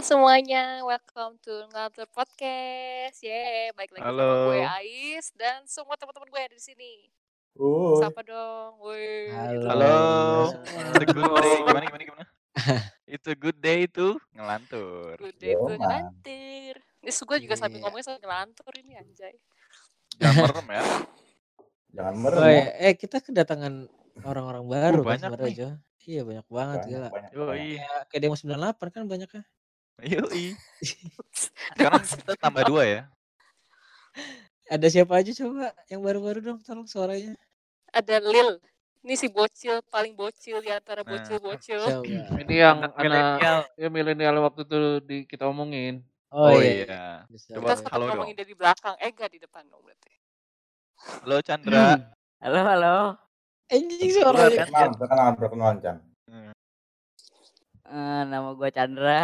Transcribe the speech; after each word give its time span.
semuanya, 0.00 0.80
welcome 0.80 1.36
to 1.38 1.52
Ngelantur 1.68 2.08
Podcast. 2.08 3.20
Yeay, 3.20 3.68
baik 3.72 3.92
lagi 3.92 4.00
sama 4.00 4.16
gue 4.16 4.60
Halo. 4.64 4.80
Ais 4.80 5.26
dan 5.36 5.60
semua 5.68 5.92
teman-teman 5.94 6.24
gue 6.26 6.40
ada 6.40 6.56
di 6.56 6.64
sini. 6.64 6.92
Uh, 7.52 8.00
Sapa 8.00 8.24
dong. 8.24 8.80
Woi. 8.80 9.28
Halo. 9.28 9.60
Halo. 9.68 9.92
Halo. 10.56 10.88
It's 10.88 10.96
a 10.96 11.06
good 11.06 11.28
day. 11.36 11.56
Gimana 11.60 11.84
gimana 11.84 12.02
gimana? 12.06 12.24
It's 13.12 13.28
a 13.28 13.36
good 13.36 13.58
day 13.58 13.84
to 13.92 14.16
ngelantur. 14.32 15.20
Good 15.20 15.36
day 15.36 15.52
Yoman. 15.52 15.76
ngelantur. 15.76 16.74
Ini 17.00 17.10
gue 17.12 17.38
juga 17.42 17.54
sambil 17.56 17.76
Iya. 17.76 17.82
ngomongnya 17.84 18.04
sambil 18.06 18.22
ngelantur 18.24 18.72
ini 18.78 18.92
anjay. 18.96 19.34
Jangan 20.16 20.34
merem 20.42 20.66
ya. 20.70 20.82
jangan 21.90 22.12
Oh, 22.12 22.20
merem. 22.22 22.40
ya. 22.46 22.64
eh 22.80 22.94
kita 22.94 23.20
kedatangan 23.20 23.74
orang-orang 24.22 24.64
baru 24.64 24.96
Uh, 24.96 25.04
kan 25.04 25.10
banyak 25.10 25.28
sebenarnya 25.28 25.44
nih. 25.44 25.56
Jo. 25.56 25.68
Iya 26.00 26.22
banyak 26.24 26.46
banget 26.48 26.78
Banyak, 26.80 26.88
gila. 26.88 27.08
banyak, 27.12 27.30
banyak. 27.36 27.50
Kayak 27.52 28.00
kayak 28.08 28.20
demo 28.24 28.36
98 28.40 28.88
kan 28.88 29.04
banyaknya. 29.04 29.44
Yoi. 30.02 30.56
Sekarang 31.76 32.02
kita 32.02 32.32
tambah 32.36 32.62
dua 32.64 32.82
ya. 32.84 33.02
Ada 34.66 34.86
siapa 34.86 35.18
aja 35.18 35.34
coba 35.34 35.74
yang 35.86 36.00
baru-baru 36.00 36.38
dong 36.40 36.58
tolong 36.62 36.86
suaranya. 36.86 37.34
Ada 37.90 38.22
Lil. 38.22 38.62
Ini 39.00 39.14
si 39.14 39.26
bocil 39.26 39.80
paling 39.88 40.12
bocil 40.12 40.60
di 40.60 40.68
antara 40.68 41.00
Nah. 41.00 41.10
bocil-bocil. 41.10 41.80
Coba. 41.80 42.04
Ini 42.38 42.54
yang 42.54 42.76
milenial. 42.94 43.58
ya 43.74 43.88
milenial 43.88 44.36
waktu 44.40 44.62
itu 44.62 44.78
di 45.02 45.18
kita 45.24 45.48
omongin. 45.48 46.04
Oh, 46.30 46.52
Oh 46.52 46.54
iya. 46.54 46.86
iya. 46.86 47.04
Coba 47.50 47.66
Kita 47.66 47.74
sempat 47.80 47.90
halo 47.90 48.04
dong. 48.04 48.10
ngomongin 48.14 48.36
dari 48.36 48.54
belakang. 48.54 48.94
Eh 48.96 49.08
enggak 49.08 49.30
di 49.30 49.40
depan 49.40 49.64
dong 49.66 49.82
berarti. 49.82 50.12
Halo 51.24 51.36
Chandra. 51.40 51.86
Halo, 52.38 52.60
halo. 52.62 52.96
Anjing 53.66 54.10
suaranya. 54.12 54.64
kan? 54.64 54.68
Perkenalan, 54.68 54.92
perkenalan, 54.94 55.34
perkenalan, 55.34 55.76
Chan. 55.80 55.96
Hmm. 56.26 56.52
Eh, 57.82 58.22
nama 58.28 58.48
gue 58.52 58.68
Chandra. 58.70 59.20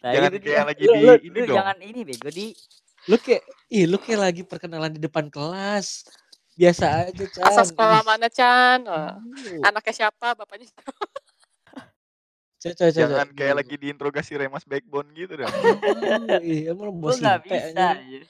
Tadi 0.00 0.16
Jangan 0.16 0.30
kayak 0.32 0.42
dia- 0.42 0.64
lagi 0.64 0.82
lu- 0.82 0.90
di 0.90 1.02
lu- 1.02 1.22
ini 1.22 1.36
lu 1.36 1.46
dong. 1.46 1.58
Jangan 1.60 1.78
ini 1.78 2.00
bego 2.02 2.28
di. 2.28 2.56
Lu 3.02 3.16
kayak 3.16 3.42
ih 3.68 3.84
lu 3.84 3.96
kayak 3.96 4.22
lagi 4.22 4.42
perkenalan 4.42 4.90
di 4.90 4.98
depan 4.98 5.26
kelas. 5.26 6.04
Biasa 6.52 7.06
aja, 7.06 7.24
Chan. 7.26 7.42
Asal 7.42 7.64
sekolah 7.66 8.02
mana 8.02 8.28
Chan? 8.28 8.84
Oh. 8.84 9.14
lu. 9.18 9.62
Anaknya 9.62 9.92
siapa? 9.94 10.34
Bapaknya 10.34 10.66
siapa? 10.66 10.92
Jangan 12.60 13.32
kayak 13.32 13.54
lagi 13.56 13.74
diinterogasi 13.74 14.36
Remas 14.36 14.64
Backbone 14.64 15.08
gitu 15.14 15.34
dong. 15.34 15.48
Lu, 15.48 15.48
Ih, 16.44 16.68
emang 16.68 16.90
Lu 16.90 16.98
bos 16.98 17.16
bisa. 17.16 17.40
anjing. 17.40 17.72
anjir. 17.72 18.22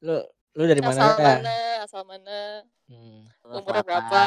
Lu 0.00 0.16
lu 0.50 0.66
dari 0.66 0.80
mana 0.80 0.98
Asal 0.98 1.08
ya? 1.08 1.16
mana? 1.38 1.56
Asal 1.80 2.02
mana? 2.04 2.38
Hmm. 2.86 3.20
Lu 3.42 3.54
Umurnya 3.56 3.82
berapa? 3.82 4.22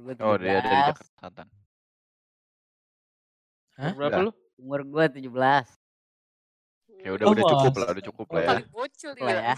Oh 0.00 0.34
dia 0.36 0.56
dari 0.56 0.64
17. 0.64 0.88
Jakarta 0.88 1.04
Selatan. 1.12 1.46
Hah? 3.76 3.92
Berapa 3.92 4.18
lu? 4.22 4.30
Umur 4.60 4.84
gue 4.84 5.04
17. 5.24 5.80
Ya 7.00 7.10
udah 7.16 7.26
Oh, 7.26 7.32
udah 7.32 7.44
cukup 7.48 7.74
lah, 7.80 7.88
udah 7.96 8.04
cukup 8.04 8.26
lah 8.36 8.42
ya. 8.44 8.58
Bocil 8.68 9.10
dia. 9.16 9.32
ya. 9.32 9.54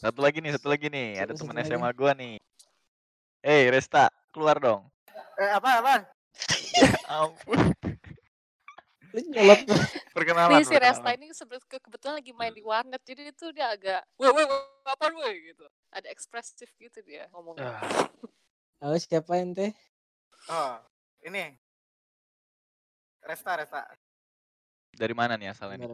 Satu 0.00 0.18
lagi 0.24 0.42
nih, 0.42 0.50
satu 0.58 0.66
lagi 0.66 0.90
nih. 0.90 1.22
Ada 1.22 1.32
lagi. 1.38 1.70
SMA 1.70 1.90
gua 1.94 2.12
nih. 2.18 2.34
Eh, 3.46 3.70
Resta, 3.70 4.10
keluar 4.34 4.58
dong. 4.58 4.90
Eh, 5.38 5.50
apa 5.54 5.68
apa? 5.78 5.94
Ya 6.74 6.88
ampun. 7.22 7.60
Lu 9.10 9.20
nyolot 9.30 9.60
Perkenalan. 10.10 10.58
Nih 10.58 10.66
si 10.66 10.76
Resta 10.76 11.10
ini 11.14 11.26
sebetulnya 11.30 11.66
ke- 11.70 11.82
kebetulan 11.82 12.14
lagi 12.18 12.32
main 12.34 12.50
di 12.50 12.62
warnet 12.66 13.02
jadi 13.06 13.30
itu 13.30 13.54
dia 13.54 13.70
agak 13.70 14.02
weh 14.18 14.30
weh 14.34 14.46
apa 14.88 15.06
weh 15.14 15.54
gitu. 15.54 15.66
Ada 15.94 16.10
ekspresif 16.10 16.70
gitu 16.74 16.98
dia 17.06 17.30
ngomongnya. 17.30 17.78
Oh, 18.80 18.96
siapa 18.96 19.36
ente? 19.36 19.76
Oh, 20.48 20.80
ini. 21.20 21.52
Resta, 23.24 23.52
Resta. 23.56 23.82
Dari 24.96 25.14
mana 25.14 25.38
nih 25.38 25.52
asalnya 25.52 25.86
nih? 25.86 25.90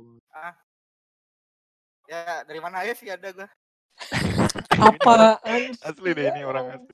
Ya, 2.06 2.46
dari 2.46 2.60
mana 2.62 2.86
aja 2.86 2.94
sih 2.94 3.10
ada 3.10 3.28
gua. 3.34 3.48
Apaan? 4.76 5.36
Asli 5.86 6.10
deh 6.14 6.26
ini 6.30 6.46
orang 6.46 6.78
asli. 6.78 6.92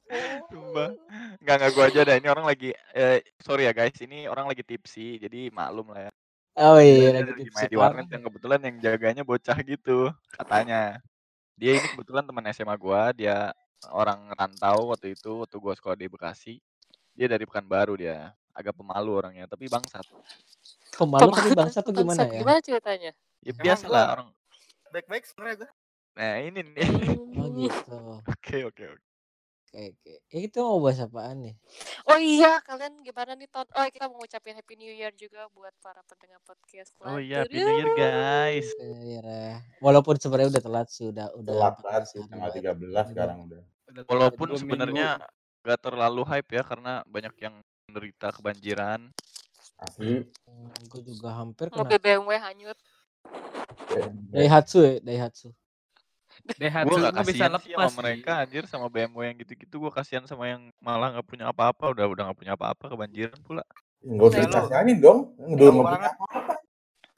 Sumpah. 0.48 0.88
Enggak 1.42 1.54
enggak 1.60 1.72
gua 1.76 1.84
aja 1.90 2.00
dah. 2.06 2.16
Ini 2.16 2.28
orang 2.32 2.46
lagi 2.48 2.70
eh 2.96 3.20
sorry 3.42 3.68
ya 3.68 3.72
guys, 3.76 3.98
ini 4.00 4.24
orang 4.24 4.48
lagi 4.48 4.64
tipsi. 4.64 5.20
Jadi 5.20 5.52
maklum 5.52 5.92
lah 5.92 6.08
ya. 6.08 6.12
Oh 6.60 6.76
iya, 6.80 7.16
Dia 7.16 7.24
lagi 7.24 7.48
tipsi 7.48 7.64
main 7.64 7.70
di 7.72 7.76
warnet 7.76 8.08
yang 8.12 8.22
kebetulan 8.28 8.60
yang 8.60 8.76
jaganya 8.80 9.22
bocah 9.24 9.58
gitu 9.64 10.12
katanya. 10.32 11.00
Dia 11.60 11.76
ini 11.76 11.86
kebetulan 11.92 12.24
teman 12.24 12.48
SMA 12.52 12.74
gua, 12.80 13.12
dia 13.12 13.52
orang 13.92 14.32
rantau 14.32 14.94
waktu 14.96 15.12
itu 15.12 15.44
waktu 15.44 15.56
gua 15.60 15.74
sekolah 15.76 15.96
di 15.96 16.08
Bekasi. 16.08 16.54
Dia 17.12 17.28
dari 17.28 17.44
Pekanbaru 17.44 18.00
dia. 18.00 18.32
Agak 18.52 18.76
pemalu 18.76 19.10
orangnya, 19.16 19.48
tapi 19.48 19.68
bangsat. 19.68 20.04
Pemalu 20.92 21.32
tapi 21.32 21.56
bangsa 21.56 21.80
tuh 21.80 21.96
gimana 21.96 22.28
Bangsat, 22.28 22.36
ya? 22.36 22.40
Gimana 22.44 22.58
ceritanya? 22.60 23.12
Ya 23.40 23.52
biasa 23.56 23.84
lah 23.88 24.04
orang. 24.12 24.28
Baik-baik 24.92 25.24
sebenarnya 25.24 25.56
gua. 25.64 25.70
Nah, 26.12 26.34
ini 26.44 26.60
nih. 26.60 26.88
Oh 27.40 27.48
gitu. 27.56 27.96
Oke, 28.28 28.68
oke, 28.68 28.84
oke. 28.92 29.04
Oke, 29.72 29.88
oke. 29.88 30.12
Ya 30.28 30.38
itu 30.44 30.60
mau 30.60 30.84
bahas 30.84 31.00
apaan 31.00 31.48
nih? 31.48 31.56
Oh 32.04 32.20
iya, 32.20 32.60
kalian 32.60 33.00
gimana 33.00 33.32
nih 33.32 33.48
tahun? 33.48 33.72
Oh 33.72 33.88
kita 33.88 34.04
mau 34.12 34.20
ngucapin 34.20 34.52
Happy 34.52 34.76
New 34.76 34.92
Year 34.92 35.16
juga 35.16 35.48
buat 35.56 35.72
para 35.80 36.04
pendengar 36.04 36.44
podcast. 36.44 36.92
Oh 37.00 37.16
iya. 37.16 37.48
Happy 37.48 37.56
New 37.56 37.72
Year 37.80 37.96
guys. 37.96 38.68
Ya, 39.00 39.64
walaupun 39.80 40.20
sebenarnya 40.20 40.52
udah 40.52 40.62
telat 40.68 40.88
sih, 40.92 41.08
udah 41.08 41.32
udah 41.40 41.52
Telat 41.56 41.74
14 41.80 41.84
banget 41.88 42.04
sih, 42.04 42.20
tanggal 42.28 42.50
lagi. 42.52 42.60
13 42.60 43.12
sekarang 43.16 43.38
udah. 43.48 43.62
Walaupun 44.12 44.48
sebenarnya 44.60 45.08
gak 45.64 45.80
terlalu 45.80 46.22
hype 46.28 46.50
ya 46.52 46.62
karena 46.68 47.00
banyak 47.08 47.32
yang 47.40 47.56
menderita 47.88 48.28
kebanjiran. 48.34 49.10
Asli. 49.82 50.22
Hmm, 50.46 50.70
gue 50.86 51.02
juga 51.02 51.34
hampir 51.34 51.66
kena 51.68 51.82
Mobil 51.82 51.98
BMW 51.98 52.38
hanyut. 52.38 52.78
Daihatsu 54.30 54.78
ya, 54.86 54.94
Daihatsu. 55.02 55.48
Daihatsu 56.58 56.88
Gue 56.88 56.98
gak 57.02 57.14
bisa 57.22 57.22
kasihan 57.22 57.52
sih 57.60 57.72
lepas 57.74 57.90
sama 57.90 57.98
mereka 58.02 58.30
anjir 58.42 58.64
sama 58.70 58.86
BMW 58.86 59.20
yang 59.34 59.36
gitu-gitu. 59.42 59.74
Gue 59.82 59.92
kasihan 59.92 60.24
sama 60.24 60.48
yang 60.48 60.70
malah 60.78 61.18
gak 61.18 61.26
punya 61.26 61.50
apa-apa. 61.50 61.90
Udah 61.90 62.06
udah 62.06 62.22
gak 62.30 62.38
punya 62.38 62.54
apa-apa 62.54 62.84
kebanjiran 62.94 63.38
pula. 63.42 63.62
Enggak 64.02 64.26
usah 64.34 64.42
dikasihanin 64.46 64.98
dong. 64.98 65.18
Udah 65.38 65.66
Tahu 65.66 65.74
nggak 65.78 65.86
banget. 65.86 66.12
punya 66.18 66.56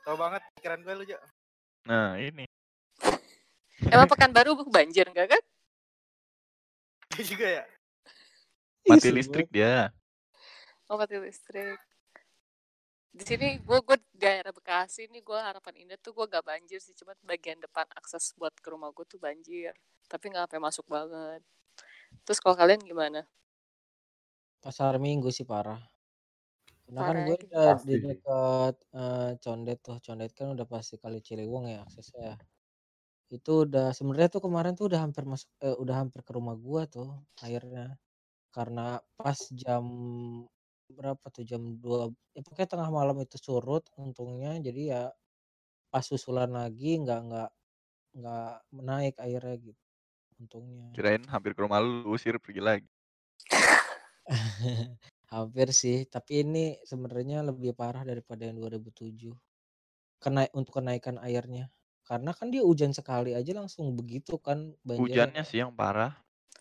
Tahu 0.04 0.16
banget 0.20 0.42
pikiran 0.60 0.78
gua 0.84 0.94
lu, 1.00 1.04
Jo. 1.08 1.18
Nah 1.88 2.06
ini. 2.20 2.44
Emang 3.88 4.08
Pekanbaru 4.08 4.52
banjir 4.68 5.08
enggak 5.08 5.36
kan? 5.36 5.42
Dia 7.16 7.24
juga 7.24 7.46
ya. 7.48 7.64
Mati 8.84 9.08
listrik 9.08 9.48
dia. 9.48 9.88
Oh 10.94 10.98
mati 11.02 11.18
listrik. 11.18 11.82
Di 13.10 13.26
sini 13.26 13.58
gue 13.58 13.78
gue 13.82 13.98
daerah 14.14 14.54
Bekasi 14.54 15.10
nih 15.10 15.26
gue 15.26 15.34
harapan 15.34 15.74
indah 15.82 15.98
tuh 15.98 16.14
gue 16.14 16.22
gak 16.30 16.46
banjir 16.46 16.78
sih 16.78 16.94
cuma 16.94 17.18
bagian 17.26 17.58
depan 17.58 17.82
akses 17.98 18.30
buat 18.38 18.54
ke 18.54 18.70
rumah 18.70 18.94
gue 18.94 19.02
tuh 19.02 19.18
banjir 19.18 19.74
tapi 20.06 20.30
nggak 20.30 20.46
sampai 20.46 20.62
masuk 20.62 20.86
banget. 20.86 21.42
Terus 22.22 22.38
kalau 22.38 22.54
kalian 22.54 22.78
gimana? 22.78 23.26
Pasar 24.62 25.02
Minggu 25.02 25.34
sih 25.34 25.42
parah. 25.42 25.82
Karena 26.86 27.02
kan 27.02 27.16
gue 27.26 27.36
ya. 27.42 27.46
udah 27.50 27.68
Pasti 27.74 27.90
di 27.90 27.96
dekat 27.98 28.74
eh, 28.94 29.30
Condet 29.42 29.78
tuh. 29.82 29.98
Condet 29.98 30.30
kan 30.30 30.46
udah 30.54 30.66
pasti 30.70 30.94
kali 31.02 31.18
Ciliwung 31.18 31.66
ya 31.74 31.82
aksesnya. 31.82 32.38
Itu 33.34 33.66
udah 33.66 33.90
sebenarnya 33.90 34.30
tuh 34.30 34.46
kemarin 34.46 34.78
tuh 34.78 34.86
udah 34.86 35.02
hampir 35.02 35.26
masuk 35.26 35.50
eh, 35.58 35.74
udah 35.74 36.06
hampir 36.06 36.22
ke 36.22 36.30
rumah 36.30 36.54
gua 36.54 36.86
tuh 36.86 37.10
akhirnya. 37.42 37.98
Karena 38.54 39.02
pas 39.18 39.50
jam 39.50 39.82
berapa 40.92 41.26
tuh 41.32 41.44
jam 41.48 41.62
2 41.80 42.12
ya 42.36 42.40
pokoknya 42.44 42.68
tengah 42.76 42.90
malam 42.92 43.16
itu 43.24 43.36
surut 43.40 43.84
untungnya 43.96 44.58
jadi 44.60 44.82
ya 44.92 45.02
pas 45.92 46.04
susulan 46.04 46.50
lagi 46.52 46.98
nggak 47.00 47.20
nggak 47.30 47.50
nggak 48.20 48.52
menaik 48.74 49.14
airnya 49.22 49.56
gitu 49.72 49.82
untungnya 50.40 50.88
Kirain 50.94 51.22
hampir 51.30 51.52
ke 51.56 51.60
rumah 51.64 51.78
lu, 51.82 52.06
usir 52.14 52.38
pergi 52.38 52.62
lagi. 52.62 52.88
hampir 55.34 55.68
sih 55.74 56.06
tapi 56.08 56.46
ini 56.46 56.78
sebenarnya 56.86 57.42
lebih 57.44 57.74
parah 57.76 58.06
daripada 58.06 58.46
yang 58.48 58.56
2007 58.60 59.34
kena 60.22 60.48
untuk 60.56 60.80
kenaikan 60.80 61.18
airnya 61.20 61.68
karena 62.08 62.30
kan 62.36 62.48
dia 62.52 62.62
hujan 62.64 62.92
sekali 62.92 63.32
aja 63.36 63.52
langsung 63.56 63.92
begitu 63.96 64.36
kan 64.40 64.72
banjirnya 64.84 65.32
Hujannya 65.32 65.42
sih 65.48 65.58
yang 65.64 65.72
parah. 65.72 66.12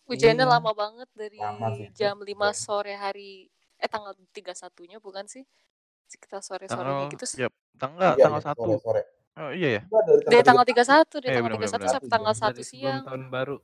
Hujannya 0.08 0.44
Iya. 0.44 0.54
lama 0.60 0.72
banget 0.76 1.10
dari 1.16 1.40
Lama 1.40 1.68
sih 1.76 1.88
jam 1.96 2.20
5 2.20 2.52
Iya. 2.52 2.60
sore 2.60 2.94
hari 3.00 3.48
eh 3.84 3.90
tanggal 3.92 4.14
31-nya 4.36 4.98
bukan 5.04 5.26
sih? 5.28 5.44
Sekitar 6.08 6.40
sore-sorenya 6.46 7.06
Tanggal 7.06 7.14
gitu. 7.14 7.26
ya, 7.42 7.50
tanggal 7.82 8.12
Iya, 8.16 8.24
tanggal 8.24 8.42
iya, 8.42 8.48
satu. 8.48 8.62
sore-sore. 8.70 9.02
Oh 9.34 9.52
iya 9.52 9.70
ya. 9.78 9.82
Dari 9.90 10.22
Dari 10.30 10.44
tanggal 10.46 10.66
31. 10.66 10.70
31, 10.72 11.16
dari 11.20 11.30
Eh, 11.30 11.34
tanggal 11.36 11.50
bener, 11.52 11.60
31 11.60 11.74
bener, 11.74 11.94
sampai 11.94 12.10
tanggal 12.14 12.34
1 12.38 12.48
dari 12.54 12.64
sebelum 12.64 12.72
siang. 12.72 13.04
tahun 13.08 13.24
baru. 13.34 13.58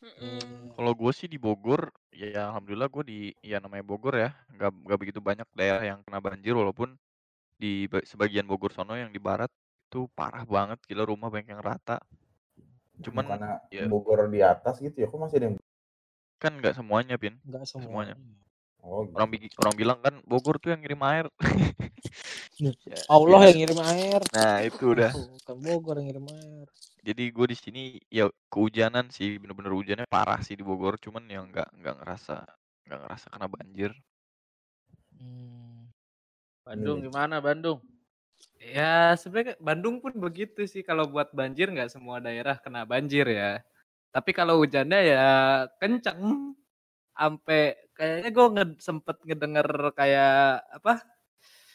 Mm-mm. 0.00 0.16
Hmm. 0.16 0.72
Kalau 0.76 0.92
gue 0.96 1.12
sih 1.12 1.28
di 1.28 1.36
Bogor, 1.36 1.92
ya, 2.16 2.26
ya 2.32 2.40
alhamdulillah 2.48 2.88
gue 2.88 3.04
di 3.04 3.18
ya 3.44 3.60
namanya 3.60 3.84
Bogor 3.84 4.14
ya, 4.16 4.30
nggak 4.56 4.70
nggak 4.88 4.98
begitu 5.02 5.20
banyak 5.20 5.48
daerah 5.52 5.84
yang 5.84 5.98
kena 6.06 6.20
banjir 6.24 6.54
walaupun 6.56 6.96
di 7.60 7.86
ba- 7.92 8.04
sebagian 8.06 8.46
Bogor 8.48 8.72
sono 8.72 8.94
yang 8.96 9.12
di 9.12 9.20
barat 9.20 9.50
itu 9.90 10.06
parah 10.18 10.44
banget, 10.48 10.78
gila 10.88 11.04
rumah 11.04 11.28
banyak 11.34 11.50
yang 11.52 11.62
rata. 11.64 11.98
Cuman 13.04 13.24
Bukannya 13.26 13.52
ya 13.72 13.84
Bogor 13.88 14.20
di 14.28 14.40
atas 14.44 14.74
gitu 14.80 14.96
ya, 15.02 15.06
kok 15.08 15.20
masih 15.20 15.36
ada 15.40 15.46
yang 15.52 15.56
kan 16.42 16.52
nggak 16.58 16.74
semuanya 16.78 17.16
pin, 17.20 17.34
nggak 17.48 17.64
semuanya. 17.68 18.14
semuanya 18.16 18.49
Oh, 18.80 19.04
gitu. 19.04 19.14
Orang 19.16 19.28
bi- 19.32 19.56
orang 19.60 19.74
bilang 19.76 19.98
kan 20.00 20.14
Bogor 20.24 20.56
tuh 20.56 20.72
yang 20.72 20.80
ngirim 20.80 21.02
air. 21.04 21.26
Ya, 22.60 22.76
Allah 23.08 23.48
ya. 23.48 23.56
yang 23.56 23.58
ngirim 23.64 23.80
air. 23.80 24.20
Nah, 24.36 24.60
itu 24.60 24.84
udah. 24.92 25.08
Bukan 25.40 25.56
Bogor 25.64 25.96
yang 26.00 26.12
ngirim 26.12 26.26
air. 26.28 26.68
Jadi 27.00 27.24
gue 27.32 27.46
di 27.48 27.56
sini 27.56 27.82
ya 28.12 28.28
kehujanan 28.52 29.08
sih, 29.08 29.40
bener-bener 29.40 29.72
hujannya 29.72 30.04
parah 30.04 30.44
sih 30.44 30.52
di 30.52 30.60
Bogor, 30.60 31.00
cuman 31.00 31.24
yang 31.32 31.48
nggak 31.48 31.72
nggak 31.80 31.94
ngerasa 32.04 32.44
nggak 32.84 33.00
ngerasa 33.00 33.26
kena 33.32 33.48
banjir. 33.48 33.90
Hmm. 35.16 35.88
Bandung 36.60 37.00
Iya. 37.00 37.04
gimana 37.08 37.40
Bandung? 37.40 37.80
Ya 38.60 39.16
sebenarnya 39.16 39.56
Bandung 39.56 40.04
pun 40.04 40.12
begitu 40.20 40.68
sih 40.68 40.84
kalau 40.84 41.08
buat 41.08 41.32
banjir 41.32 41.72
nggak 41.72 41.88
semua 41.88 42.20
daerah 42.20 42.60
kena 42.60 42.84
banjir 42.84 43.24
ya. 43.24 43.64
Tapi 44.12 44.36
kalau 44.36 44.60
hujannya 44.60 45.00
ya 45.00 45.24
kenceng. 45.80 46.52
Sampai 47.20 47.76
kayaknya 47.92 48.30
gue 48.32 48.46
nge 48.56 48.64
sempet 48.80 49.16
ngedenger 49.28 49.68
kayak 49.92 50.64
apa? 50.72 51.04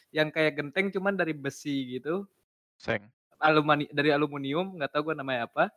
Yang 0.10 0.30
kayak 0.34 0.54
genteng 0.58 0.90
cuman 0.90 1.14
dari 1.14 1.38
besi 1.38 2.02
gitu. 2.02 2.26
Seng. 2.82 3.14
Alumani 3.38 3.86
dari 3.94 4.10
aluminium 4.10 4.74
nggak 4.74 4.90
tahu 4.90 5.14
gue 5.14 5.16
namanya 5.22 5.46
apa. 5.46 5.70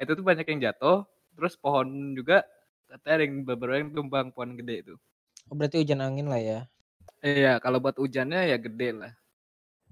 Itu 0.00 0.16
tuh 0.16 0.24
banyak 0.24 0.48
yang 0.48 0.72
jatuh. 0.72 1.04
Terus 1.36 1.52
pohon 1.60 2.16
juga 2.16 2.48
katanya 2.88 3.14
ada 3.20 3.24
yang 3.28 3.36
beberapa 3.44 3.76
yang 3.76 3.92
tumbang 3.92 4.32
pohon 4.32 4.56
gede 4.56 4.88
itu. 4.88 4.94
Oh, 5.52 5.54
berarti 5.58 5.84
hujan 5.84 6.00
angin 6.00 6.32
lah 6.32 6.40
ya. 6.40 6.60
Iya 7.20 7.60
kalau 7.60 7.84
buat 7.84 8.00
hujannya 8.00 8.48
ya 8.48 8.56
gede 8.56 8.88
lah. 8.96 9.12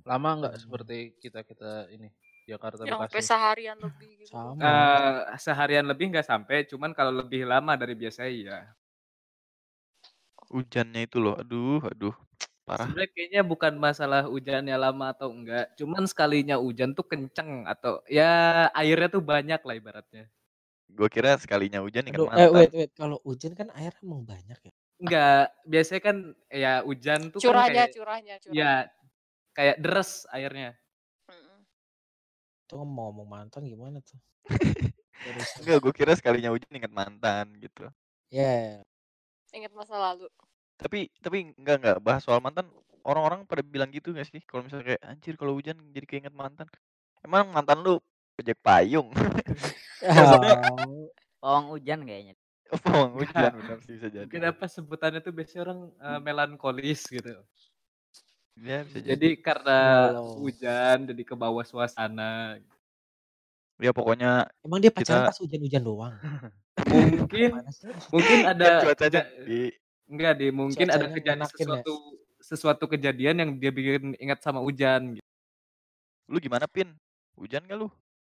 Lama 0.09 0.41
nggak 0.41 0.56
seperti 0.56 1.20
kita 1.20 1.44
kita 1.44 1.93
ini 1.93 2.09
Jakarta 2.49 2.88
Yang 2.88 3.12
sampai 3.12 3.23
seharian 3.23 3.76
lebih 3.76 4.11
gitu. 4.25 4.35
Sama. 4.35 4.59
Eh, 4.59 5.20
seharian 5.38 5.87
lebih 5.87 6.11
nggak 6.11 6.26
sampai, 6.26 6.64
cuman 6.67 6.91
kalau 6.97 7.12
lebih 7.23 7.47
lama 7.47 7.76
dari 7.76 7.94
biasa 7.94 8.26
iya. 8.26 8.73
Hujannya 10.52 11.00
itu 11.06 11.16
loh, 11.25 11.34
aduh, 11.43 11.81
aduh, 11.90 12.14
parah. 12.66 12.93
Sebenarnya 12.93 13.10
kayaknya 13.14 13.43
bukan 13.52 13.75
masalah 13.87 14.20
hujannya 14.32 14.76
lama 14.84 15.04
atau 15.14 15.28
enggak, 15.37 15.64
cuman 15.78 16.02
sekalinya 16.10 16.56
hujan 16.64 16.90
tuh 16.99 17.06
kenceng 17.10 17.50
atau 17.72 17.93
ya 18.19 18.31
airnya 18.81 19.08
tuh 19.14 19.22
banyak 19.32 19.60
lah 19.66 19.75
ibaratnya. 19.81 20.25
Gue 20.96 21.08
kira 21.14 21.31
sekalinya 21.43 21.82
hujan 21.84 22.06
ingat 22.10 22.22
Aduh, 22.22 22.28
eh 22.34 22.49
mantan. 22.49 22.52
wait 22.56 22.70
wait, 22.78 22.90
kalau 22.99 23.16
hujan 23.26 23.52
kan 23.58 23.69
air 23.78 23.94
emang 24.02 24.22
banyak 24.26 24.58
ya. 24.66 24.72
Enggak, 25.02 25.50
biasanya 25.72 26.00
kan 26.06 26.16
ya 26.50 26.72
hujan 26.87 27.20
tuh 27.34 27.43
kan 27.46 27.58
Curahnya, 27.58 27.64
kayak 27.66 27.88
curahnya, 27.94 28.34
curahnya. 28.44 28.58
ya 28.58 28.90
kayak 29.56 29.76
deres 29.84 30.26
airnya. 30.34 30.78
Tuh 32.69 32.82
mau 32.82 33.06
ngomong 33.10 33.28
mantan 33.34 33.62
gimana 33.72 33.99
tuh? 34.08 34.19
Enggak, 35.60 35.78
gue 35.84 35.93
kira 35.94 36.12
sekalinya 36.19 36.50
hujan 36.54 36.72
ingat 36.78 36.93
mantan 36.93 37.46
gitu. 37.62 37.88
Ya, 38.31 38.82
Ingat 39.52 39.72
masa 39.76 39.94
lalu. 40.00 40.26
Tapi 40.81 41.12
tapi 41.20 41.52
enggak 41.56 41.76
enggak 41.81 41.99
bahas 42.02 42.22
soal 42.25 42.40
mantan. 42.40 42.69
Orang-orang 43.02 43.43
pada 43.50 43.66
bilang 43.66 43.90
gitu 43.90 44.14
gak 44.14 44.31
sih? 44.31 44.38
Kalau 44.46 44.62
misalnya 44.62 44.94
kayak 44.94 45.02
anjir 45.02 45.34
kalau 45.34 45.58
hujan 45.58 45.75
jadi 45.90 46.06
keinget 46.06 46.34
mantan. 46.34 46.70
Emang 47.22 47.50
mantan 47.50 47.82
lu 47.82 47.99
ojek 48.38 48.58
payung? 48.62 49.10
Oh, 50.02 51.06
Pawang 51.38 51.70
hujan 51.78 52.02
kayaknya. 52.02 52.34
pawang 52.87 53.14
hujan 53.14 53.31
Enggak. 53.31 53.52
benar 53.54 53.78
sih 53.87 53.94
bisa 53.94 54.08
jadi. 54.10 54.26
Mungkin 54.26 54.43
apa 54.50 54.64
sebutannya 54.66 55.20
tuh 55.22 55.31
biasanya 55.31 55.60
orang 55.62 55.81
eh, 55.94 56.19
melankolis 56.19 57.06
gitu. 57.06 57.38
Ya 58.58 58.82
bisa 58.82 58.99
jadi. 58.99 59.10
Jadi 59.14 59.28
karena 59.38 59.78
Galau. 60.10 60.43
hujan 60.43 60.96
jadi 61.06 61.22
ke 61.22 61.34
bawah 61.38 61.62
suasana. 61.62 62.58
Ya 63.82 63.90
pokoknya 63.90 64.46
emang 64.62 64.78
dia 64.78 64.90
pacaran 64.94 65.26
kita 65.26 65.31
pas 65.31 65.38
hujan-hujan 65.43 65.82
doang. 65.82 66.14
Mungkin 66.81 67.51
mungkin 68.11 68.39
kan 68.47 68.53
ada 68.57 68.71
cuacanya 68.85 69.23
keja- 69.29 69.47
di 69.47 69.61
Enggak 70.13 70.33
deh, 70.37 70.51
mungkin 70.53 70.87
ada 70.93 71.07
kejadian 71.09 71.41
ya? 71.41 71.49
sesuatu 71.49 71.95
sesuatu 72.43 72.85
kejadian 72.85 73.37
yang 73.41 73.51
dia 73.57 73.73
bikin 73.73 74.13
ingat 74.21 74.45
sama 74.45 74.61
hujan 74.61 75.17
gitu. 75.17 75.25
lu 76.29 76.37
gimana 76.37 76.69
pin? 76.69 76.93
Hujan 77.33 77.65
gak 77.65 77.79
lu? 77.81 77.89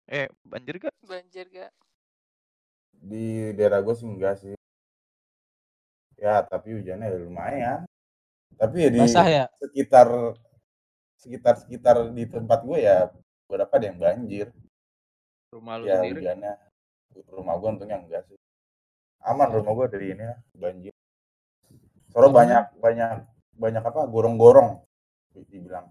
Eh 0.09 0.31
banjir 0.41 0.81
gak? 0.81 0.95
Banjir 1.05 1.45
gak? 1.53 1.69
Di 2.97 3.53
daerah 3.53 3.85
gue 3.85 3.93
sih 3.93 4.09
enggak 4.09 4.41
sih. 4.41 4.57
Ya, 6.17 6.41
tapi 6.49 6.81
hujannya 6.81 7.13
ya 7.13 7.19
lumayan. 7.21 7.81
Tapi 8.57 8.89
ya 8.89 8.89
di 8.89 9.01
Basah 9.05 9.27
ya? 9.29 9.45
sekitar 9.61 10.09
sekitar 11.21 11.55
sekitar 11.61 11.97
di 12.09 12.25
tempat 12.25 12.65
gue 12.65 12.79
ya 12.81 13.13
beberapa 13.45 13.77
ada 13.77 13.85
yang 13.93 14.01
banjir. 14.01 14.49
Rumah 15.53 15.75
lu 15.77 15.85
Ya 15.85 16.01
sendiri? 16.01 16.25
hujannya 16.25 16.53
rumah 17.31 17.57
gue 17.57 17.69
untungnya 17.77 17.99
enggak 18.01 18.23
sih. 18.29 18.39
Aman 19.27 19.49
rumah 19.51 19.73
gue 19.75 19.87
dari 19.91 20.07
ini 20.15 20.23
ya, 20.23 20.37
banjir. 20.55 20.93
Soalnya 22.13 22.13
Karena 22.13 22.29
banyak 22.33 22.65
banyak 22.81 23.11
banyak 23.57 23.83
apa 23.83 24.01
gorong-gorong 24.09 24.85
dibilang 25.49 25.89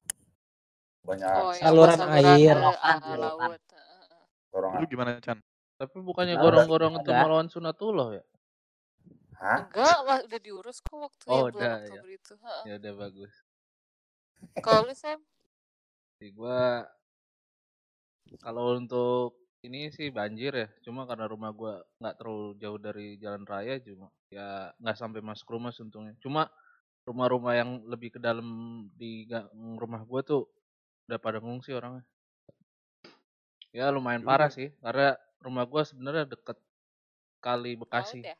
banyak 1.05 1.29
Oh, 1.29 1.53
yang 1.53 1.61
saluran 1.61 1.97
saluran 2.01 2.17
air. 2.17 2.55
selokan. 2.57 2.97
laut. 3.21 3.61
Heeh. 3.61 4.21
gorong 4.49 4.71
Lu 4.81 4.85
gimana 4.89 5.11
Chan? 5.21 5.37
Tapi 5.77 5.97
bukannya 6.01 6.35
gorong-gorong 6.39 6.93
itu 6.97 7.11
melawan 7.13 7.47
sunatullah 7.51 8.07
ya? 8.17 8.23
Hah? 9.37 9.67
Enggak, 9.67 9.97
wah, 10.07 10.19
udah 10.23 10.39
diurus 10.41 10.79
kok 10.81 10.95
waktu 10.97 11.23
Oh, 11.27 11.51
bulan 11.51 11.53
udah 11.53 11.75
ya. 11.91 12.01
Itu. 12.07 12.33
Ya 12.65 12.73
udah 12.79 12.93
bagus. 12.95 13.33
Kalau 14.63 14.87
lu 14.87 14.95
Sam, 14.95 15.19
Di 16.15 16.31
gua 16.31 16.87
kalau 18.41 18.79
untuk 18.79 19.35
ini 19.65 19.89
sih 19.89 20.13
banjir 20.13 20.53
ya, 20.53 20.67
cuma 20.85 21.09
karena 21.09 21.25
rumah 21.25 21.51
gua 21.51 21.81
nggak 21.97 22.15
terlalu 22.21 22.57
jauh 22.61 22.79
dari 22.79 23.17
jalan 23.17 23.43
raya 23.43 23.81
cuma 23.81 24.13
ya 24.29 24.69
nggak 24.77 24.97
sampai 24.97 25.21
masuk 25.25 25.47
rumah 25.51 25.73
sih 25.73 25.81
untungnya. 25.81 26.13
Cuma 26.21 26.47
rumah-rumah 27.05 27.53
yang 27.57 27.69
lebih 27.85 28.17
ke 28.17 28.19
dalam 28.21 28.45
di 28.97 29.25
gang 29.29 29.49
rumah 29.77 30.01
gua 30.05 30.21
tuh 30.25 30.49
udah 31.09 31.19
pada 31.21 31.37
ngungsi 31.41 31.73
orangnya. 31.73 32.05
Ya 33.75 33.91
lumayan 33.91 34.23
Ya 34.23 34.27
parah 34.29 34.49
udah. 34.49 34.55
sih, 34.55 34.69
karena 34.79 35.17
rumah 35.43 35.65
gua 35.67 35.83
sebenarnya 35.83 36.25
deket 36.29 36.57
kali 37.43 37.75
laut 37.75 37.81
Bekasi, 37.85 38.21
ya? 38.25 38.37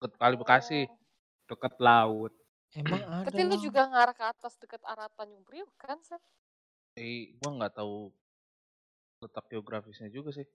deket 0.00 0.12
kali 0.18 0.34
Bekasi. 0.40 0.80
Oh. 0.86 0.98
Dekat 1.50 1.74
laut. 1.82 2.32
Emang 2.72 3.04
ada 3.04 3.28
Tapi 3.28 3.44
lu 3.44 3.60
juga 3.60 3.84
ngarah 3.84 4.16
ke 4.16 4.24
atas 4.24 4.56
deket 4.56 4.80
arah 4.88 5.10
Tanjung 5.12 5.44
Priok 5.44 5.68
kan, 5.76 6.00
Sam? 6.00 6.16
Eh, 6.96 7.36
gua 7.36 7.52
nggak 7.60 7.76
tahu 7.76 8.08
letak 9.22 9.44
geografisnya 9.52 10.08
juga 10.16 10.30
sih. 10.38 10.46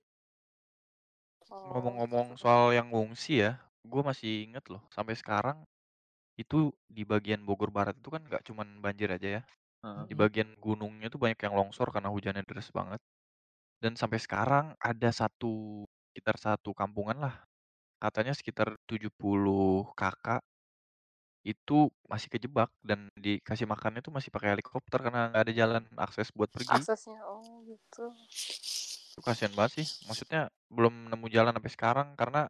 Oh, 1.51 1.71
Ngomong-ngomong 1.71 2.27
gitu. 2.39 2.41
soal 2.41 2.63
yang 2.77 2.87
ngungsi 2.93 3.31
ya, 3.43 3.51
gue 3.91 4.01
masih 4.09 4.31
inget 4.47 4.65
loh 4.73 4.81
sampai 4.95 5.15
sekarang 5.21 5.57
itu 6.43 6.59
di 6.97 7.03
bagian 7.11 7.41
Bogor 7.47 7.71
Barat 7.77 7.95
itu 8.01 8.09
kan 8.15 8.21
nggak 8.27 8.43
cuman 8.49 8.67
banjir 8.85 9.09
aja 9.17 9.29
ya. 9.37 9.43
Di 10.09 10.13
bagian 10.21 10.49
gunungnya 10.65 11.07
tuh 11.13 11.21
banyak 11.23 11.39
yang 11.45 11.55
longsor 11.59 11.89
karena 11.95 12.09
hujannya 12.13 12.43
deras 12.49 12.69
banget. 12.73 13.01
Dan 13.83 13.93
sampai 14.01 14.19
sekarang 14.21 14.65
ada 14.81 15.09
satu 15.11 15.85
sekitar 16.11 16.37
satu 16.41 16.71
kampungan 16.77 17.17
lah. 17.25 17.35
Katanya 18.03 18.33
sekitar 18.37 18.75
70 18.89 19.91
kakak 19.97 20.41
itu 21.45 21.87
masih 22.09 22.27
kejebak 22.33 22.69
dan 22.81 23.07
dikasih 23.17 23.69
makannya 23.69 24.01
tuh 24.01 24.13
masih 24.13 24.29
pakai 24.33 24.55
helikopter 24.57 24.99
karena 24.99 25.31
nggak 25.31 25.43
ada 25.47 25.53
jalan 25.53 25.83
akses 25.97 26.29
buat 26.33 26.49
pergi. 26.51 26.77
Aksesnya, 26.77 27.19
oh 27.27 27.61
gitu. 27.67 28.05
Itu 29.13 29.19
kasihan 29.23 29.53
banget 29.57 29.83
sih. 29.83 29.87
Maksudnya 30.09 30.49
belum 30.69 31.09
nemu 31.13 31.25
jalan 31.31 31.53
sampai 31.55 31.73
sekarang 31.73 32.07
karena 32.19 32.47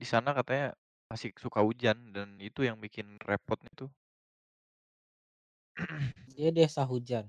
di 0.00 0.06
sana 0.08 0.32
katanya 0.32 0.72
masih 1.10 1.34
suka 1.36 1.60
hujan 1.60 2.14
dan 2.14 2.38
itu 2.38 2.62
yang 2.62 2.78
bikin 2.78 3.18
repotnya 3.22 3.70
tuh. 3.74 3.90
Dia 6.36 6.50
desa 6.54 6.86
hujan. 6.86 7.26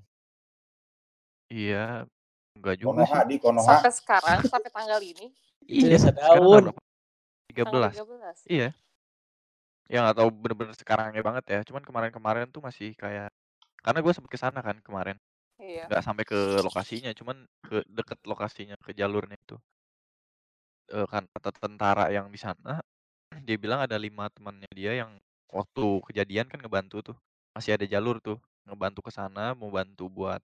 Iya, 1.51 2.07
enggak 2.55 2.75
juga 2.79 3.03
Konoha 3.03 3.19
sih. 3.21 3.27
di 3.27 3.35
Konoha. 3.43 3.67
Sampai 3.67 3.91
sekarang, 3.91 4.39
sampai 4.47 4.69
tanggal 4.71 4.99
ini, 5.03 5.27
Itu 5.67 5.85
Iya, 5.87 5.91
desa 5.99 6.09
sekarang 6.15 6.41
daun. 6.41 6.63
tanggal 6.63 6.73
tanggal 6.73 6.83
13. 7.51 7.93
13. 7.95 8.37
Iya. 8.47 8.69
Ya 9.91 9.97
nggak 10.03 10.17
tahu 10.19 10.29
bener-bener 10.41 10.75
sekarangnya 10.81 11.21
banget 11.27 11.45
ya. 11.53 11.59
Cuman 11.67 11.83
kemarin-kemarin 11.87 12.47
tuh 12.55 12.61
masih 12.67 12.89
kayak 13.01 13.27
karena 13.83 13.99
gue 14.05 14.13
sempet 14.15 14.31
ke 14.35 14.39
sana 14.41 14.59
kan 14.67 14.77
kemarin. 14.87 15.17
Iya. 15.59 15.87
Nggak 15.87 16.01
sampai 16.07 16.25
ke 16.31 16.39
lokasinya, 16.67 17.11
cuman 17.19 17.37
ke 17.67 17.77
deket 17.97 18.19
lokasinya, 18.31 18.75
ke 18.85 18.91
jalurnya 18.99 19.37
itu. 19.39 19.57
Eh, 20.91 21.07
kan 21.07 21.23
kata 21.33 21.49
tentara 21.55 22.05
yang 22.11 22.27
di 22.33 22.39
sana, 22.41 22.81
dia 23.47 23.57
bilang 23.59 23.79
ada 23.85 23.95
lima 23.99 24.27
temannya 24.33 24.67
dia 24.75 24.91
yang 25.01 25.11
waktu 25.51 25.83
kejadian 26.09 26.47
kan 26.51 26.59
ngebantu 26.63 26.97
tuh. 27.13 27.17
Masih 27.55 27.75
ada 27.77 27.85
jalur 27.87 28.17
tuh, 28.23 28.39
ngebantu 28.67 28.99
ke 29.07 29.11
sana, 29.13 29.53
mau 29.55 29.71
bantu 29.71 30.07
buat 30.11 30.41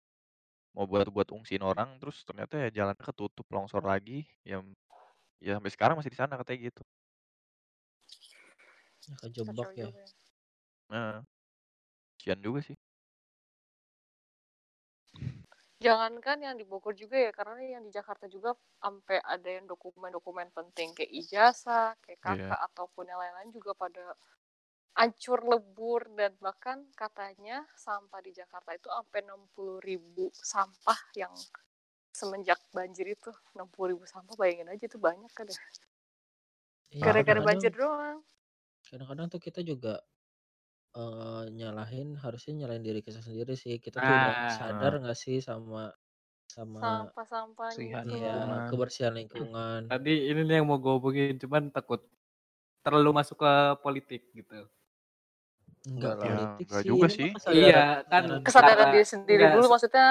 mau 0.75 0.85
buat 0.89 1.07
buat 1.11 1.29
ungsiin 1.33 1.63
orang, 1.65 1.97
terus 2.01 2.23
ternyata 2.27 2.55
ya 2.63 2.69
jalannya 2.71 3.03
ketutup 3.03 3.47
longsor 3.51 3.83
lagi. 3.85 4.27
Ya, 4.47 4.61
ya 5.43 5.57
sampai 5.59 5.71
sekarang 5.73 5.95
masih 5.99 6.11
di 6.13 6.19
sana 6.19 6.35
katanya 6.39 6.59
gitu. 6.73 6.83
Kejebak 9.15 9.69
ya. 9.77 9.87
juga. 9.87 9.99
ya. 10.03 10.07
Nah, 10.91 11.23
kasihan 12.17 12.39
juga 12.43 12.59
sih. 12.67 12.77
Jangankan 15.85 16.37
yang 16.41 16.55
di 16.57 16.65
Bogor 16.71 16.93
juga 16.97 17.17
ya, 17.25 17.29
karena 17.37 17.61
yang 17.77 17.83
di 17.85 17.91
Jakarta 17.97 18.25
juga 18.35 18.49
sampai 18.81 19.17
ada 19.21 19.49
yang 19.57 19.65
dokumen-dokumen 19.73 20.47
penting 20.57 20.89
kayak 20.97 21.13
ijazah, 21.21 21.93
kayak 22.03 22.17
Iya. 22.25 22.49
kakak 22.49 22.59
ataupun 22.73 23.05
yang 23.09 23.19
lain-lain 23.21 23.49
juga 23.53 23.71
pada 23.77 24.05
hancur 24.99 25.39
lebur 25.53 26.01
dan 26.19 26.33
bahkan 26.45 26.77
katanya 27.01 27.57
sampah 27.85 28.19
di 28.25 28.31
Jakarta 28.39 28.71
itu 28.79 28.89
sampai 28.97 29.19
60 29.29 29.77
ribu 29.89 30.25
sampah 30.53 30.99
yang 31.21 31.33
semenjak 32.19 32.59
banjir 32.77 33.07
itu 33.17 33.31
60 33.55 33.89
ribu 33.93 34.05
sampah 34.13 34.35
bayangin 34.41 34.69
aja 34.73 34.85
itu 34.89 34.99
banyak 35.07 35.31
kan 35.37 35.47
ya 35.53 35.59
Iya, 36.89 37.05
gara-gara 37.05 37.41
banjir 37.47 37.71
doang 37.81 38.19
kadang-kadang 38.87 39.27
tuh 39.27 39.39
kita 39.39 39.59
juga 39.61 39.99
eh, 40.93 41.43
nyalahin 41.51 42.17
harusnya 42.17 42.53
nyalahin 42.57 42.81
diri 42.81 42.99
kita 42.99 43.19
sendiri 43.19 43.53
sih 43.53 43.77
kita 43.77 43.97
tuh 43.97 44.07
Ah. 44.07 44.49
sadar 44.49 44.97
nggak 44.97 45.13
sih 45.15 45.37
sama 45.39 45.93
sama 46.47 46.79
sampah-sampahnya 47.11 47.75
Bersihan 47.75 48.03
itu 48.03 48.15
ya 48.15 48.33
lingkungan. 48.33 48.67
kebersihan 48.67 49.13
lingkungan 49.13 49.81
Tadi 49.93 50.13
ini 50.25 50.41
nih 50.41 50.55
yang 50.57 50.65
mau 50.65 50.79
gue 50.79 50.89
hubungin, 50.91 51.35
cuman 51.35 51.69
takut 51.69 52.01
terlalu 52.81 53.11
masuk 53.13 53.37
ke 53.37 53.51
politik 53.77 54.21
gitu. 54.31 54.55
enggak 54.55 54.71
Enggak 55.85 56.13
lah, 56.13 56.23
politik 56.23 56.65
enggak 56.65 56.81
sih 56.81 56.87
juga 56.87 56.97
ini 56.97 57.03
mah 57.03 57.11
sih. 57.11 57.29
kesadaran 57.35 57.59
Iya, 57.59 57.83
kan 58.01 58.23
kesadaran 58.23 58.41
kesadaran 58.41 58.73
Karena- 58.73 58.93
diri 58.95 59.05
sendiri 59.05 59.37
enggak, 59.37 59.53
dulu 59.53 59.63
so- 59.63 59.71
maksudnya 59.71 60.07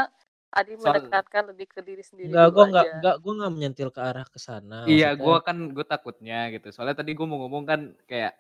Adi 0.49 0.73
soal- 0.73 0.85
mendekatkan 0.87 1.43
lebih 1.51 1.67
ke 1.67 1.81
diri 1.83 2.01
sendiri 2.01 2.29
enggak 2.31 2.47
dulu 2.47 2.55
gua 2.55 2.65
enggak 2.65 2.85
aja 2.85 2.95
enggak 2.95 3.17
gua 3.19 3.33
enggak 3.35 3.53
menyentil 3.53 3.89
ke 3.91 4.01
arah 4.01 4.27
ke 4.27 4.39
sana 4.39 4.79
Iya, 4.85 5.09
maksudnya 5.11 5.25
gue 5.27 5.37
kan 5.43 5.57
gue 5.73 5.87
takutnya 5.87 6.39
gitu. 6.51 6.69
Soalnya 6.71 6.97
tadi 6.97 7.11
gue 7.13 7.27
mau 7.27 7.39
ngomong 7.41 7.65
kan 7.65 7.81
kayak 8.05 8.33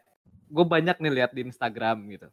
gue 0.47 0.65
banyak 0.65 0.97
nih 0.99 1.13
lihat 1.13 1.31
di 1.33 1.43
Instagram 1.43 2.07
gitu. 2.11 2.29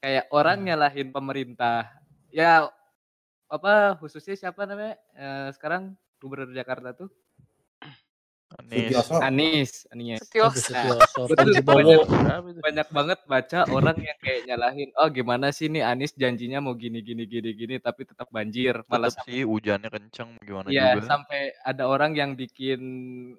Kayak 0.00 0.26
orang 0.32 0.58
Hmm. 0.60 0.66
nyalahin 0.66 1.08
pemerintah. 1.10 1.90
Ya 2.30 2.70
apa 3.50 3.98
khususnya 3.98 4.38
siapa 4.38 4.62
namanya 4.62 4.94
eh, 5.12 5.48
sekarang 5.52 5.94
gubernur 6.22 6.54
Jakarta 6.54 6.94
tuh 6.94 7.10
Anies. 8.50 9.06
Anies, 9.22 9.72
Anies. 9.94 10.18
Setios 10.26 10.50
Agus 10.50 10.66
Sutioso 11.06 11.22
Gue 11.30 11.36
tuh 11.38 11.62
Fauzi 11.62 12.58
banyak, 12.58 12.88
banget 12.90 13.18
baca 13.22 13.58
orang 13.70 13.94
yang 13.94 14.18
kayak 14.18 14.40
nyalahin, 14.42 14.90
oh 14.98 15.06
gimana 15.06 15.54
sih 15.54 15.70
nih 15.70 15.86
Anies 15.86 16.10
janjinya 16.18 16.58
mau 16.58 16.74
gini 16.74 16.98
gini 16.98 17.30
gini 17.30 17.54
gini 17.54 17.78
tapi 17.78 18.10
tetap 18.10 18.26
banjir, 18.34 18.82
malah 18.90 19.14
sih 19.22 19.46
hujannya 19.46 19.86
kenceng 19.86 20.34
gimana 20.42 20.66
Iya, 20.66 20.98
juga. 20.98 21.06
sampai 21.06 21.54
ada 21.62 21.86
orang 21.86 22.18
yang 22.18 22.34
bikin 22.34 22.80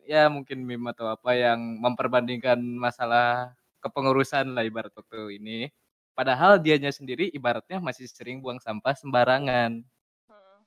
ya 0.08 0.32
mungkin 0.32 0.64
meme 0.64 0.96
atau 0.96 1.12
apa 1.12 1.36
yang 1.36 1.60
memperbandingkan 1.60 2.64
masalah 2.64 3.52
kepengurusan 3.82 4.54
lah 4.54 4.64
ibarat 4.64 4.94
waktu 4.94 5.42
ini. 5.42 5.68
Padahal 6.14 6.62
dianya 6.62 6.94
sendiri 6.94 7.34
ibaratnya 7.34 7.82
masih 7.82 8.06
sering 8.06 8.40
buang 8.40 8.62
sampah 8.62 8.94
sembarangan. 8.94 9.82
Hmm. 10.30 10.60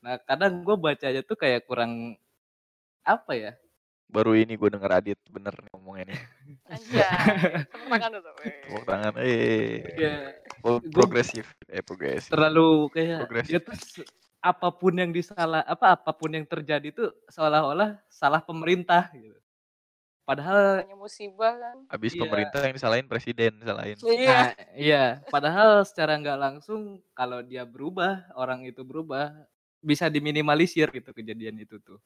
Nah, 0.00 0.16
kadang 0.24 0.64
gue 0.64 0.76
bacanya 0.78 1.20
tuh 1.20 1.36
kayak 1.36 1.68
kurang 1.68 2.16
apa 3.04 3.32
ya? 3.36 3.52
Baru 4.10 4.34
ini 4.34 4.58
gue 4.58 4.68
denger 4.74 4.90
Adit 4.90 5.20
bener 5.30 5.54
nih 5.54 5.70
ngomongnya 5.70 6.04
nih. 6.10 6.20
Anjay, 6.74 7.06
tepuk 7.70 7.88
tangan 7.94 8.10
weh. 8.42 8.54
Tepuk 8.66 8.84
tangan. 8.86 9.12
Eh. 9.22 9.78
Ya, 9.94 10.14
Progresif. 10.90 11.46
Eh 11.70 11.82
progresif. 11.82 12.30
terlalu 12.30 12.90
kayak 12.90 13.26
Progresif. 13.26 13.50
dia 13.50 13.60
tuh 13.62 13.76
apa 14.40 14.68
pun 14.72 14.92
yang 14.96 15.12
disalah 15.12 15.62
apa 15.68 15.94
apa 15.94 16.10
pun 16.16 16.32
yang 16.32 16.48
terjadi 16.48 16.88
tuh 16.90 17.12
seolah-olah 17.28 18.00
salah 18.08 18.40
pemerintah 18.42 19.08
gitu. 19.14 19.39
Padahal 20.28 20.86
Namanya 20.86 20.98
musibah 20.98 21.52
kan. 21.58 21.76
Habis 21.90 22.12
Iya. 22.14 22.22
pemerintah 22.22 22.60
yang 22.62 22.74
disalahin 22.78 23.06
presiden 23.10 23.50
disalahin. 23.58 23.98
Iya. 23.98 24.28
Nah, 24.30 24.48
iya, 24.78 25.02
padahal 25.26 25.82
secara 25.82 26.14
nggak 26.22 26.38
langsung 26.38 27.02
kalau 27.18 27.42
dia 27.42 27.66
berubah, 27.66 28.30
orang 28.38 28.62
itu 28.62 28.86
berubah, 28.86 29.34
bisa 29.82 30.06
diminimalisir 30.06 30.86
gitu 30.94 31.10
kejadian 31.16 31.58
itu 31.58 31.76
tuh. 31.82 31.98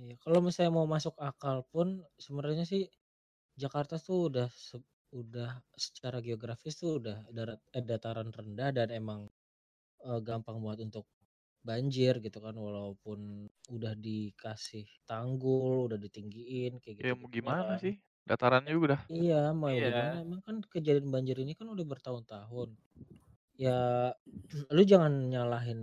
Iya, 0.00 0.14
kalau 0.22 0.38
misalnya 0.46 0.72
mau 0.78 0.86
masuk 0.96 1.14
akal 1.30 1.56
pun 1.72 1.88
sebenarnya 2.24 2.64
sih 2.72 2.82
Jakarta 3.62 3.94
tuh 4.06 4.18
udah 4.30 4.48
se- 4.68 4.88
udah 5.22 5.50
secara 5.86 6.18
geografis 6.26 6.74
tuh 6.82 6.90
udah 7.02 7.16
darat 7.36 7.60
eh, 7.78 7.84
dataran 7.90 8.30
rendah 8.38 8.70
dan 8.78 8.88
emang 9.00 9.20
eh, 10.08 10.20
gampang 10.28 10.58
banget 10.64 10.80
untuk 10.88 11.04
banjir 11.68 12.14
gitu 12.24 12.38
kan 12.46 12.56
walaupun 12.66 13.18
udah 13.76 13.92
dikasih 14.06 14.86
tanggul, 15.08 15.88
udah 15.88 15.98
ditinggiin 16.00 16.72
kayak 16.82 16.96
Ya 17.00 17.10
gitu 17.10 17.14
mau 17.18 17.28
gimana 17.36 17.72
kan. 17.72 17.80
sih? 17.82 17.94
Datarannya 18.28 18.70
juga 18.76 18.84
udah. 18.94 19.00
Iya, 19.10 19.40
mau 19.60 19.74
Iya. 19.74 19.88
gimana 19.90 20.14
emang 20.24 20.40
kan 20.46 20.56
kejadian 20.72 21.08
banjir 21.14 21.36
ini 21.44 21.52
kan 21.58 21.66
udah 21.74 21.84
bertahun-tahun. 21.92 22.68
Ya 23.64 23.78
lu 24.76 24.82
jangan 24.92 25.12
nyalahin 25.32 25.80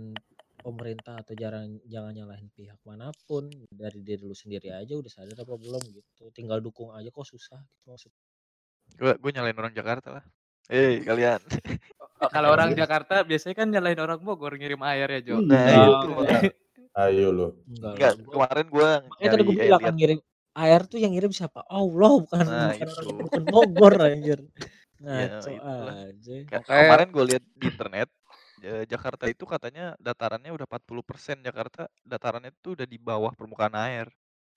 pemerintah 0.64 1.14
atau 1.22 1.34
jangan 1.42 1.68
jangan 1.92 2.12
nyalahin 2.18 2.48
pihak 2.56 2.80
mana 2.88 3.06
pun 3.28 3.44
dari 3.82 4.00
diri 4.08 4.22
lu 4.30 4.36
sendiri 4.42 4.68
aja 4.80 4.94
udah 5.02 5.12
sadar 5.16 5.38
apa 5.44 5.54
belum 5.64 5.82
gitu. 5.98 6.24
Tinggal 6.36 6.58
dukung 6.66 6.90
aja 6.98 7.08
kok 7.16 7.26
susah 7.32 7.60
gitu 7.72 7.84
maksud. 7.92 8.12
Gue 9.00 9.12
gue 9.22 9.30
nyalain 9.34 9.58
orang 9.60 9.74
Jakarta 9.78 10.08
lah. 10.16 10.24
Eh 10.70 11.00
kalian. 11.08 11.40
Oh, 12.18 12.28
kalau 12.30 12.50
orang 12.50 12.74
Jakarta 12.74 13.22
biasanya 13.22 13.54
kan 13.54 13.68
nyalahin 13.70 14.00
orang 14.02 14.18
Bogor 14.26 14.52
ngirim 14.58 14.82
air 14.82 15.06
ya, 15.06 15.20
Jo. 15.22 15.36
Nah 15.38 15.70
Iya. 15.70 15.86
itu 15.86 16.06
Oh, 16.10 16.18
makanya. 16.18 16.50
Ayo 16.98 17.26
lu. 17.30 17.46
Enggak 17.70 18.12
kemarin 18.26 18.66
gue 18.66 18.88
makanya 19.06 19.28
tadi 19.30 19.42
nyari 19.42 19.46
gue 19.46 19.54
bilang 19.62 19.82
kan 19.86 19.94
ngirim 19.94 20.18
air 20.58 20.80
tuh 20.90 20.98
yang 20.98 21.12
ngirim 21.14 21.30
siapa? 21.30 21.60
Allah 21.70 22.12
bukan 22.26 22.42
Nah 22.42 22.70
bukan 22.74 22.88
itu. 22.90 23.08
bukan 23.22 23.42
Bogor 23.46 23.94
anjir. 24.02 24.38
Ya 24.98 25.38
Ngaco 25.38 25.50
itulah. 25.54 25.94
aja. 26.10 26.36
Kemarin 26.66 27.08
gue 27.14 27.24
lihat 27.30 27.44
di 27.54 27.66
internet 27.70 28.08
Jakarta 28.90 29.24
itu 29.30 29.44
katanya 29.46 29.94
datarannya 30.02 30.50
udah 30.50 30.66
40% 30.66 31.38
Jakarta 31.46 31.86
datarannya 32.02 32.50
tuh 32.58 32.74
udah 32.74 32.86
di 32.90 32.98
bawah 32.98 33.30
permukaan 33.38 33.78
air. 33.78 34.10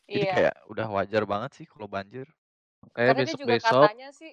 Jadi 0.10 0.26
Iya. 0.26 0.34
kayak 0.34 0.56
udah 0.74 0.88
wajar 0.98 1.24
banget 1.30 1.52
sih 1.62 1.66
kalau 1.70 1.86
banjir. 1.86 2.26
kayak 2.98 3.14
Karena 3.14 3.22
dia 3.22 3.36
juga 3.38 3.54
besok-besok 3.54 3.84
katanya 3.86 4.08
sih 4.18 4.32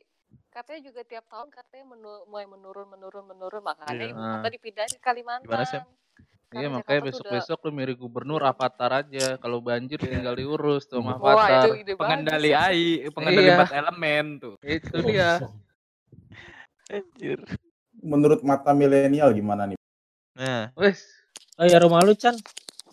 katanya 0.49 0.81
juga 0.91 1.01
tiap 1.03 1.25
tahun 1.29 1.49
katanya 1.49 1.85
menu- 1.89 2.25
mulai 2.27 2.45
menurun 2.45 2.87
menurun 2.89 3.25
menurun 3.27 3.63
makanya 3.63 3.95
Iya. 3.95 4.11
ibu 4.11 4.19
Nah. 4.19 4.33
kota 4.37 4.49
dipindahin 4.51 4.91
ke 4.91 4.97
Gimana 4.97 5.07
Kalimantan. 5.07 5.65
sih? 5.65 5.83
Iya 6.49 6.69
makanya 6.73 6.81
tuh 6.81 6.97
udah 6.99 7.07
besok-besok 7.07 7.59
lu 7.61 7.71
mirip 7.71 7.97
gubernur 7.97 8.41
Avatar 8.41 8.91
aja. 8.97 9.37
Kalau 9.37 9.61
banjir 9.61 10.01
Iya. 10.01 10.11
tinggal 10.11 10.35
diurus 10.35 10.89
tuh 10.89 10.99
sama 10.99 11.15
Wah 11.15 11.37
itu 11.37 11.39
Avatar. 11.39 11.65
ide 11.77 11.93
bagus 11.93 12.01
Pengendali 12.01 12.51
air, 12.51 13.13
pengendali 13.13 13.47
Iya, 13.47 13.57
empat 13.57 13.73
elemen 13.75 14.25
tuh. 14.39 14.55
itu 14.61 14.97
dia. 15.05 15.31
Anjir. 16.89 17.39
Menurut 18.01 18.41
mata 18.41 18.73
milenial 18.73 19.29
gimana 19.31 19.69
nih? 19.69 19.77
Nah, 20.35 20.73
Wes, 20.75 21.05
Oh 21.55 21.67
ya 21.67 21.77
rumah 21.77 22.01
lu 22.01 22.15
Chan. 22.15 22.33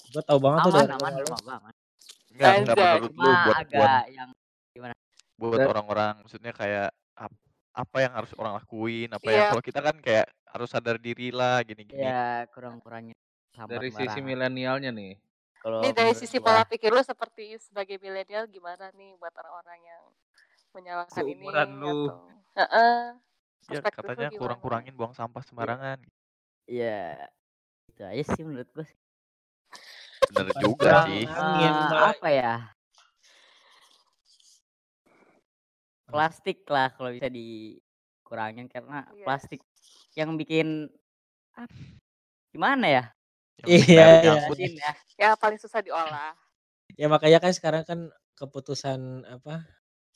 Gue 0.10 0.24
tau 0.24 0.42
banget 0.42 0.60
tuh 0.64 0.74
Aman, 0.74 0.90
aman, 0.92 1.12
rumah 1.22 1.40
gua 1.40 1.54
aman. 1.60 1.74
enggak 2.28 2.52
enggak 2.60 2.76
menurut 2.76 3.00
lu 3.06 3.10
buat 3.16 3.58
buat 3.70 3.92
yang 4.10 4.30
gimana? 4.74 4.94
buat 5.36 5.60
orang-orang 5.62 6.14
maksudnya 6.20 6.52
kayak 6.52 6.90
ap- 7.16 7.44
apa 7.76 7.98
yang 8.00 8.14
harus 8.16 8.32
orang 8.40 8.56
lakuin, 8.56 9.10
apa 9.12 9.28
yang 9.28 9.44
Iya. 9.44 9.50
kalau 9.52 9.64
kita 9.64 9.80
kan 9.84 9.96
kayak 10.00 10.28
harus 10.48 10.70
sadar 10.72 10.96
diri 10.96 11.28
lah 11.36 11.60
gini-gini. 11.68 12.08
Ya 12.08 12.48
kurang-kurangin 12.56 13.16
sampah 13.52 13.68
dari 13.76 13.92
sisi 13.92 14.20
milenialnya 14.24 14.92
nih. 14.96 15.20
Kalau 15.60 15.84
Nih 15.84 15.92
dari 15.92 16.14
menurut 16.16 16.22
sisi 16.24 16.38
gua 16.40 16.46
pola 16.46 16.64
pikir 16.64 16.92
lu 16.96 17.04
seperti 17.04 17.60
sebagai 17.60 18.00
milenial 18.00 18.48
gimana 18.48 18.92
nih 18.96 19.16
buat 19.20 19.34
orang-orang 19.36 19.80
yang 19.84 20.04
menyalahkan 20.72 21.24
ini 21.24 21.36
Seumuran 21.36 21.70
lu. 21.80 22.00
atau 22.08 22.20
Heeh. 22.56 22.96
Ya 23.66 23.82
perspektif 23.82 23.98
lu 23.98 24.08
katanya 24.08 24.30
gimana? 24.30 24.40
kurang-kurangin 24.40 24.94
buang 24.96 25.12
sampah 25.18 25.44
sembarangan. 25.44 26.00
ya 26.66 27.30
itu 27.92 28.02
aja 28.02 28.24
sih 28.34 28.44
menurut 28.46 28.70
sih. 28.72 28.98
Bener 30.32 30.48
juga 30.58 30.90
sih. 31.06 31.24
Eh, 31.28 31.90
apa 31.92 32.28
ya? 32.32 32.75
Plastik 36.10 36.62
lah 36.70 36.94
kalau 36.94 37.10
bisa 37.10 37.30
dikurangin 37.34 38.70
karena 38.70 39.10
Iya. 39.10 39.26
plastik 39.26 39.62
yang 40.14 40.38
bikin? 40.38 40.86
Gimana 42.54 42.86
ya? 42.88 43.04
Yang 43.60 43.68
Iya, 43.68 44.06
iya. 44.22 44.32
Jelasin 44.46 44.74
ya. 44.78 44.92
Ya 45.18 45.30
paling 45.40 45.60
susah 45.60 45.82
diolah. 45.82 46.36
Ya 46.96 47.08
makanya 47.12 47.40
kan 47.44 47.52
sekarang 47.52 47.84
kan 47.84 48.00
keputusan 48.40 49.26
apa 49.28 49.66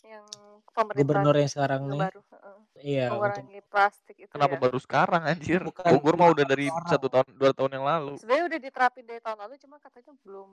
Yang 0.06 0.28
pemerintah 0.72 1.04
gubernur 1.04 1.36
yang 1.36 1.52
sekarang 1.52 1.82
nih 1.92 2.00
baru 2.08 2.22
heeh, 2.32 2.58
iya 2.80 3.06
untuk 3.12 3.20
mengurangi 3.20 3.60
plastik 3.68 4.18
itu 4.20 4.32
Kenapa 4.32 4.56
ya. 4.56 4.60
baru 4.64 4.78
sekarang 4.80 5.22
anjir? 5.26 5.60
bukan 5.66 5.84
Bogor 5.92 6.16
mah 6.16 6.30
udah 6.32 6.46
dari 6.48 6.66
sekarang. 6.70 6.88
satu 6.88 7.08
tahun 7.12 7.28
dua 7.36 7.52
tahun 7.58 7.72
yang 7.82 7.86
lalu. 7.90 8.14
Sebenarnya 8.22 8.46
udah 8.50 8.60
diterapin 8.62 9.06
dari 9.10 9.22
tahun 9.26 9.40
lalu 9.44 9.54
cuma 9.60 9.76
katanya 9.82 10.14
belum 10.24 10.50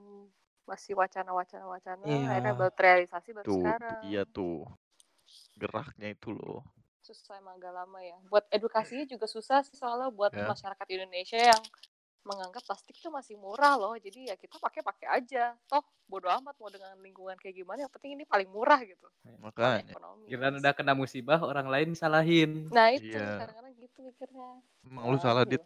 masih 0.66 0.92
wacana-wacana 0.98 1.64
wacana 1.70 2.06
akhirnya 2.26 2.52
Iya. 2.52 2.58
baru 2.58 2.72
terrealisasi 2.74 3.28
baru 3.36 3.46
Tuh, 3.46 3.62
sekarang. 3.62 4.02
iya 4.10 4.22
tuh. 4.26 4.66
Geraknya 5.56 6.12
itu 6.12 6.30
loh. 6.36 6.60
Susah 7.00 7.40
emang 7.40 7.56
agak 7.56 7.72
lama 7.72 7.98
ya. 8.02 8.16
Buat 8.28 8.44
edukasinya 8.52 9.06
juga 9.08 9.24
susah 9.24 9.64
sih 9.64 9.74
soalnya 9.74 10.12
buat 10.12 10.34
Ya. 10.34 10.44
masyarakat 10.44 10.86
Indonesia 10.92 11.38
yang 11.38 11.62
menganggap 12.26 12.66
plastik 12.66 12.98
itu 12.98 13.06
masih 13.08 13.38
murah 13.38 13.78
loh. 13.78 13.94
Jadi 13.96 14.28
ya 14.28 14.34
kita 14.34 14.58
pakai-pakai 14.58 15.06
aja. 15.22 15.54
Toh 15.70 15.80
bodo 16.10 16.26
amat 16.28 16.58
mau 16.58 16.66
dengan 16.68 16.98
lingkungan 16.98 17.38
kayak 17.38 17.54
gimana 17.56 17.86
yang 17.86 17.92
penting 17.94 18.18
ini 18.18 18.26
paling 18.26 18.50
murah 18.50 18.82
gitu. 18.82 19.06
Soal 19.22 19.38
Makanya. 19.38 19.94
Kirain 20.26 20.58
udah 20.58 20.72
kena 20.74 20.92
musibah 20.92 21.38
orang 21.40 21.70
lain 21.70 21.94
disalahin. 21.94 22.66
Nah 22.74 22.90
itu 22.90 23.14
Iya. 23.14 23.38
kadang-kadang 23.46 23.74
gitu 23.78 23.98
mikirnya. 24.02 24.50
Emang 24.82 25.04
lu 25.14 25.18
salah, 25.22 25.46
Dit. 25.46 25.62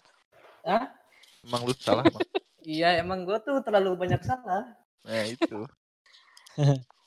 Hah? 0.64 0.92
Emang 1.40 1.64
lu 1.64 1.72
salah, 1.74 2.04
Bang. 2.04 2.20
Iya, 2.60 3.00
emang 3.00 3.24
gua 3.24 3.40
tuh 3.40 3.64
terlalu 3.64 3.96
banyak 3.96 4.20
salah. 4.20 4.76
Nah, 5.08 5.24
itu. 5.24 5.64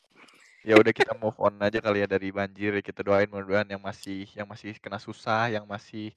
Ya 0.63 0.79
udah 0.79 0.95
kita 0.95 1.11
move 1.19 1.35
on 1.43 1.59
aja 1.59 1.83
kali 1.83 2.03
ya 2.03 2.07
dari 2.07 2.31
banjir, 2.31 2.71
kita 2.79 3.03
doain 3.03 3.27
mudah-mudahan 3.27 3.67
yang 3.75 3.83
masih 3.83 4.23
yang 4.31 4.47
masih 4.47 4.71
kena 4.79 4.95
susah, 4.95 5.51
yang 5.51 5.67
masih 5.67 6.15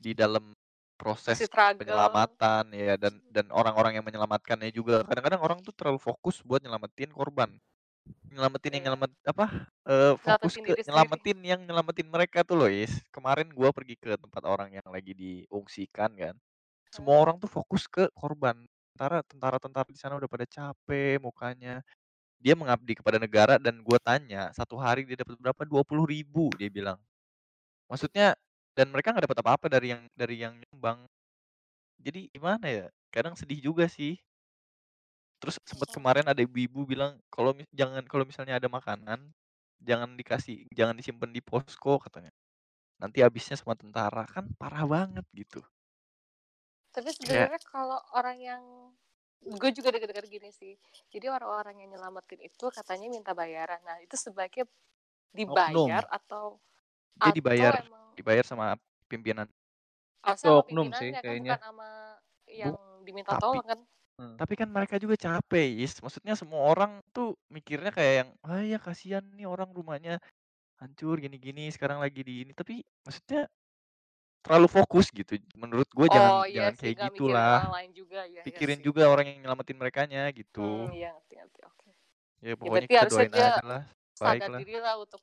di 0.00 0.12
dalam 0.16 0.56
proses 1.00 1.48
penyelamatan 1.80 2.72
ya 2.72 2.96
dan 2.96 3.20
dan 3.34 3.46
orang-orang 3.52 3.98
yang 4.00 4.06
menyelamatkannya 4.06 4.70
juga. 4.72 5.04
Kadang-kadang 5.04 5.42
orang 5.44 5.58
tuh 5.66 5.74
terlalu 5.76 6.00
fokus 6.00 6.40
buat 6.46 6.64
nyelamatin 6.64 7.12
korban. 7.12 7.50
Nyelamatin 8.32 8.72
yang 8.80 8.84
Iya. 8.84 8.92
nyelamat 8.92 9.10
apa, 9.28 9.46
eee, 9.88 10.14
fokus 10.20 10.54
ke 10.56 10.72
nyelamatin 10.86 11.38
yang 11.44 11.60
nyelamatin 11.66 12.08
mereka 12.08 12.46
tuh 12.46 12.56
loh, 12.60 12.70
Is. 12.70 13.02
Kemarin 13.12 13.50
gua 13.52 13.70
pergi 13.76 13.94
ke 13.98 14.14
tempat 14.16 14.42
orang 14.48 14.70
yang 14.78 14.86
lagi 14.88 15.12
diungsikan 15.16 16.14
kan. 16.16 16.34
Semua 16.92 17.16
Heeh. 17.16 17.24
orang 17.24 17.40
tuh 17.40 17.48
fokus 17.48 17.88
ke 17.88 18.12
korban. 18.12 18.68
Sementara 18.92 19.24
tentara-tentara 19.24 19.88
di 19.88 19.96
sana 19.96 20.20
udah 20.20 20.28
pada 20.28 20.44
capek 20.44 21.16
mukanya. 21.24 21.80
Dia 22.42 22.54
mengabdi 22.58 22.98
kepada 22.98 23.18
negara 23.22 23.56
dan 23.62 23.80
gua 23.86 23.98
tanya, 24.02 24.50
"Satu 24.56 24.76
hari 24.80 25.06
dia 25.08 25.18
dapat 25.22 25.38
berapa?" 25.38 25.62
"20.000," 25.66 26.50
dia 26.58 26.68
bilang. 26.72 26.98
Maksudnya 27.90 28.34
dan 28.78 28.90
mereka 28.94 29.12
nggak 29.14 29.26
dapat 29.30 29.40
apa-apa 29.44 29.66
dari 29.72 29.88
yang 29.94 30.02
dari 30.16 30.36
yang 30.42 30.54
nyumbang. 30.58 31.06
Jadi 32.02 32.28
gimana 32.34 32.66
ya, 32.68 32.86
kadang 33.14 33.34
sedih 33.38 33.60
juga 33.62 33.86
sih. 33.90 34.18
Terus 35.42 35.58
sempet 35.66 35.90
kemarin 35.90 36.26
ada 36.30 36.38
ibu-ibu 36.38 36.86
bilang, 36.86 37.18
"Kalau 37.34 37.50
jangan 37.74 38.06
kalau 38.06 38.22
misalnya 38.22 38.62
ada 38.62 38.70
makanan, 38.70 39.34
jangan 39.82 40.14
dikasih 40.14 40.70
jangan 40.70 40.94
disimpen 40.94 41.34
di 41.34 41.42
posko," 41.42 41.98
katanya. 41.98 42.30
"Nanti 43.02 43.20
habisnya 43.26 43.56
sama 43.58 43.74
tentara." 43.78 44.24
Kan 44.30 44.54
parah 44.60 44.86
banget 44.86 45.26
gitu. 45.34 45.62
Tapi 46.92 47.08
sebenarnya 47.16 47.56
kalau 47.72 47.96
orang 48.12 48.36
yang 48.36 48.62
gue 49.42 49.70
juga 49.74 49.88
dengar-dengar 49.94 50.26
gini 50.30 50.50
sih. 50.54 50.74
Jadi 51.12 51.26
orang-orang 51.28 51.82
yang 51.82 51.90
nyelamatin 51.96 52.40
itu 52.42 52.64
katanya 52.70 53.06
minta 53.10 53.32
bayaran. 53.34 53.80
Nah, 53.82 53.98
itu 54.02 54.14
sebaiknya 54.18 54.64
dibayar 55.34 56.04
atau 56.10 56.58
Dia 57.16 57.30
atau 57.30 57.36
dibayar 57.36 57.74
emang 57.82 58.06
dibayar 58.16 58.44
sama 58.44 58.66
pimpinan. 59.08 59.48
Itu 60.22 60.38
sama 60.38 60.60
oknum 60.62 60.88
sih 60.94 61.10
kan 61.12 61.22
kayaknya. 61.24 61.56
bukan 61.56 61.60
sama 61.66 61.88
yang 62.46 62.74
Bu 62.74 62.78
diminta 63.06 63.32
tapi 63.34 63.42
tolong 63.42 63.66
kan? 63.66 63.80
Hmm. 64.20 64.36
tapi 64.36 64.54
kan 64.60 64.68
mereka 64.68 64.96
juga 65.00 65.16
capek, 65.16 65.68
Is. 65.82 65.96
Maksudnya 66.04 66.34
semua 66.36 66.60
orang 66.68 67.00
tuh 67.16 67.34
mikirnya 67.48 67.90
kayak 67.90 68.14
yang, 68.22 68.30
"Ah, 68.44 68.62
ya 68.62 68.78
kasihan 68.78 69.24
nih 69.34 69.48
orang 69.48 69.72
rumahnya 69.72 70.20
hancur 70.80 71.16
gini-gini, 71.22 71.70
sekarang 71.74 71.98
lagi 72.04 72.20
di 72.24 72.44
ini." 72.46 72.52
Tapi 72.54 72.82
maksudnya 73.06 73.48
terlalu 74.44 74.68
fokus 74.70 75.06
gitu. 75.14 75.38
Menurut 75.58 75.88
gua 75.94 76.06
jangan 76.10 76.32
Oh 76.38 76.44
iya 76.46 76.70
jangan 76.70 76.74
sih, 76.74 76.92
kayak 76.92 76.98
gitulah. 77.14 77.58
Orang 78.22 78.34
lain 78.34 78.38
juga 78.38 78.38
ya, 78.38 78.44
iya 78.52 78.62
Pikirin 78.66 78.78
sih. 78.78 78.86
juga 78.86 79.02
orang 79.12 79.26
yang 79.30 79.38
nyelamatin 79.42 79.76
merekanya 79.80 80.22
gitu. 80.38 80.60
Hmm, 80.60 80.88
iya 80.96 81.08
ngerti 81.16 81.32
ngerti. 81.38 81.60
Oke. 81.70 81.88
Ya 82.44 82.54
Ya 82.64 82.68
pokoknya 82.68 82.86
berarti 82.86 82.90
kita 82.92 83.06
doain 83.10 83.32
aja 83.34 83.62
lah, 83.70 83.82
sadar 84.20 84.50
baiklah. 84.50 84.60
diri 84.60 84.74
lah 84.84 84.94
untuk 85.04 85.22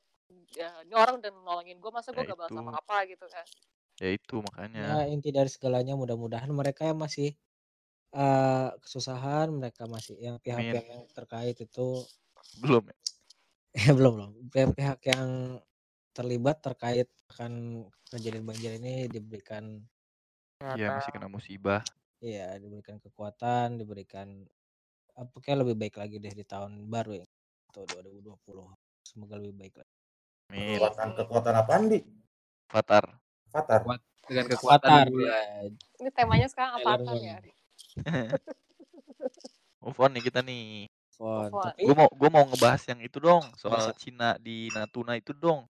ya 0.62 0.70
ini 0.86 0.94
orang 1.04 1.16
udah 1.22 1.32
nolongin 1.48 1.78
gue 1.84 1.92
masa 1.98 2.10
gue 2.16 2.24
Ya 2.24 2.28
gak 2.30 2.40
balas 2.42 2.56
itu. 2.56 2.64
apa-apa 2.64 2.98
gitu 3.12 3.26
kan. 3.36 3.48
Ya 4.02 4.10
itu 4.18 4.36
Ya 4.86 4.88
makanya. 4.88 5.00
inti 5.14 5.30
dari 5.38 5.50
segalanya 5.56 5.94
mudah-mudahan 6.02 6.52
mereka 6.60 6.82
yang 6.90 7.00
masih 7.06 7.28
eee, 8.20 8.70
kesusahan, 8.84 9.48
mereka 9.60 9.84
masih 9.96 10.16
yang 10.26 10.38
pihak-pihak 10.46 10.86
yang 10.94 11.04
terkait 11.18 11.58
itu 11.68 12.08
Belum 12.54 12.86
ya? 12.90 12.96
ya 13.78 13.92
belum 13.98 14.14
belum. 14.18 14.32
Pihak-pihak 14.54 15.00
yang 15.12 15.30
terlibat 16.18 16.58
terkait 16.66 17.08
akan 17.32 17.54
kejadian 18.12 18.46
banjir 18.50 18.72
ini 18.82 19.08
diberikan 19.14 19.86
Iya, 20.76 20.88
masih 20.96 21.12
kena 21.16 21.28
musibah. 21.36 21.82
Iya, 22.20 22.56
diberikan 22.60 23.00
kekuatan, 23.00 23.80
diberikan 23.80 24.44
apa 25.20 25.36
kayak 25.44 25.68
lebih 25.68 25.76
baik 25.76 25.96
lagi 26.00 26.16
deh 26.20 26.32
di 26.32 26.46
tahun 26.48 26.88
baru 26.88 27.24
ya, 27.24 27.28
atau 27.72 27.84
2020. 27.84 28.72
Semoga 29.04 29.36
lebih 29.36 29.56
baik 29.58 29.76
lagi. 29.84 29.96
Amin. 30.50 30.78
Kekuatan 30.80 31.08
kekuatan 31.18 31.54
apaan, 31.56 31.82
Di? 31.92 32.00
Fatar. 32.70 33.06
Fatar. 33.50 33.80
Kuat 33.84 34.02
dengan 34.30 34.46
kekuatan 34.46 35.06
ya. 35.10 35.40
Ini 36.00 36.10
temanya 36.14 36.48
sekarang 36.48 36.80
Moon. 36.86 37.18
ya. 37.20 37.38
Move 39.82 40.00
on 40.00 40.12
nih 40.14 40.24
kita 40.30 40.40
nih. 40.46 40.86
Font. 41.18 41.52
Telepon. 41.52 41.64
Tapi 41.66 41.82
Gue 41.84 41.96
mau 41.98 42.10
gua 42.14 42.30
mau 42.32 42.44
ngebahas 42.48 42.82
yang 42.88 43.00
itu 43.04 43.18
dong, 43.20 43.44
soal 43.58 43.92
Cina 43.98 44.38
di 44.40 44.70
Natuna 44.72 45.18
itu 45.18 45.34
dong. 45.36 45.66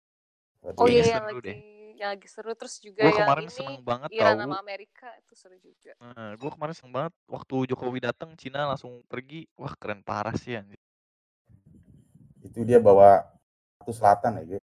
Oh 0.64 0.88
iya 0.88 1.04
yang 1.04 1.28
lagi 1.28 1.40
deh. 1.44 1.58
Yang 1.94 2.10
lagi 2.14 2.28
seru 2.28 2.52
terus 2.58 2.76
juga 2.82 3.02
Gue 3.02 3.12
yang 3.14 3.26
kemarin 3.26 3.44
ini 3.46 3.54
seneng 3.54 3.78
banget 3.82 4.08
Iran 4.12 4.34
tahu. 4.34 4.42
sama 4.44 4.56
Amerika 4.60 5.08
itu 5.20 5.32
seru 5.38 5.56
juga. 5.58 5.92
Heeh, 5.98 6.30
gue 6.36 6.50
kemarin 6.50 6.74
seneng 6.74 6.94
banget 6.94 7.12
waktu 7.30 7.54
Jokowi 7.70 7.98
datang 8.02 8.30
Cina 8.34 8.66
langsung 8.66 9.02
pergi. 9.06 9.46
Wah, 9.54 9.72
keren 9.78 10.02
parah 10.02 10.34
sih 10.34 10.58
anjir. 10.58 10.78
Itu 12.44 12.60
dia 12.66 12.82
bawa 12.82 13.24
Ratu 13.80 13.92
Selatan 13.92 14.40
ya, 14.40 14.56
gitu. 14.56 14.64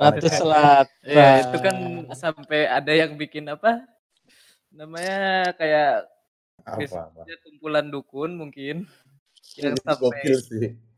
Ratu 0.00 0.24
Planet 0.24 0.32
Selatan. 0.32 0.86
Iya, 1.04 1.28
itu 1.44 1.56
kan 1.60 1.76
sampai 2.16 2.60
ada 2.68 2.92
yang 2.92 3.12
bikin 3.16 3.44
apa? 3.48 3.84
Namanya 4.70 5.52
kayak 5.58 6.08
apa, 6.64 6.98
apa. 7.10 7.22
kumpulan 7.44 7.86
dukun 7.88 8.36
mungkin 8.36 8.86
yang 9.58 9.74
Itu 9.74 9.82
sampai 9.82 10.22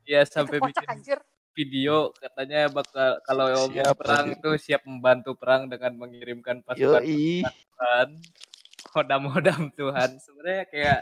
ya 0.04 0.20
sampai 0.26 0.58
bikin 0.60 0.86
anjir. 0.90 1.18
Video 1.52 2.10
katanya 2.16 2.66
bakal 2.68 3.20
kalau 3.22 3.46
mau 3.48 3.68
Siap 3.68 3.96
perang 3.96 4.26
anjir. 4.32 4.36
itu 4.40 4.50
siap 4.58 4.82
membantu 4.84 5.36
perang 5.36 5.68
dengan 5.68 5.92
mengirimkan 5.96 6.64
pasukan 6.64 7.04
Yoi. 7.04 7.44
Tuhan, 7.44 8.08
hodam-hodam 8.92 9.70
Tuhan. 9.72 10.10
Sebenarnya 10.18 10.64
kayak 10.66 10.98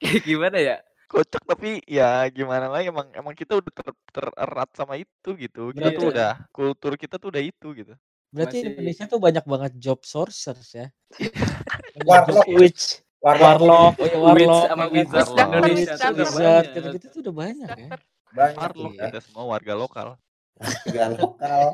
kayak 0.00 0.22
gimana 0.24 0.58
ya? 0.58 0.76
Kocak 1.06 1.44
tapi 1.44 1.84
ya 1.84 2.24
gimana 2.32 2.72
lagi 2.72 2.88
emang 2.88 3.12
emang 3.12 3.36
kita 3.36 3.60
udah 3.60 3.68
ter, 3.68 3.88
tererat 4.10 4.70
sama 4.72 4.96
itu 4.96 5.30
gitu. 5.36 5.70
Kita 5.76 5.92
tuh 5.92 6.08
Berarti 6.08 6.12
udah 6.16 6.32
kultur 6.48 6.92
kita 6.96 7.20
tuh 7.20 7.28
udah 7.28 7.42
itu 7.44 7.68
gitu. 7.76 7.94
berarti 8.32 8.64
Masih 8.64 8.72
Indonesia 8.72 9.04
tuh 9.04 9.20
banyak 9.20 9.44
banget 9.44 9.72
job 9.76 10.00
sourcers 10.08 10.72
ya. 10.72 10.88
Warlock, 12.08 12.48
witch, 12.56 13.04
warlock, 13.20 13.60
warlock, 13.60 13.92
oh 14.00 14.06
ya 14.08 14.16
Witch 14.32 14.48
warlock, 14.48 14.64
sama 14.72 14.80
ya 14.80 14.88
kan? 14.88 14.96
wizard 14.96 15.28
Warlock. 15.28 15.52
Indonesia 15.52 15.76
Witch 15.76 16.00
tuh 16.00 16.08
udah 16.08 16.24
wizard, 16.32 16.40
banyak. 16.64 16.72
gitu-gitu 16.72 17.06
tuh 17.12 17.20
udah 17.20 17.34
banyak 17.36 17.70
ya. 17.76 17.88
Banyak 18.32 18.70
ya. 18.96 19.08
kita 19.12 19.20
semua 19.20 19.44
warga 19.44 19.74
lokal. 19.76 20.08
Warga 20.56 21.04
lokal. 21.16 21.64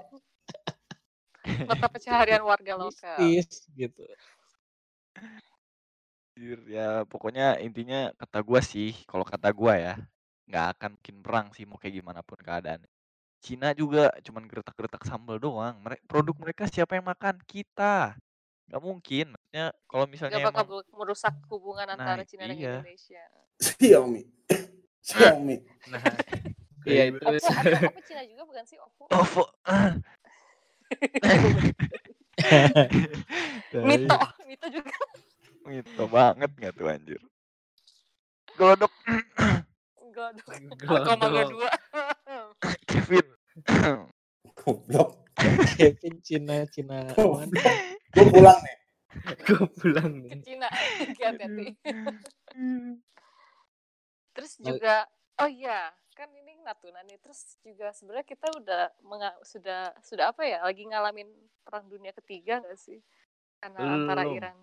Mata 1.71 1.87
pencaharian 1.89 2.43
warga 2.45 2.75
lokal. 2.77 3.19
Gitu. 3.75 4.05
Ya 6.71 7.03
pokoknya 7.09 7.59
intinya 7.59 8.15
kata 8.15 8.39
gua 8.47 8.61
sih, 8.63 8.95
kalau 9.11 9.27
kata 9.27 9.51
gua 9.51 9.75
ya, 9.75 9.95
nggak 10.47 10.67
akan 10.79 10.91
bikin 11.03 11.17
perang 11.25 11.47
sih 11.51 11.67
mau 11.67 11.81
kayak 11.81 11.99
gimana 11.99 12.21
pun 12.23 12.39
keadaan. 12.39 12.83
Cina 13.39 13.71
juga 13.71 14.11
cuman 14.23 14.51
gertak-gertak 14.51 15.03
sambal 15.07 15.39
doang. 15.39 15.79
Mere- 15.83 16.03
produk 16.11 16.35
mereka 16.43 16.67
siapa 16.67 16.99
yang 16.99 17.07
makan? 17.07 17.39
Kita. 17.47 18.19
Nggak 18.67 18.83
mungkin. 18.83 19.27
Maksudnya 19.35 19.67
kalau 19.87 20.05
misalnya 20.11 20.39
Gak 20.43 20.49
bakal 20.51 20.65
emang 20.67 20.83
merusak 20.99 21.35
hubungan 21.49 21.87
Nah, 21.87 21.95
antara 21.95 22.23
Cina 22.27 22.51
dan 22.51 22.59
iya. 22.59 22.75
Indonesia. 22.83 23.23
Xiaomi. 23.59 24.23
Xiaomi. 25.03 25.57
Nah, 25.91 26.03
iya 26.89 27.13
itu 27.13 27.21
Oppo, 27.21 27.37
Oppo, 27.37 27.93
Oppo 27.93 28.01
Cina 28.09 28.25
juga 28.25 28.43
bukan 28.49 28.65
sih 28.65 28.81
Oppo? 28.81 29.05
OVO. 29.13 29.45
Mito, 33.89 34.17
Mito 34.49 34.67
juga. 34.73 34.97
Mito 35.69 36.05
banget 36.09 36.49
nggak 36.57 36.73
tuh 36.73 36.89
anjir. 36.89 37.21
Godok. 38.57 38.89
Godok. 40.17 40.49
Alkomago 40.89 41.41
dua. 41.53 41.69
Kevin. 42.89 43.29
Goblok. 44.57 45.29
Kevin 45.77 46.17
Cina 46.25 46.65
Cina 46.67 47.07
Oh. 47.15 47.39
Gue 48.17 48.27
pulang 48.33 48.59
nih. 48.65 48.77
gue 49.47 49.63
pulang 49.79 50.11
Ke 50.11 50.19
nih. 50.25 50.33
Cina. 50.43 50.67
Hati-hati. 50.73 51.67
Terus 54.35 54.53
juga, 54.63 55.07
oh 55.43 55.51
iya, 55.51 55.91
kan 56.19 56.29
ini 56.35 56.59
Natuna 56.67 57.07
nih. 57.07 57.23
Terus 57.23 57.55
juga 57.63 57.95
sebenarnya 57.95 58.27
kita 58.27 58.51
udah 58.51 58.91
menga- 59.07 59.39
sudah 59.47 59.95
sudah 60.03 60.35
apa 60.35 60.43
ya? 60.43 60.59
Lagi 60.67 60.83
ngalamin 60.83 61.31
perang 61.63 61.87
dunia 61.87 62.11
ketiga 62.11 62.59
nggak 62.59 62.75
sih? 62.75 62.99
Karena 63.63 63.79
antara 64.03 64.27
Belum. 64.27 64.35
Iran. 64.35 64.57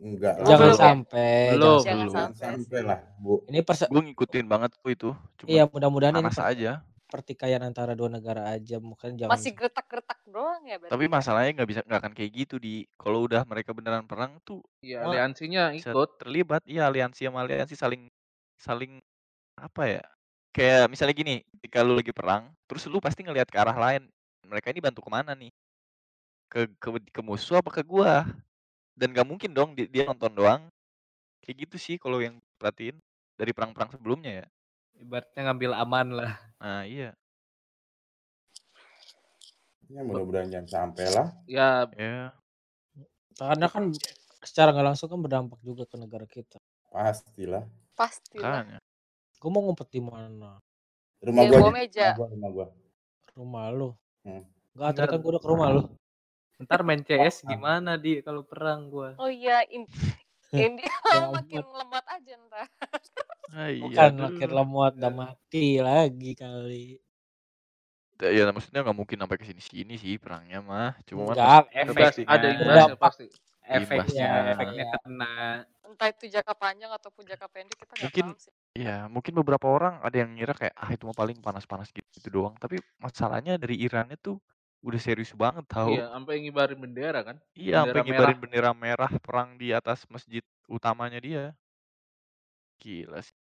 Enggak 0.00 0.34
lah. 0.40 0.46
Jangan 0.48 0.60
belum 0.64 0.72
ya? 0.72 0.84
sampai, 0.88 1.32
Belum. 1.52 1.60
jangan 1.60 1.84
Jangan 1.84 2.00
Belum. 2.00 2.08
Jangan 2.16 2.32
sampai 2.32 2.48
sampai 2.48 2.80
lah, 2.80 3.00
Bu. 3.20 3.34
Ini 3.44 3.58
perse 3.60 3.84
Gue 3.92 4.02
ngikutin 4.08 4.46
banget 4.48 4.70
tuh 4.72 4.88
itu. 4.88 5.10
Cuman 5.36 5.50
iya 5.52 5.64
mudah-mudahan 5.68 6.16
ini 6.16 6.32
per- 6.32 6.48
aja. 6.48 6.72
pertikaian 7.12 7.60
antara 7.60 7.92
dua 7.92 8.08
negara 8.08 8.48
aja 8.48 8.80
mungkin 8.80 9.20
jangan 9.20 9.36
Masih 9.36 9.52
gertak-gertak 9.52 10.16
doang 10.24 10.64
ya 10.64 10.80
berarti 10.80 10.96
Tapi 10.96 11.04
ya? 11.04 11.12
masalahnya 11.12 11.50
nggak 11.60 11.68
bisa 11.68 11.80
nggak 11.84 12.00
akan 12.00 12.12
kayak 12.16 12.30
gitu 12.32 12.56
di 12.56 12.88
kalau 12.96 13.28
udah 13.28 13.44
mereka 13.44 13.76
beneran 13.76 14.08
perang 14.08 14.40
tuh 14.48 14.64
Iya, 14.80 15.04
aliansinya 15.04 15.76
ikut. 15.76 16.16
terlibat. 16.16 16.64
Iya 16.64 16.88
aliansi 16.88 17.28
sama 17.28 17.44
aliansi 17.44 17.76
saling 17.76 18.08
saling 18.56 18.96
apa 19.60 20.00
ya? 20.00 20.04
Kayak 20.52 20.92
misalnya 20.92 21.16
gini, 21.16 21.34
ketika 21.56 21.80
lu 21.80 21.96
lagi 21.96 22.12
perang, 22.12 22.52
terus 22.68 22.84
lu 22.84 23.00
pasti 23.00 23.24
ngelihat 23.24 23.48
ke 23.48 23.56
arah 23.56 23.72
lain. 23.72 24.04
Mereka 24.44 24.68
ini 24.68 24.84
bantu 24.84 25.00
ke 25.00 25.08
mana 25.08 25.32
nih? 25.32 25.48
Ke 26.52 26.68
ke, 26.76 26.88
ke 27.08 27.20
musuh 27.24 27.64
apa 27.64 27.72
ke 27.72 27.80
gua? 27.80 28.28
Dan 28.92 29.16
gak 29.16 29.24
mungkin 29.24 29.56
dong 29.56 29.72
di- 29.72 29.88
dia 29.88 30.04
nonton 30.04 30.28
doang. 30.36 30.62
Kayak 31.40 31.56
gitu 31.66 31.76
sih 31.80 31.96
kalau 31.96 32.20
yang 32.20 32.36
perhatiin 32.60 33.00
dari 33.40 33.56
perang-perang 33.56 33.96
sebelumnya 33.96 34.44
ya. 34.44 34.46
Ibaratnya 35.00 35.40
ngambil 35.48 35.72
aman 35.72 36.06
lah. 36.12 36.32
Nah 36.60 36.84
iya. 36.84 37.16
Ya 39.88 40.00
mudah-mudahan 40.04 40.52
jangan 40.52 40.68
sampai 40.68 41.06
lah. 41.08 41.26
Ya 41.48 41.88
Ya. 41.96 42.36
Karena 43.40 43.66
kan 43.72 43.88
secara 44.44 44.76
nggak 44.76 44.86
langsung 44.92 45.08
kan 45.08 45.18
berdampak 45.24 45.58
juga 45.64 45.88
ke 45.88 45.96
negara 45.96 46.28
kita. 46.28 46.60
Pastilah. 46.92 47.64
Pastilah. 47.96 48.60
Makanya. 48.60 48.78
Gue 49.42 49.50
mau 49.50 49.62
ngumpet 49.66 49.90
di 49.90 49.98
mana? 49.98 50.62
Rumah 51.18 51.42
bawah 51.50 51.66
aja. 51.66 51.74
meja. 51.74 52.08
Rumah 52.14 52.16
gua, 52.16 52.26
rumah 52.30 52.50
gua. 52.54 52.66
Rumah 53.34 53.64
lu. 53.74 53.90
Hmm. 54.22 54.42
Enggak, 54.72 54.90
tadi 54.94 54.98
Ntar, 55.02 55.10
kan 55.10 55.18
gue 55.18 55.30
udah 55.34 55.42
ke 55.42 55.50
rumah 55.50 55.68
lu. 55.68 55.82
ntar 56.62 56.86
main 56.86 57.02
CS 57.02 57.42
gimana 57.42 57.98
di 57.98 58.22
kalau 58.22 58.46
perang 58.46 58.86
gua? 58.86 59.18
Oh 59.18 59.26
iya, 59.26 59.66
in 59.66 59.82
India 60.54 60.86
Ya 61.10 61.26
makin 61.26 61.58
lemot 61.66 62.04
aja 62.06 62.32
ntar. 62.46 62.66
Ah, 63.52 63.68
iya. 63.68 63.84
Bukan 63.84 64.12
makin 64.16 64.48
lemot 64.48 64.92
udah 64.96 65.12
mati 65.12 65.76
lagi 65.76 66.32
kali. 66.32 66.96
Ya 68.16 68.48
maksudnya 68.48 68.80
nggak 68.80 68.94
mungkin 68.96 69.18
sampai 69.20 69.36
ke 69.36 69.44
sini-sini 69.44 69.98
sih 69.98 70.16
perangnya 70.16 70.62
mah. 70.62 70.94
Cuma 71.04 71.34
kan 71.34 71.36
Enggak, 71.36 71.64
Efek 71.74 72.24
ada 72.30 72.46
imbasnya 72.48 72.64
berdampak. 72.64 73.00
pasti. 73.12 73.26
efeknya 73.62 74.28
efeknya 74.56 74.84
kena. 75.02 75.34
Entah 75.84 76.08
itu 76.08 76.24
jangka 76.32 76.54
panjang 76.56 76.90
ataupun 76.96 77.22
jangka 77.28 77.46
pendek 77.52 77.76
kita 77.76 77.92
nggak 77.92 78.12
paham 78.14 78.38
sih. 78.38 78.54
Ya 78.72 79.04
mungkin 79.12 79.36
beberapa 79.36 79.68
orang 79.68 80.00
ada 80.00 80.16
yang 80.16 80.32
ngira 80.32 80.56
kayak 80.56 80.74
ah 80.76 80.88
itu 80.92 81.04
mah 81.04 81.16
paling 81.16 81.38
panas-panas 81.44 81.92
gitu, 81.92 82.08
gitu 82.16 82.28
doang. 82.32 82.56
Tapi 82.56 82.80
masalahnya 82.98 83.60
dari 83.60 83.76
Irannya 83.80 84.16
tuh 84.16 84.40
udah 84.82 84.98
serius 84.98 85.30
banget 85.36 85.62
tahu. 85.70 85.94
Iya, 85.94 86.10
sampai 86.10 86.34
ngibarin 86.42 86.78
bendera 86.80 87.20
kan? 87.22 87.36
Iya, 87.54 87.86
sampai 87.86 88.02
Bendera 88.02 88.06
ngibarin 88.08 88.38
bendera 88.42 88.70
merah 88.74 89.12
perang 89.22 89.54
di 89.54 89.70
atas 89.70 90.02
masjid 90.10 90.42
utamanya 90.66 91.20
dia. 91.22 91.44
Gila 92.82 93.22
sih. 93.22 93.36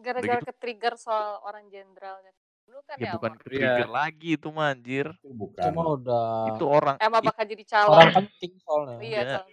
Udah 0.00 0.04
Gara-gara 0.04 0.40
gitu 0.40 0.48
ke 0.48 0.54
trigger 0.56 0.94
soal 0.96 1.42
orang 1.44 1.68
jenderalnya. 1.68 2.32
Dulu 2.64 2.80
kan 2.86 2.96
ya 2.96 3.10
ya 3.10 3.12
bukan 3.18 3.32
sama. 3.34 3.38
ke 3.38 3.44
trigger 3.50 3.88
Iya. 3.90 3.92
lagi 3.92 4.28
itu 4.38 4.48
mah 4.48 4.66
anjir. 4.72 5.06
Itu 5.20 5.30
bukan. 5.36 5.64
Cuma 5.68 5.82
udah 5.98 6.24
Itu 6.56 6.64
orang 6.64 6.96
Emang 7.02 7.20
it, 7.20 7.28
bakal 7.28 7.44
jadi 7.44 7.64
orang 7.84 8.08
calon. 8.08 8.10
penting 8.24 8.52
soalnya. 8.64 8.96
Iya, 9.02 9.20
iya. 9.20 9.24
calon. 9.36 9.48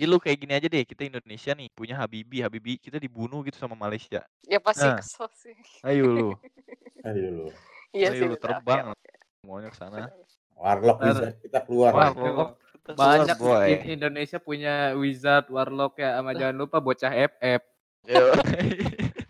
Ih, 0.00 0.08
lu 0.08 0.16
kayak 0.16 0.40
gini 0.40 0.56
aja 0.56 0.64
deh, 0.64 0.80
kita 0.80 1.12
Indonesia 1.12 1.52
nih 1.52 1.68
punya 1.76 1.92
Habibie, 2.00 2.40
Habibie 2.40 2.80
kita 2.80 2.96
dibunuh 2.96 3.44
gitu 3.44 3.60
sama 3.60 3.76
Malaysia. 3.76 4.24
Ya 4.48 4.56
pasti 4.56 4.88
Nah, 4.88 4.96
kesel 4.96 5.28
sih. 5.36 5.52
ayo 5.84 6.08
lu, 6.08 6.28
Ayo 7.04 7.28
lu. 7.28 7.48
Iya 7.92 8.08
sih 8.16 8.24
ayo 8.24 8.32
lu 8.32 8.36
terbang 8.40 8.96
oke. 8.96 9.12
semuanya 9.44 9.68
ke 9.68 9.76
sana. 9.76 10.08
Warlock 10.56 11.04
Ntar 11.04 11.08
wizard 11.12 11.36
kita 11.44 11.58
keluar 11.68 11.92
keluar 12.16 12.56
banyak 12.96 13.36
boy. 13.36 13.68
Indonesia 13.92 14.40
punya 14.40 14.96
wizard, 14.96 15.52
warlock 15.52 16.00
ya, 16.00 16.16
sama 16.16 16.32
jangan 16.32 16.56
lupa 16.56 16.80
bocah 16.80 17.12
FF. 17.12 17.60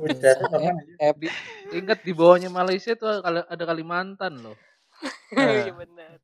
Bocah? 0.00 0.32
FF. 0.96 1.14
Di, 1.20 1.28
ingat 1.76 2.00
di 2.00 2.12
bawahnya 2.16 2.48
Malaysia 2.48 2.96
tuh 2.96 3.20
ada 3.20 3.64
Kalimantan 3.68 4.40
loh. 4.40 4.56
Iya 5.36 5.76
Nah, 5.76 5.84
benar. 5.84 6.16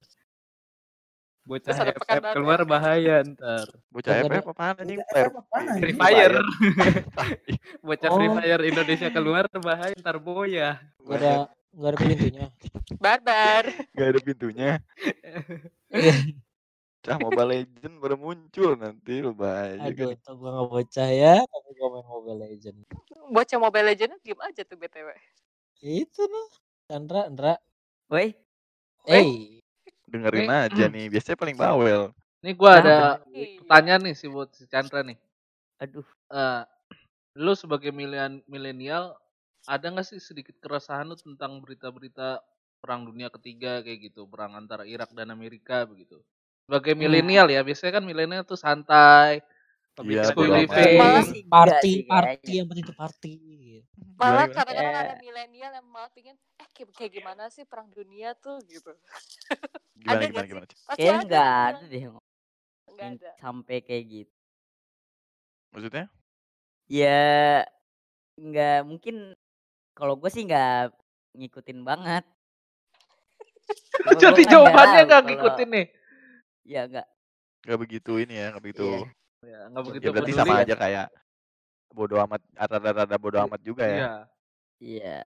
Bocah 1.46 1.72
FF 1.72 2.02
keluar 2.34 2.60
FF. 2.60 2.68
bahaya 2.68 3.22
ntar. 3.22 3.66
Bocah 3.88 4.12
FF 4.20 4.44
apaan 4.44 4.74
anjing? 4.76 4.98
Free 5.00 5.22
anjing? 5.24 5.78
Free 5.80 5.94
Fire. 5.94 6.36
Bocah 7.86 8.10
Free 8.12 8.28
Oh, 8.28 8.34
Fire 8.36 8.62
Indonesia 8.62 9.08
keluar 9.08 9.44
bahaya 9.56 9.94
ntar 9.94 10.18
boya. 10.18 10.82
nggak 11.00 11.16
ada 11.16 11.32
nggak 11.70 11.88
ada 11.88 11.98
pintunya. 11.98 12.46
Barbar. 12.96 13.64
Gak 13.92 14.08
ada 14.08 14.20
pintunya. 14.20 14.70
Cah 17.00 17.16
Mobile 17.16 17.48
Legend 17.52 17.94
baru 17.96 18.16
muncul 18.18 18.74
nanti 18.74 19.22
lu 19.22 19.30
bahaya 19.30 19.78
kan. 19.78 19.86
Aduh, 19.86 20.10
tuh 20.18 20.34
gua 20.34 20.50
nggak 20.52 20.68
bocah 20.68 21.08
ya, 21.08 21.34
tapi 21.38 21.70
gua 21.72 21.88
main 21.94 22.02
Mobile 22.04 22.38
Legend. 22.42 22.78
Bocah 23.30 23.58
Mobile 23.60 23.86
Legends 23.86 24.18
diem 24.20 24.40
aja 24.42 24.62
tuh 24.66 24.74
BTW. 24.74 25.08
Itu 25.78 26.26
loh. 26.26 26.50
Chandra, 26.86 27.30
Andra. 27.30 27.54
Woi, 28.08 28.34
Eh, 29.06 29.22
Eh, 29.22 29.26
Dengerin 30.12 30.48
Nih, 30.48 30.50
aja 30.60 30.84
nih, 30.94 31.04
biasanya 31.12 31.38
paling 31.42 31.58
bawel. 31.62 32.02
nih 32.44 32.54
gua 32.60 32.72
ada 32.80 32.96
iya. 33.34 33.46
pertanyaan 33.58 34.02
nih 34.06 34.14
sih 34.20 34.28
buat 34.34 34.48
si 34.56 34.64
Chandra 34.72 35.00
nih. 35.08 35.18
Aduh, 35.82 36.06
Eh, 36.30 36.62
lu 37.44 37.52
sebagai 37.54 37.92
milenial 37.94 38.42
milenial 38.50 39.04
ada 39.66 39.86
nggak 39.92 40.06
sih 40.10 40.20
sedikit 40.22 40.56
keresahan 40.62 41.06
lu 41.10 41.16
tentang 41.18 41.58
berita-berita 41.62 42.40
perang 42.82 43.02
dunia 43.08 43.28
ketiga 43.34 43.82
kayak 43.84 44.12
gitu, 44.12 44.26
perang 44.30 44.54
antara 44.58 44.84
Irak 44.86 45.10
dan 45.18 45.30
Amerika 45.34 45.86
begitu. 45.86 46.22
Sebagai 46.66 46.94
hmm, 46.98 46.98
milenial 46.98 47.46
ya, 47.50 47.62
biasanya 47.66 47.92
kan 48.02 48.04
milenial 48.06 48.44
tuh 48.46 48.58
santai, 48.58 49.42
Iya. 50.04 50.28
Malah 50.36 51.24
enggak 51.24 51.48
party, 51.48 51.92
party 52.04 52.52
yang 52.60 52.66
penting 52.68 52.84
tuh 52.84 52.96
party. 52.96 53.34
Gimana 53.96 54.20
Malah 54.20 54.44
gimana? 54.44 54.56
kadang-kadang 54.60 54.92
Eh, 54.92 55.04
ada 55.08 55.14
milenial 55.16 55.72
yang 55.72 55.86
malah 55.88 56.10
pingin 56.12 56.36
eh 56.60 56.68
kayak, 56.72 57.12
gimana 57.16 57.48
sih 57.48 57.64
perang 57.64 57.88
dunia 57.88 58.36
tuh 58.36 58.60
gitu. 58.68 58.92
Gimana 59.96 60.20
Ada 60.20 60.24
gimana 60.28 60.46
gimana? 60.46 60.66
Pasti 60.68 61.00
kayaknya 61.00 61.20
enggak 61.24 61.48
ada 61.48 61.84
deh 61.88 62.02
enggak 62.86 63.08
ada. 63.16 63.30
sampai 63.40 63.76
kayak 63.80 64.04
gitu. 64.04 64.36
Maksudnya? 65.72 66.04
Ya 66.86 67.20
enggak 68.36 68.78
mungkin 68.84 69.16
kalau 69.96 70.14
gue 70.20 70.28
sih 70.28 70.44
enggak 70.44 70.92
ngikutin 71.32 71.80
banget. 71.82 72.24
Jadi 74.20 74.20
kan 74.20 74.32
enggak 74.36 74.52
jawabannya 74.52 75.00
tahu 75.00 75.06
nggak 75.08 75.08
kalau 75.08 75.28
ngikutin 75.32 75.68
nih. 75.72 75.86
ya 76.68 76.80
enggak. 76.84 77.06
Gak 77.66 77.78
begitu 77.82 78.12
ini 78.22 78.34
ya, 78.38 78.54
gak 78.54 78.62
begitu. 78.62 78.86
Iya. 78.86 79.25
Ya, 79.46 79.70
nggak 79.70 79.84
begitu 79.86 80.04
Ya 80.04 80.10
berarti 80.10 80.32
peduli 80.32 80.40
sama 80.42 80.54
ya. 80.58 80.62
aja 80.66 80.74
kayak 80.74 81.06
bodo 81.94 82.16
amat, 82.18 82.42
rada-rada 82.58 83.16
bodo 83.16 83.38
amat 83.46 83.60
juga 83.62 83.84
ya. 83.86 83.94
Iya. 83.96 84.12
Iya, 84.76 85.16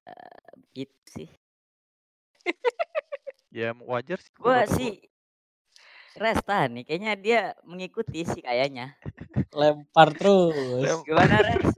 begitu 0.55 0.99
sih. 1.09 1.29
Ya 3.51 3.75
wajar 3.83 4.23
sih 4.23 4.31
Gue 4.37 4.47
beberapa 4.47 4.71
sih 4.71 4.93
Resta 6.15 6.67
nih, 6.67 6.83
kayaknya 6.85 7.13
dia 7.17 7.41
mengikuti 7.65 8.23
sih 8.23 8.43
kayaknya. 8.43 8.95
Lempar 9.59 10.11
terus. 10.13 10.55
Lem- 10.85 11.03
Gimana 11.03 11.39
Res? 11.41 11.71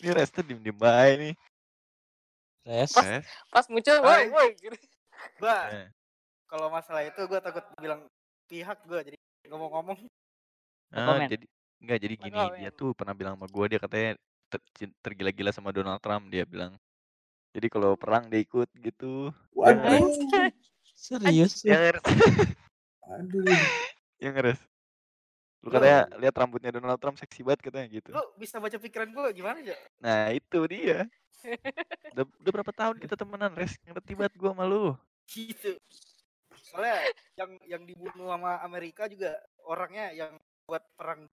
Ini 0.00 0.10
Resta 0.10 0.40
diem-diem 0.40 0.74
baik 0.74 1.14
nih. 1.20 1.34
Res. 2.66 2.92
Pas 2.92 3.04
Res. 3.06 3.24
pas 3.48 3.64
muncul 3.68 3.96
woi 4.00 4.24
woi 4.28 4.48
gitu. 4.56 4.76
gua 5.40 5.56
Eh. 5.72 5.88
kalau 6.44 6.68
masalah 6.68 7.04
itu 7.04 7.20
gua 7.24 7.40
takut 7.40 7.64
bilang 7.76 8.04
pihak 8.48 8.80
gua 8.84 9.00
jadi 9.00 9.16
ngomong-ngomong 9.48 9.96
Ah, 10.90 11.22
jadi 11.26 11.46
enggak 11.80 11.98
jadi 12.02 12.14
gini, 12.18 12.34
dia 12.34 12.70
comment. 12.70 12.74
tuh 12.76 12.90
pernah 12.98 13.14
bilang 13.14 13.34
sama 13.38 13.46
gua 13.46 13.66
dia 13.70 13.78
katanya 13.78 14.18
ter- 14.50 14.68
cin- 14.74 14.96
tergila-gila 15.00 15.50
sama 15.54 15.70
Donald 15.70 16.02
Trump 16.02 16.26
dia 16.28 16.42
bilang. 16.42 16.74
Jadi 17.50 17.66
kalau 17.66 17.94
perang 17.98 18.30
dia 18.30 18.42
ikut 18.42 18.68
gitu. 18.78 19.30
Waduh. 19.54 20.06
Anjay. 20.06 20.50
Serius 21.00 21.64
lu? 21.64 21.72
Yang 21.72 21.80
ngeres. 21.80 22.04
Aduh. 23.06 23.44
Yang 24.22 24.34
ngeres. 24.36 24.60
Lu 25.60 25.68
lu 25.68 25.76
katanya 25.76 26.00
lihat 26.16 26.34
rambutnya 26.36 26.70
Donald 26.72 27.00
Trump 27.00 27.16
seksi 27.20 27.44
banget 27.44 27.68
katanya 27.68 27.88
gitu. 27.92 28.10
lu 28.16 28.22
bisa 28.40 28.56
baca 28.56 28.76
pikiran 28.80 29.08
gua 29.12 29.28
gimana 29.32 29.60
ya? 29.60 29.76
Nah, 30.00 30.32
itu 30.32 30.60
dia. 30.68 31.04
Udah, 32.12 32.26
udah 32.26 32.52
berapa 32.52 32.72
tahun 32.74 32.96
kita 33.00 33.16
temenan, 33.16 33.54
Res? 33.56 33.78
Ngerti 33.86 34.12
banget 34.12 34.34
gua 34.36 34.52
sama 34.52 34.64
lu. 34.68 34.92
Gitu. 35.24 35.78
Soalnya 36.68 37.00
yang 37.38 37.50
yang 37.64 37.82
dibunuh 37.88 38.28
sama 38.28 38.60
Amerika 38.60 39.08
juga 39.08 39.38
orangnya 39.64 40.12
yang 40.12 40.36
buat 40.70 40.86
perang 40.94 41.26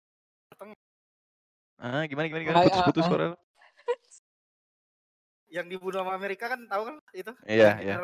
datang 0.49 0.73
Ah, 1.77 2.09
gimana 2.09 2.25
gimana 2.33 2.43
gimana? 2.49 2.57
Hai, 2.65 2.73
ah, 2.73 2.89
Putus-putus 2.89 3.05
ah. 3.05 3.09
suara 3.13 3.25
lu. 3.29 3.37
yang 5.53 5.69
dibunuh 5.69 6.01
sama 6.03 6.17
Amerika 6.17 6.49
kan 6.49 6.65
tahu 6.67 6.83
kan 6.89 6.97
itu 7.13 7.33
Iya, 7.45 7.71
iya. 7.85 7.95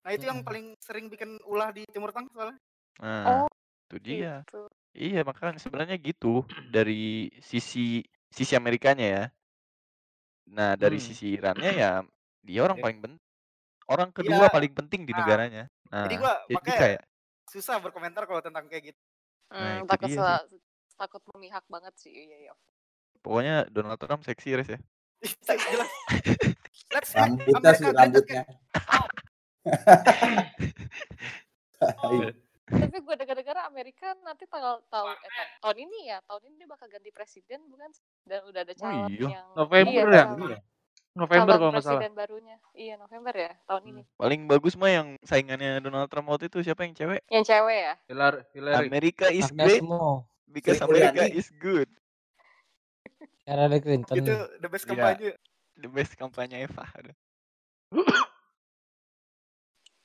Nah 0.00 0.10
itu 0.14 0.24
yang 0.24 0.40
paling 0.46 0.78
sering 0.80 1.10
bikin 1.10 1.36
ulah 1.44 1.74
di 1.74 1.84
Timur 1.90 2.14
Tengah 2.14 2.30
soalnya. 2.32 2.58
Nah, 3.02 3.44
Oh, 3.44 3.48
itu 3.90 3.96
dia. 4.00 4.46
gitu. 4.46 4.64
Iya, 4.96 5.20
makanya 5.26 5.60
sebenarnya 5.60 5.98
gitu 6.00 6.46
dari 6.72 7.28
sisi 7.42 8.00
sisi 8.30 8.54
Amerikanya 8.54 9.06
ya. 9.06 9.24
Nah, 10.50 10.78
dari 10.78 10.96
Hmm. 10.98 11.06
sisi 11.10 11.36
Irannya 11.36 11.70
ya 11.74 11.90
dia 12.46 12.60
orang 12.64 12.78
Ya. 12.80 12.84
paling 12.86 12.98
penting. 13.04 13.20
Orang 13.90 14.10
kedua 14.14 14.46
Iya. 14.46 14.54
paling 14.54 14.72
penting 14.72 15.00
di 15.04 15.12
Nah, 15.12 15.18
negaranya. 15.20 15.64
jadi 16.06 16.14
Nah, 16.16 16.22
gua 16.22 16.34
jadi 16.46 16.54
makanya 16.54 16.78
kayak 16.80 17.02
susah 17.50 17.76
berkomentar 17.82 18.22
kalau 18.24 18.40
tentang 18.40 18.64
kayak 18.70 18.94
gitu. 18.94 19.00
Nah 19.50 19.58
Hmm, 19.58 19.82
itu 19.82 19.90
takut 19.90 20.06
dia 20.06 20.14
sih. 20.14 20.18
salah, 20.18 20.40
takut 20.94 21.22
memihak 21.34 21.64
banget 21.66 21.94
sih. 21.98 22.12
Iya, 22.14 22.36
iya. 22.48 22.54
Pokoknya 23.20 23.66
Donald 23.68 23.98
Trump 24.00 24.22
seksi 24.22 24.54
Res 24.56 24.70
ya. 24.70 24.80
Jelas. 25.44 25.90
Let's 26.94 27.10
Rambutnya 27.14 27.72
sih, 27.76 27.88
rambutnya. 27.92 28.42
Tai. 31.80 32.18
Tapi 32.70 32.96
gue 33.02 33.14
dengar-dengar 33.18 33.66
Amerika 33.66 34.14
nanti 34.22 34.46
tanggal 34.46 34.78
tahun 34.94 35.10
eh, 35.18 35.30
tahun, 35.34 35.48
tahun 35.58 35.76
ini 35.90 35.98
ya, 36.14 36.18
tahun 36.22 36.42
ini 36.46 36.54
dia 36.62 36.68
bakal 36.70 36.86
ganti 36.86 37.10
presiden 37.10 37.60
bukan? 37.66 37.90
sih? 37.90 38.06
Dan 38.22 38.46
udah 38.46 38.60
ada 38.62 38.74
Oh 38.74 38.78
calon 38.78 39.10
iya. 39.10 39.28
yang 39.34 39.46
November 39.58 40.06
iya, 40.06 40.14
ya? 40.14 40.24
calon, 40.30 40.50
November 41.10 41.58
kalau 41.58 41.70
nggak 41.74 41.82
salah. 41.82 42.06
barunya. 42.14 42.56
Iya, 42.70 42.94
November 42.94 43.34
ya 43.34 43.52
tahun 43.66 43.82
ini. 43.90 44.02
Paling 44.14 44.40
bagus 44.46 44.78
mah 44.78 44.90
yang 44.94 45.08
saingannya 45.26 45.82
Donald 45.82 46.06
Trump 46.06 46.30
waktu 46.30 46.46
itu 46.46 46.62
siapa 46.62 46.86
yang 46.86 46.94
cewek? 46.94 47.20
Yang 47.26 47.44
cewek 47.50 47.78
ya? 47.82 47.94
Hillary, 48.06 48.40
Hillary. 48.54 48.86
America 48.86 49.26
is 49.28 49.50
Agnes 49.50 49.66
great 49.66 49.82
Mo. 49.82 50.22
because 50.46 50.78
America 50.78 51.26
is 51.26 51.50
good. 51.58 51.90
Ada 53.50 53.82
Clinton 53.82 54.14
Itu 54.14 54.34
the 54.62 54.68
best 54.70 54.86
Iya. 54.86 54.90
kampanye. 54.94 55.30
The 55.80 55.90
best 55.90 56.12
kampanye 56.14 56.56
Eva. 56.62 56.84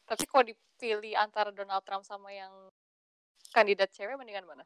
Tapi 0.06 0.24
kalau 0.30 0.44
dipilih 0.46 1.14
antara 1.18 1.54
Donald 1.54 1.86
Trump 1.86 2.02
sama 2.02 2.34
yang 2.34 2.54
kandidat 3.54 3.94
cewek 3.94 4.18
mendingan 4.18 4.46
mana? 4.50 4.66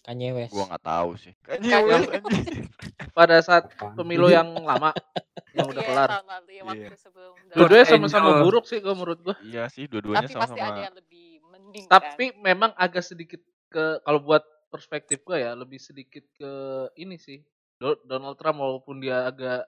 Kanye 0.00 0.32
West. 0.32 0.50
Gua 0.50 0.64
nggak 0.66 0.80
tahu 0.82 1.10
sih. 1.14 1.32
Kanye 1.40 1.68
Kanye 1.68 1.84
West 1.86 2.08
West. 2.08 2.24
anjing. 2.24 2.66
Pada 3.18 3.36
saat 3.40 3.64
pemilu 3.94 4.28
yang 4.28 4.48
lama 4.56 4.90
yang 5.56 5.66
udah 5.66 5.82
Iya, 5.82 5.88
kelar. 5.88 6.08
tahun 6.10 6.26
lalu 6.26 6.50
ya 6.50 6.62
waktu 6.64 6.80
Iya. 6.80 6.96
sebelum 6.96 7.32
Dua-duanya 7.50 7.86
sama-sama 7.86 8.28
buruk 8.40 8.64
sih 8.64 8.78
kalau 8.78 8.96
menurut 8.96 9.20
gua. 9.20 9.36
Iya 9.40 9.66
sih, 9.66 9.84
dua-duanya 9.84 10.24
Tapi 10.24 10.34
pasti 10.34 10.54
ada 10.54 10.62
sama-sama. 10.62 10.84
yang 10.84 10.94
lebih 10.96 11.26
mending 11.44 11.84
kan. 11.84 11.92
Tapi 11.92 12.24
memang 12.38 12.70
agak 12.74 13.02
sedikit 13.02 13.40
ke 13.68 13.84
kalau 14.00 14.20
buat 14.20 14.40
perspektif 14.68 15.20
gua 15.20 15.36
ya 15.36 15.52
lebih 15.52 15.76
sedikit 15.76 16.24
ke 16.32 16.50
ini 16.94 17.16
sih. 17.16 17.42
Do- 17.76 18.00
Donald 18.02 18.36
Trump 18.36 18.56
walaupun 18.56 18.98
dia 18.98 19.24
agak 19.24 19.64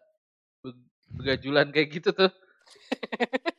be- 0.61 0.81
begajulan 1.13 1.69
kayak 1.69 1.89
gitu 1.93 2.11
tuh. 2.11 2.31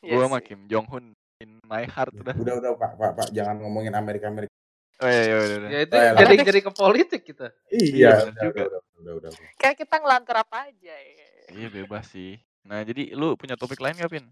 Iya 0.00 0.12
Gua 0.12 0.22
sih. 0.22 0.26
sama 0.28 0.38
Kim 0.40 0.60
Jong 0.66 0.86
Un 0.88 1.04
in 1.36 1.58
my 1.62 1.84
heart 1.84 2.14
udah. 2.14 2.32
Udah 2.32 2.54
udah 2.56 2.70
Pak, 2.74 2.90
Pak, 2.94 3.10
Pak, 3.12 3.26
jangan 3.30 3.58
ngomongin 3.58 3.92
Amerika 3.92 4.26
Amerika. 4.26 4.52
Oh 4.96 5.04
iya, 5.06 5.22
iya 5.22 5.36
udah, 5.36 5.56
udah. 5.58 5.68
Ya 5.68 5.80
itu 5.82 5.92
Oh, 5.92 6.00
ya, 6.00 6.10
jadi 6.16 6.34
lah. 6.34 6.44
jadi 6.44 6.60
ke 6.62 6.72
politik 6.72 7.22
kita. 7.22 7.46
Iya, 7.68 8.10
bener 8.16 8.32
udah, 8.32 8.42
juga. 8.42 8.56
udah, 8.56 8.64
udah, 8.66 8.80
udah, 8.96 9.12
udah, 9.12 9.30
udah. 9.30 9.50
Kayak 9.56 9.76
kita 9.76 9.94
ngelantur 9.98 10.36
apa 10.36 10.56
aja 10.66 10.94
ya. 10.94 11.28
Iya 11.48 11.68
bebas 11.70 12.04
sih. 12.08 12.32
Nah 12.62 12.80
jadi 12.80 13.12
lu 13.12 13.36
punya 13.36 13.54
topik 13.54 13.76
lain 13.76 13.94
gak 13.94 14.08
Pin? 14.08 14.26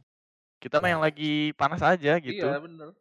Kita 0.56 0.80
mah 0.80 0.88
yang 0.88 0.98
lagi 0.98 1.52
panas 1.52 1.78
aja 1.78 2.16
gitu. 2.16 2.42
Iya 2.42 2.56
bener. 2.58 2.96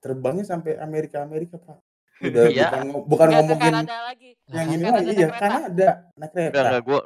Terbangnya 0.00 0.44
sampai 0.44 0.76
Amerika 0.76 1.20
Amerika 1.20 1.56
Pak. 1.56 1.78
Udah 2.24 2.46
Iya. 2.48 2.68
bukan 2.70 2.82
bukan 3.04 3.26
Nggak 3.26 3.36
ke 3.36 3.44
ngomongin 3.44 3.72
Kanada 3.74 3.96
lagi. 4.02 4.30
yang 4.48 4.68
ini 4.70 4.84
lagi 4.84 5.04
iya 5.10 5.26
kereta. 5.28 5.38
Kanada 5.42 5.88
naik 6.14 6.30
Enggak 6.30 6.32
kereta. 6.48 6.60
enggak 6.64 6.82
gua 6.82 7.00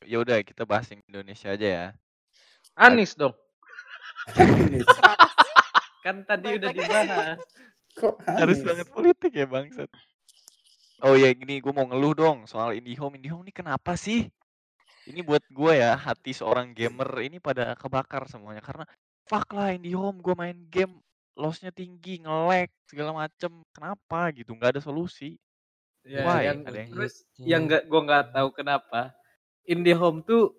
ya 0.00 0.16
udah 0.18 0.36
kita 0.40 0.62
bahas 0.64 0.86
yang 0.88 1.00
Indonesia 1.04 1.48
aja 1.50 1.66
ya. 1.66 1.86
Anis 2.72 3.12
dong. 3.12 3.34
Kan 6.00 6.24
tadi 6.24 6.48
udah 6.56 6.70
dibahas. 6.70 7.38
Kok 8.00 8.16
Harus 8.24 8.58
banget 8.64 8.88
politik 8.88 9.32
ya 9.32 9.44
bangsat. 9.44 9.90
Oh 11.00 11.16
ya 11.16 11.32
gini 11.32 11.60
gua 11.60 11.72
mau 11.72 11.86
ngeluh 11.88 12.12
dong 12.12 12.38
soal 12.44 12.72
IndiHome. 12.72 13.16
IndiHome 13.16 13.44
ini 13.48 13.52
kenapa 13.52 13.96
sih? 13.96 14.28
Ini 15.08 15.24
buat 15.24 15.40
gua 15.48 15.72
ya 15.72 15.90
hati 15.96 16.32
seorang 16.32 16.72
gamer 16.72 17.08
ini 17.20 17.40
pada 17.40 17.72
kebakar 17.72 18.28
semuanya 18.28 18.60
karena 18.60 18.84
fuck 19.24 19.48
lah 19.52 19.72
IndiHome 19.72 20.20
gua 20.20 20.36
main 20.36 20.56
game 20.68 21.00
lossnya 21.40 21.72
tinggi, 21.72 22.20
nge-lag 22.20 22.68
segala 22.84 23.16
macem. 23.16 23.64
Kenapa 23.72 24.28
gitu? 24.36 24.52
nggak 24.52 24.76
ada 24.76 24.82
solusi. 24.84 25.40
Ya, 26.04 26.20
Why? 26.24 26.48
yang 26.52 26.58
Ada 26.68 26.76
yang- 26.84 26.92
terus 26.92 27.14
Gitu. 27.36 27.48
yang 27.48 27.62
nggak 27.64 27.82
gua 27.88 28.00
nggak 28.04 28.24
tahu 28.36 28.48
kenapa 28.52 29.00
IndiHome 29.64 30.20
tuh 30.20 30.52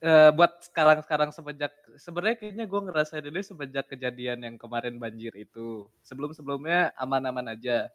eh, 0.00 0.30
buat 0.32 0.64
sekarang-sekarang 0.64 1.30
semenjak 1.32 1.72
sebenarnya 2.00 2.36
kayaknya 2.40 2.64
gua 2.64 2.80
ngerasa 2.88 3.20
dulu 3.20 3.40
semenjak 3.44 3.86
kejadian 3.92 4.44
yang 4.44 4.56
kemarin 4.56 4.96
banjir 4.96 5.32
itu. 5.36 5.88
Sebelum-sebelumnya 6.04 6.96
aman-aman 6.96 7.56
aja. 7.56 7.88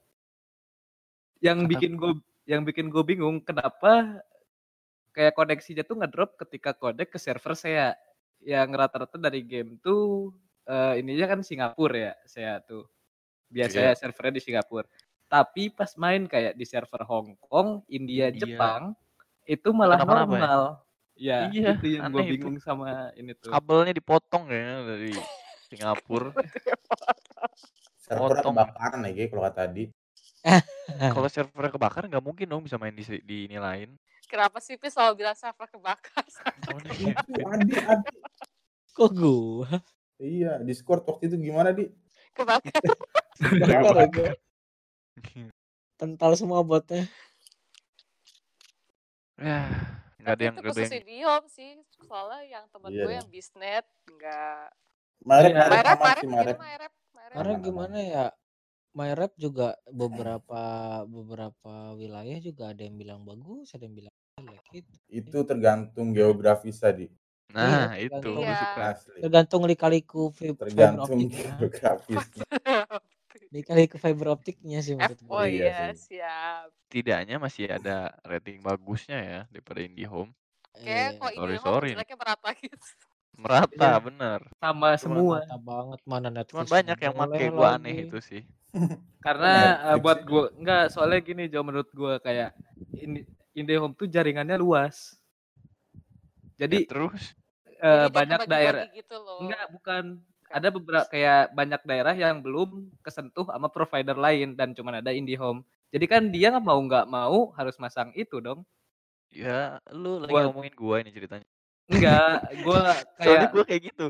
Yang 1.42 1.58
bikin 1.70 1.92
gue 2.00 2.14
yang 2.46 2.62
bikin 2.62 2.94
gue 2.94 3.02
bingung 3.02 3.42
kenapa 3.42 4.22
kayak 5.12 5.34
koneksinya 5.34 5.82
tuh 5.82 5.98
ngedrop 5.98 6.38
ketika 6.46 6.78
connect 6.78 7.10
ke 7.10 7.20
server 7.20 7.58
saya 7.58 7.98
yang 8.46 8.70
rata-rata 8.70 9.18
dari 9.18 9.42
game 9.42 9.82
tuh 9.82 10.30
eh, 10.70 11.02
ininya 11.02 11.26
kan 11.36 11.40
Singapura 11.42 11.98
ya 11.98 12.14
saya 12.30 12.62
tuh. 12.62 12.86
Biasanya 13.50 13.94
servernya 13.98 14.42
di 14.42 14.44
Singapura. 14.44 14.86
Tapi 15.26 15.74
pas 15.74 15.90
main 15.98 16.30
kayak 16.30 16.54
di 16.54 16.66
server 16.66 17.02
Hong 17.08 17.34
Kong, 17.50 17.82
India, 17.90 18.30
India. 18.30 18.46
Jepang 18.46 18.94
itu 19.46 19.70
malah 19.74 20.02
kenapa-napa 20.02 20.22
ya? 20.22 20.26
normal. 20.26 20.62
Ya, 20.66 20.86
Iya, 21.16 21.48
itu 21.80 21.88
yang 21.96 22.12
gue 22.12 22.20
aneh 22.20 22.28
itu. 22.28 22.34
bingung 22.36 22.60
sama 22.60 23.10
ini 23.16 23.32
tuh. 23.40 23.56
Kabelnya 23.56 23.96
dipotong 23.96 24.52
kayaknya 24.52 24.78
dari 24.84 25.12
Singapura. 25.72 26.36
Servernya 28.06 28.44
Potong. 28.44 28.54
kebakaran 28.54 29.08
ya 29.08 29.12
Ge, 29.16 29.26
kalau 29.32 29.44
kata 29.50 29.58
tadi. 29.66 29.84
Kalau 31.18 31.26
servernya 31.26 31.74
kebakar 31.74 32.06
nggak 32.06 32.22
mungkin 32.22 32.46
dong 32.46 32.62
bisa 32.62 32.78
main 32.78 32.94
di 32.94 33.02
di 33.26 33.50
ini 33.50 33.58
lain. 33.58 33.98
Kenapa 34.30 34.62
sih 34.62 34.78
Pi 34.78 34.94
selalu 34.94 35.26
bilang 35.26 35.34
server 35.34 35.66
kebakar? 35.66 36.22
Adi, 36.70 37.10
Adi. 37.82 38.16
Kok 38.94 39.10
gua? 39.10 39.82
Iya, 40.22 40.62
Discord 40.62 41.02
waktu 41.10 41.34
itu 41.34 41.50
gimana 41.50 41.74
di? 41.74 41.90
kebakar. 42.38 42.84
Kebakar 43.66 43.96
aja. 44.06 44.26
Kental 45.98 46.32
semua 46.38 46.62
botnya. 46.62 47.10
Ya, 49.36 49.68
nggak 50.26 50.34
ada 50.36 50.44
yang 50.50 50.58
itu 50.58 50.64
khusus 50.66 50.82
yang 50.90 51.02
IndiHome 51.06 51.48
sih. 51.54 51.72
Soalnya 52.02 52.42
yang 52.50 52.66
temen 52.74 52.90
Iya 52.90 53.04
gue 53.06 53.14
yang 53.14 53.30
bisnet 53.30 53.86
nggak 54.10 54.66
Marep, 55.26 55.54
marep 55.54 55.70
Marep, 55.70 55.98
marep, 56.02 56.26
marep. 56.28 56.58
marep, 56.60 56.94
marep. 57.34 57.58
Gimana 57.62 57.98
ya? 58.02 58.26
MyRap 58.96 59.36
juga 59.36 59.76
beberapa 59.92 60.64
beberapa 61.04 61.74
wilayah 62.00 62.40
juga 62.40 62.72
ada 62.72 62.80
yang 62.80 62.96
bilang 62.96 63.22
bagus, 63.28 63.76
ada 63.76 63.84
yang 63.84 63.92
bilang 63.92 64.14
jelek 64.40 64.64
gitu. 64.72 64.92
Itu 65.12 65.38
tergantung 65.44 66.16
geografis 66.16 66.80
tadi. 66.80 67.12
Nah, 67.52 67.92
Iya, 67.96 68.08
itu 68.08 68.16
tergantung. 68.20 68.36
gue 68.40 68.48
Iya. 68.48 68.56
suka. 68.64 68.84
Asli. 68.96 69.20
Tergantung 69.20 69.62
lika-liku 69.68 70.24
Tergantung 70.34 71.20
optiknya. 71.20 71.56
geografisnya. 73.56 73.88
Lika-liku 73.88 73.96
fiber 73.96 74.28
optiknya 74.32 74.80
sih 74.82 74.94
menurut 74.94 75.20
Oh 75.26 75.40
gue. 75.40 75.56
Iya 75.56 75.64
iya, 75.64 75.80
sih. 75.94 76.20
siap. 76.20 76.68
Setidaknya 76.86 77.36
masih 77.40 77.66
ada 77.72 77.96
rating 78.22 78.60
bagusnya 78.60 79.20
ya 79.20 79.40
daripada 79.48 79.80
IndiHome. 79.80 80.32
Kayak 80.76 81.10
kok 81.16 81.32
Iya. 81.32 81.36
Sorry, 81.36 81.36
IndiHome 81.56 81.64
sorry 81.64 81.90
jeleknya 81.96 82.18
merata 82.18 82.50
gitu. 82.54 82.78
Merata, 83.36 83.76
Iya. 83.92 84.00
bener. 84.00 84.40
Sama 84.58 84.90
semua. 84.96 85.38
Mata 85.44 85.58
banget 85.60 86.00
mana 86.08 86.28
Netflix. 86.32 86.56
Cuman 86.56 86.68
banyak 86.72 86.98
yang 87.00 87.16
make 87.16 87.46
gue 87.46 87.68
aneh 87.68 87.96
lagi. 87.96 88.06
itu 88.08 88.18
sih. 88.20 88.42
Karena 89.26 89.52
Netflix 89.56 90.04
buat 90.04 90.20
gue 90.24 90.44
enggak 90.60 90.84
soalnya 90.92 91.20
gini 91.20 91.44
Jo 91.48 91.64
menurut 91.64 91.90
gue 91.92 92.14
kayak 92.20 92.56
ini 92.96 93.24
IndiHome 93.52 93.96
tuh 93.96 94.08
jaringannya 94.08 94.56
luas. 94.56 95.16
Ya, 96.56 96.68
Jadi 96.68 96.88
terus 96.88 97.36
eh, 97.68 98.08
Jadi 98.08 98.08
dia 98.08 98.16
banyak 98.16 98.40
daerah 98.48 98.84
gitu 98.96 99.16
loh. 99.20 99.44
enggak 99.44 99.66
bukan 99.76 100.04
ada 100.50 100.68
beberapa 100.70 101.06
kayak 101.10 101.54
banyak 101.54 101.82
daerah 101.84 102.14
yang 102.14 102.40
belum 102.40 102.90
kesentuh 103.02 103.50
sama 103.50 103.68
provider 103.68 104.16
lain 104.16 104.54
dan 104.54 104.72
cuman 104.78 105.02
ada 105.02 105.12
IndiHome. 105.12 105.66
Jadi 105.90 106.06
kan 106.06 106.24
dia 106.30 106.52
nggak 106.54 106.66
mau 106.66 106.80
nggak 106.82 107.08
mau 107.08 107.54
harus 107.56 107.76
masang 107.80 108.12
itu 108.14 108.42
dong. 108.42 108.62
ya 109.36 109.82
lu 109.92 110.22
lagi 110.24 110.32
Buat- 110.32 110.46
ngomongin 110.48 110.74
gue 110.78 110.96
ini 111.02 111.12
ceritanya. 111.12 111.48
Enggak, 111.92 112.38
gue 112.66 112.80
Soalnya 112.82 113.06
kayak 113.20 113.52
gue 113.52 113.64
kayak 113.68 113.82
gitu. 113.92 114.06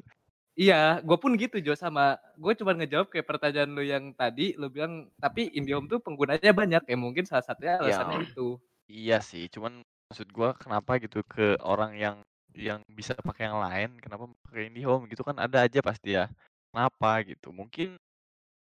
iya, 0.56 1.02
gue 1.02 1.18
pun 1.18 1.34
gitu 1.36 1.58
Jo 1.60 1.74
sama 1.74 2.16
gue 2.38 2.54
cuma 2.56 2.78
ngejawab 2.78 3.10
kayak 3.10 3.26
pertanyaan 3.26 3.72
lu 3.74 3.84
yang 3.84 4.14
tadi 4.14 4.54
lu 4.56 4.70
bilang 4.70 5.10
tapi 5.18 5.50
IndiHome 5.56 5.90
tuh 5.90 6.00
penggunanya 6.00 6.52
banyak 6.54 6.84
ya 6.86 6.98
mungkin 7.00 7.26
salah 7.26 7.44
satunya 7.44 7.82
alasannya 7.82 8.28
itu. 8.28 8.60
Iya 8.86 9.18
sih, 9.18 9.50
cuman 9.50 9.82
maksud 10.14 10.30
gua 10.30 10.54
kenapa 10.54 11.02
gitu 11.02 11.26
ke 11.26 11.58
orang 11.66 11.98
yang 11.98 12.16
yang 12.56 12.80
bisa 12.88 13.14
pakai 13.20 13.52
yang 13.52 13.60
lain, 13.60 13.90
kenapa 14.00 14.32
pakai 14.48 14.72
IndiHome 14.72 15.06
gitu 15.12 15.22
kan 15.28 15.36
ada 15.38 15.68
aja 15.68 15.80
pasti 15.84 16.16
ya. 16.16 16.32
Kenapa 16.72 17.24
gitu? 17.28 17.52
Mungkin 17.52 18.00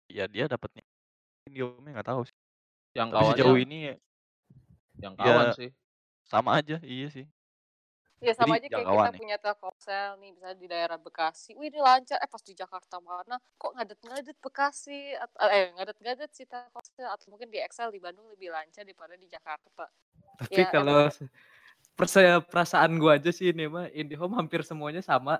ya 0.09 0.25
dia 0.29 0.45
dapatnya 0.49 0.83
IndiHome 1.49 1.93
nggak 1.93 2.09
tahu 2.09 2.25
sih. 2.29 2.37
Tapi 2.93 2.97
Jangkauannya 2.97 3.33
sejauh 3.33 3.59
ini 3.61 3.77
ya 3.89 3.95
jangkauan 5.01 5.47
ya 5.49 5.55
sih. 5.57 5.71
sama 6.29 6.51
aja, 6.61 6.77
iya 6.85 7.09
sih. 7.13 7.27
Ya 8.23 8.33
sama 8.39 8.55
Jadi 8.55 8.63
aja 8.63 8.69
kayak 8.71 8.87
kita 8.87 9.11
nih. 9.11 9.19
punya 9.19 9.37
Telkomsel 9.43 10.11
nih, 10.23 10.31
misalnya 10.31 10.59
di 10.63 10.67
daerah 10.71 10.95
Bekasi. 10.95 11.59
Wih 11.59 11.75
ini 11.75 11.83
lancar, 11.83 12.23
eh 12.23 12.31
pas 12.31 12.39
di 12.39 12.55
Jakarta 12.55 13.03
mana? 13.03 13.35
Kok 13.59 13.75
ngadet-ngadet 13.75 14.39
Bekasi? 14.39 15.19
At- 15.19 15.51
eh 15.51 15.75
ngadet-ngadet 15.75 16.31
sih 16.31 16.47
Telkomsel. 16.47 17.11
Atau 17.11 17.35
mungkin 17.35 17.51
di 17.51 17.59
Excel 17.59 17.91
di 17.91 17.99
Bandung 17.99 18.31
lebih 18.31 18.55
lancar 18.55 18.87
daripada 18.87 19.19
di 19.19 19.27
Jakarta. 19.27 19.91
Tapi 20.39 20.55
Ya, 20.55 20.71
kalau 20.71 21.11
percaya 22.03 22.43
perasaan 22.43 22.99
gua 22.99 23.15
aja 23.23 23.31
sih 23.31 23.55
ini 23.55 23.71
mah 23.71 23.87
IndiHome 23.95 24.35
hampir 24.35 24.67
semuanya 24.67 24.99
sama. 24.99 25.39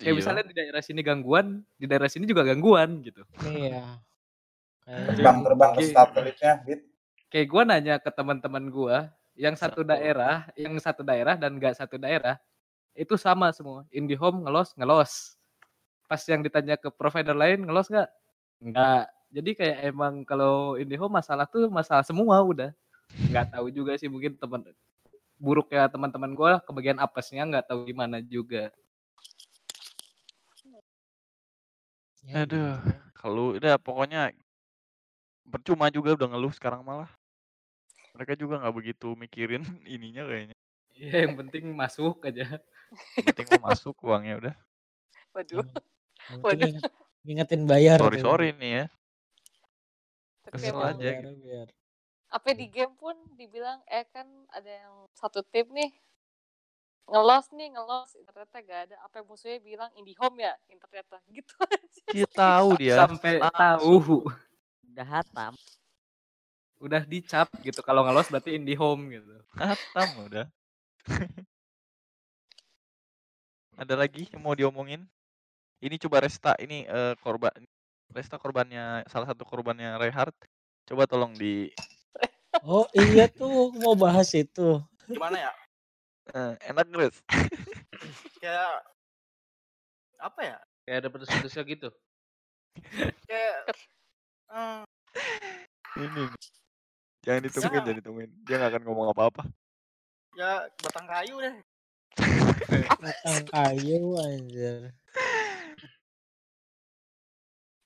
Kayak 0.00 0.14
Iya. 0.14 0.18
misalnya 0.22 0.44
di 0.48 0.54
daerah 0.56 0.80
sini 0.80 1.00
gangguan, 1.04 1.60
di 1.76 1.84
daerah 1.84 2.08
sini 2.08 2.24
juga 2.24 2.48
gangguan 2.48 3.04
gitu. 3.04 3.26
Iya. 3.44 4.00
Kayak 4.88 5.04
Terbang-terbang 5.12 5.70
ke 5.76 5.80
Oke. 5.84 5.92
satelitnya, 5.92 6.52
Dit. 6.64 6.80
Kayak 7.28 7.46
gua 7.52 7.62
nanya 7.68 7.94
ke 8.00 8.08
teman-teman 8.08 8.64
gua, 8.72 8.96
yang 9.36 9.52
satu 9.52 9.84
daerah, 9.84 10.48
yang 10.56 10.72
satu 10.80 11.04
daerah 11.04 11.36
dan 11.36 11.60
enggak 11.60 11.76
satu 11.76 12.00
daerah, 12.00 12.40
itu 12.96 13.14
sama 13.20 13.52
semua. 13.52 13.84
IndiHome 13.92 14.48
ngelos, 14.48 14.72
ngelos. 14.80 15.36
Pas 16.08 16.24
yang 16.24 16.40
ditanya 16.40 16.80
ke 16.80 16.88
provider 16.88 17.36
lain, 17.36 17.68
ngelos 17.68 17.92
nggak? 17.92 18.08
Nggak. 18.64 19.04
Jadi 19.28 19.50
kayak 19.60 19.78
emang 19.92 20.24
kalau 20.24 20.80
IndiHome 20.80 21.20
masalah 21.20 21.44
tuh 21.44 21.68
masalah 21.68 22.00
semua 22.00 22.40
udah. 22.40 22.72
Nggak 23.28 23.52
tahu 23.52 23.68
juga 23.68 23.92
sih 24.00 24.08
mungkin 24.08 24.40
teman 24.40 24.64
buruk 25.38 25.70
ya 25.70 25.86
teman-teman 25.86 26.34
gua 26.34 26.58
kebagian 26.62 26.98
apesnya 26.98 27.46
nggak 27.46 27.66
tahu 27.70 27.86
gimana 27.86 28.18
juga. 28.18 28.74
ya 32.28 32.44
Aduh, 32.44 32.76
gitu. 32.76 32.92
kalau 33.16 33.56
udah 33.56 33.78
pokoknya 33.80 34.34
percuma 35.48 35.88
juga 35.88 36.12
udah 36.18 36.28
ngeluh 36.28 36.52
sekarang 36.52 36.84
malah. 36.84 37.08
Mereka 38.18 38.34
juga 38.36 38.60
nggak 38.60 38.74
begitu 38.74 39.14
mikirin 39.16 39.62
ininya 39.94 40.26
kayaknya. 40.28 40.56
Ya 40.98 41.24
yang 41.24 41.38
penting 41.38 41.70
masuk 41.72 42.18
aja. 42.26 42.58
Yang 43.16 43.24
penting 43.32 43.46
mau 43.54 43.70
masuk 43.70 43.94
uangnya 44.02 44.34
udah. 44.42 44.54
Waduh. 45.32 45.62
Yang 46.28 46.40
penting 46.42 46.44
Waduh. 46.44 46.68
inget- 46.74 46.94
ngingetin 47.24 47.62
bayar 47.64 47.98
Sorry 48.02 48.18
sorry 48.20 48.48
nih 48.58 48.70
ya. 48.72 48.84
Kesel 50.48 50.76
aja 50.80 50.96
Bayar, 50.96 51.22
gitu. 51.22 51.32
bayar. 51.44 51.68
Apa 52.28 52.52
di 52.52 52.68
game 52.68 52.92
pun 52.96 53.16
dibilang 53.40 53.80
eh 53.88 54.04
kan 54.12 54.28
ada 54.52 54.68
yang 54.68 54.94
satu 55.16 55.40
tim 55.48 55.64
nih 55.72 55.88
ngelos 57.08 57.48
nih 57.56 57.72
ngelos 57.72 58.12
ternyata 58.28 58.56
gak 58.60 58.80
ada 58.92 58.96
apa 59.00 59.24
yang 59.24 59.26
musuhnya 59.32 59.58
bilang 59.64 59.88
IndiHome 59.96 60.44
ya 60.44 60.52
ternyata 60.68 61.16
gitu 61.36 61.56
aja 61.64 62.04
Dia 62.12 62.28
tahu 62.28 62.68
dia. 62.76 62.96
Sampai 63.00 63.40
tahu. 63.40 64.24
Udah 64.92 65.06
hatam. 65.08 65.52
Udah 66.80 67.02
dicap 67.04 67.48
gitu. 67.64 67.80
Kalau 67.84 68.04
ngelos 68.04 68.28
berarti 68.28 68.56
IndiHome 68.56 69.20
gitu. 69.20 69.34
Hatam 69.56 70.08
udah. 70.28 70.46
Ada 73.80 73.94
lagi 73.94 74.26
yang 74.34 74.42
mau 74.42 74.58
diomongin? 74.58 75.06
Ini 75.78 75.94
coba 76.02 76.26
Resta, 76.26 76.58
ini 76.58 76.82
eh, 76.82 77.14
korban 77.22 77.54
Resta 78.10 78.34
korbannya 78.34 79.06
salah 79.06 79.30
satu 79.30 79.46
korbannya 79.46 79.94
Reinhardt. 80.00 80.34
Coba 80.88 81.06
tolong 81.06 81.36
di 81.38 81.70
Oh 82.64 82.88
iya 82.96 83.28
tuh 83.28 83.70
mau 83.76 83.94
bahas 83.94 84.32
itu. 84.32 84.80
Gimana 85.06 85.36
ya? 85.38 85.52
eh, 86.36 86.52
enak 86.68 86.86
Res. 86.92 87.16
Kayak 88.40 88.84
apa 90.20 90.40
ya? 90.44 90.56
Kayak 90.84 90.98
ada 91.04 91.08
pedes-pedesnya 91.12 91.62
gitu. 91.64 91.88
Kayak 93.24 93.56
eh, 94.52 94.82
ini. 95.96 96.24
Jangan 97.24 97.40
ditungguin, 97.44 97.72
Ya. 97.72 97.84
jangan 97.84 97.98
ditungguin. 98.00 98.30
Dia 98.44 98.54
nggak 98.56 98.70
akan 98.76 98.82
ngomong 98.88 99.06
apa-apa. 99.12 99.42
ya 100.38 100.70
batang 100.84 101.06
kayu 101.10 101.34
deh. 101.42 101.54
Batang 103.02 103.44
kayu 103.50 104.02
anjir. 104.22 104.94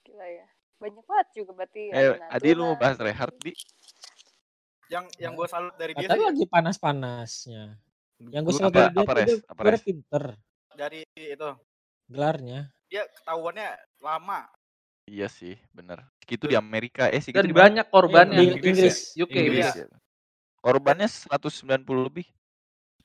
gila 0.05 0.27
ya 0.29 0.45
banyak 0.77 1.05
banget 1.07 1.29
juga 1.33 1.51
berarti 1.57 1.83
Eh, 1.95 2.19
Adi 2.29 2.53
lu 2.53 2.69
mau 2.69 2.77
bahas. 2.77 2.99
Reinhardt 2.99 3.39
di? 3.41 3.55
Yang 4.93 5.05
yang 5.17 5.33
gue 5.33 5.49
salut 5.49 5.75
dari 5.81 5.93
dia 5.97 6.09
sih 6.13 6.21
lagi 6.21 6.45
panas-panasnya. 6.45 7.65
Yang 8.29 8.43
gue 8.45 8.55
salut 8.61 8.73
dari 8.77 8.93
dia 8.93 9.01
apa, 9.01 9.13
Res? 9.17 9.33
Apa, 9.49 9.61
Res? 9.65 9.81
pinter 9.81 10.25
dari 10.77 11.01
itu 11.17 11.51
gelarnya. 12.13 12.69
dia 12.93 13.09
ketahuannya 13.09 13.73
lama. 14.05 14.45
Iya 15.09 15.33
sih, 15.33 15.57
bener. 15.73 16.05
Segitu 16.21 16.45
di 16.53 16.57
Amerika, 16.61 17.09
eh 17.09 17.25
segitu 17.25 17.41
Dan 17.41 17.49
di 17.49 17.57
banyak 17.57 17.87
korbannya. 17.89 18.37
Di 18.37 18.61
Inggris 18.61 19.17
ya? 19.17 19.25
UK 19.25 19.33
Inggris 19.33 19.73
ya. 19.81 19.87
Korbannya 20.61 21.09
190 21.09 21.89
lebih. 21.89 22.29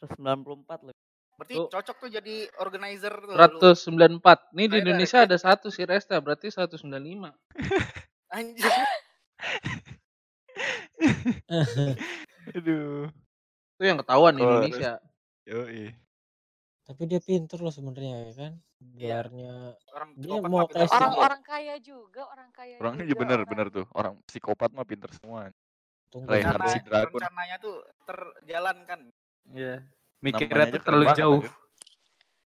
194 0.03 0.91
lebih. 0.91 1.03
Berarti 1.39 1.55
Tuh. 1.55 1.69
cocok 1.71 1.95
tuh 2.03 2.09
jadi 2.11 2.35
organizer 2.59 3.13
tuh. 3.15 3.33
lu. 3.33 4.19
194. 4.19 4.53
Nih 4.53 4.67
di 4.67 4.77
Indonesia 4.83 5.23
ada 5.23 5.37
satu 5.39 5.71
si 5.71 5.87
Resta, 5.87 6.19
berarti 6.19 6.51
195. 6.51 7.31
Anjir. 8.35 8.67
Aduh. 12.51 13.07
Itu 13.73 13.83
yang 13.83 13.99
ketahuan 13.99 14.33
di 14.33 14.41
Oh, 14.41 14.49
Indonesia. 14.57 14.93
Yoi. 15.43 15.93
Tapi 16.83 17.01
dia 17.03 17.19
pinter 17.19 17.59
loh 17.59 17.69
sebenarnya 17.69 18.15
ya 18.23 18.33
kan. 18.33 18.53
Iya. 18.93 19.25
Gelarnya 19.25 19.53
Orang 19.89 20.09
Dia 20.13 20.21
psikopat 20.29 20.47
mau 20.47 20.59
pintar 20.61 20.69
tes 20.71 20.81
banget. 20.83 20.97
orang-orang 20.97 21.41
kaya 21.43 21.75
juga 21.79 22.21
orang 22.25 22.49
kaya 22.51 22.75
Orangnya 22.77 23.05
juga 23.05 23.19
bener, 23.19 23.37
orang- 23.37 23.49
bener 23.49 23.67
tuh. 23.69 23.85
Orang 23.91 24.13
psikopat 24.23 24.69
mah 24.71 24.85
pinter 24.85 25.11
semua. 25.13 25.49
tunggu 26.07 26.31
Reinhardt 26.31 26.55
dulu. 26.57 26.69
si 26.69 26.79
Rencana, 26.79 26.87
Dragon. 26.89 27.19
rencananya 27.19 27.55
tuh 27.59 27.75
terjalan 28.01 28.77
kan. 28.81 28.99
Iya. 29.49 29.75
Namanya 29.77 30.23
Mikirnya 30.23 30.65
tuh 30.67 30.81
terlalu 30.81 31.05
jauh. 31.13 31.41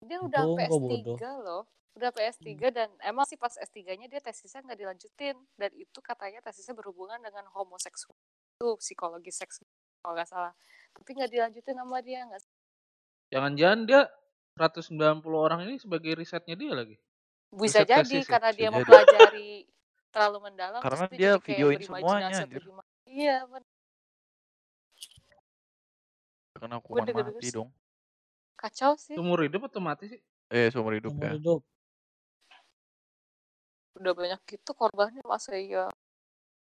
dia 0.02 0.18
udah 0.20 0.42
Untung 0.42 0.58
sampai 0.58 0.68
gua 0.68 0.80
S3 0.90 1.06
bodoh. 1.06 1.18
loh 1.40 1.64
udah 1.94 2.10
sampai 2.10 2.26
S3 2.34 2.74
dan 2.74 2.90
emang 3.06 3.26
sih 3.30 3.38
pas 3.38 3.54
S3-nya 3.54 4.10
dia 4.10 4.18
tesisnya 4.18 4.66
nggak 4.66 4.80
dilanjutin 4.82 5.36
dan 5.58 5.72
itu 5.78 6.00
katanya 6.02 6.42
tesisnya 6.42 6.74
berhubungan 6.74 7.22
dengan 7.22 7.46
homoseksual 7.54 8.18
itu 8.58 8.68
psikologi 8.82 9.30
seks 9.30 9.62
kalau 10.02 10.18
nggak 10.18 10.30
salah 10.30 10.54
tapi 10.92 11.10
nggak 11.14 11.30
dilanjutin 11.30 11.76
sama 11.78 12.02
dia 12.02 12.26
nggak 12.26 12.42
Jangan-jangan 13.30 13.80
dia 13.90 14.02
190 14.54 15.26
orang 15.34 15.66
ini 15.66 15.82
sebagai 15.82 16.14
risetnya 16.14 16.54
dia 16.54 16.70
lagi. 16.70 16.96
bisa 17.50 17.82
Riset 17.82 17.90
jadi 17.90 18.02
tesis 18.06 18.26
ya? 18.26 18.30
karena 18.30 18.50
Bisa 18.50 18.58
dia 18.58 18.64
jadi. 18.64 18.74
mempelajari 18.78 19.50
terlalu 20.14 20.38
mendalam 20.46 20.82
Karena 20.82 21.06
dia 21.10 21.32
videoin 21.42 21.82
semuanya, 21.82 22.46
iya 23.06 23.38
bener. 23.46 23.66
Kena 26.54 26.78
hukuman 26.80 27.06
mati 27.10 27.50
dong. 27.52 27.70
kacau 28.56 28.94
sih 28.96 29.18
Seumur 29.18 29.42
hidup 29.44 29.66
atau 29.68 29.82
mati 29.82 30.06
sih? 30.14 30.20
Eh, 30.54 30.70
seumur 30.70 30.94
hidup 30.94 31.12
Seumur 31.12 31.26
ya. 31.26 31.34
hidup. 31.36 31.62
Udah 34.00 34.14
banyak 34.20 34.40
gitu 34.52 34.70
korbannya 34.80 35.22
masa 35.34 35.52
iya 35.66 35.90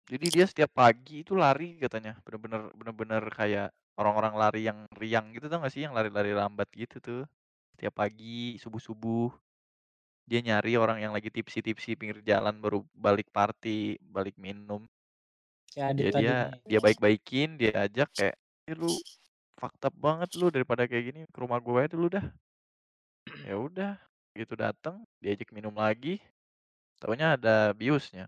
Jadi 0.09 0.25
dia 0.33 0.45
setiap 0.49 0.71
pagi 0.73 1.21
itu 1.23 1.33
lari 1.37 1.77
katanya. 1.77 2.17
Bener-bener 2.25 2.61
bener-bener 2.73 3.23
kayak 3.29 3.67
orang-orang 3.99 4.33
lari 4.41 4.61
yang 4.69 4.79
riang 4.97 5.29
gitu 5.35 5.45
tau 5.51 5.61
gak 5.61 5.73
sih? 5.73 5.85
Yang 5.85 5.93
lari-lari 5.97 6.31
lambat 6.33 6.69
gitu 6.73 6.97
tuh. 7.03 7.21
Setiap 7.77 7.93
pagi, 8.01 8.57
subuh-subuh. 8.61 9.29
Dia 10.29 10.39
nyari 10.45 10.73
orang 10.79 10.99
yang 11.03 11.13
lagi 11.15 11.29
tipsi-tipsi 11.33 11.97
pinggir 11.99 12.21
jalan 12.25 12.57
baru 12.63 12.85
balik 12.95 13.29
party, 13.33 13.99
balik 14.01 14.35
minum. 14.39 14.85
Ya 15.77 16.05
dia 16.15 16.35
nih. 16.39 16.61
dia 16.69 16.79
baik-baikin, 16.85 17.57
dia 17.59 17.71
ajak 17.87 18.09
kayak, 18.17 18.35
"Eh, 18.69 18.75
lu 18.77 18.99
up 19.61 19.95
banget 20.05 20.29
lu 20.39 20.47
daripada 20.55 20.83
kayak 20.89 21.05
gini 21.13 21.21
ke 21.33 21.39
rumah 21.43 21.59
gue 21.63 21.75
aja 21.81 21.91
dulu 21.95 22.07
dah." 22.15 22.25
Ya 23.47 23.55
udah, 23.59 23.93
gitu 24.37 24.53
datang, 24.59 25.03
diajak 25.23 25.49
minum 25.55 25.73
lagi. 25.75 26.19
Taunya 26.99 27.39
ada 27.39 27.71
biusnya. 27.71 28.27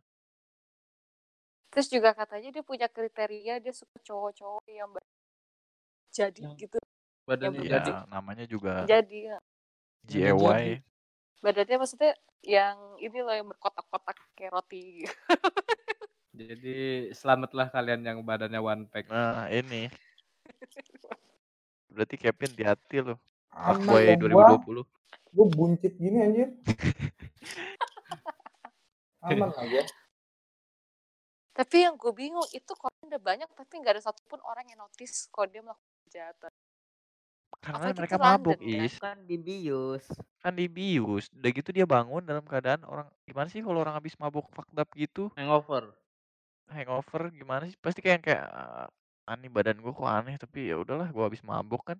terus 1.71 1.87
juga 1.87 2.11
katanya 2.11 2.51
dia 2.51 2.63
punya 2.67 2.91
kriteria 2.91 3.63
dia 3.63 3.71
suka 3.71 3.95
cowok-cowok 4.03 4.67
yang 4.67 4.91
jadi 6.11 6.43
Yang- 6.43 6.67
gitu 6.67 6.77
Badannya 7.23 7.63
belum 7.63 7.71
jadi. 7.71 7.91
Ya, 7.95 7.99
namanya 8.11 8.43
juga 8.43 8.83
jadi 8.83 9.19
GAY. 10.03 10.35
jadi. 10.35 10.75
badannya 11.39 11.77
maksudnya 11.79 12.11
yang 12.43 12.75
ini 12.99 13.17
loh 13.23 13.31
yang 13.31 13.47
berkotak-kotak 13.47 14.19
kayak 14.35 14.51
roti 14.51 15.07
Jadi 16.31 17.11
selamatlah 17.11 17.67
kalian 17.67 18.07
yang 18.07 18.17
badannya 18.23 18.63
one 18.63 18.87
pack. 18.87 19.11
Nah, 19.11 19.51
ini. 19.51 19.91
Berarti 21.91 22.15
Kevin 22.15 22.51
loh. 23.03 23.19
Aman 23.51 23.83
Fuckboy 23.83 24.15
dong 24.15 24.31
gua. 24.31 24.47
2020. 24.63 25.35
Gue 25.35 25.45
buncit 25.51 25.93
gini 25.99 26.17
anjir. 26.23 26.47
Aman 29.21 29.49
lah 29.55 29.65
gua. 29.69 29.83
tapi 31.57 31.77
yang 31.83 31.95
gue 32.01 32.11
bingung 32.21 32.47
itu 32.55 32.71
korban 32.81 33.03
udah 33.11 33.21
banyak 33.29 33.49
tapi 33.59 33.73
nggak 33.79 33.93
ada 33.99 34.03
satupun 34.07 34.39
orang 34.51 34.65
yang 34.71 34.79
notice 34.83 35.15
kalau 35.33 35.47
dia 35.51 35.61
melakukan 35.65 35.95
kejahatan 36.07 36.51
Karena 37.63 37.87
Apalagi 37.87 37.93
mereka 37.97 38.17
mabuk, 38.25 38.57
London, 38.57 38.59
kan? 38.73 38.89
Is. 38.89 38.93
Kan 39.01 39.17
dibius. 39.27 40.05
Kan 40.41 40.53
dibius. 40.57 41.29
Udah 41.37 41.49
gitu 41.53 41.69
dia 41.69 41.85
bangun 41.85 42.21
dalam 42.25 42.41
keadaan 42.49 42.81
orang 42.91 43.07
gimana 43.29 43.47
sih 43.53 43.61
kalau 43.65 43.79
orang 43.85 43.93
habis 43.97 44.17
mabuk 44.21 44.45
fucked 44.53 44.77
up 44.81 44.89
gitu, 44.97 45.29
Hangover. 45.35 45.93
hangover 46.75 47.21
gimana 47.39 47.63
sih? 47.69 47.77
Pasti 47.83 47.99
kayak 48.05 48.19
kayak 48.25 48.43
"Ah, 48.49 48.87
aneh 49.31 49.49
badan 49.55 49.77
gua 49.83 49.91
kok 49.97 50.09
aneh 50.17 50.35
tapi 50.43 50.59
ya 50.69 50.75
udahlah 50.83 51.07
gua 51.15 51.23
habis 51.29 51.43
mabuk 51.45 51.81
kan. 51.89 51.97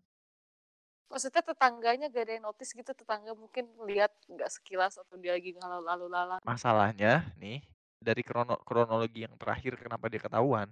Maksudnya 1.12 1.44
tetangganya 1.44 2.08
gak 2.08 2.24
ada 2.24 2.34
yang 2.40 2.46
notice 2.48 2.72
gitu 2.72 2.92
tetangga 2.96 3.36
mungkin 3.36 3.68
lihat 3.84 4.16
nggak 4.32 4.48
sekilas 4.48 4.96
atau 4.96 5.20
dia 5.20 5.36
lagi 5.36 5.52
lalu 5.60 5.84
lalu 5.84 6.06
lalang 6.08 6.40
Masalahnya 6.48 7.28
nih 7.36 7.60
dari 8.02 8.24
krono 8.26 8.58
kronologi 8.66 9.28
yang 9.28 9.36
terakhir 9.38 9.78
kenapa 9.78 10.10
dia 10.10 10.24
ketahuan. 10.24 10.72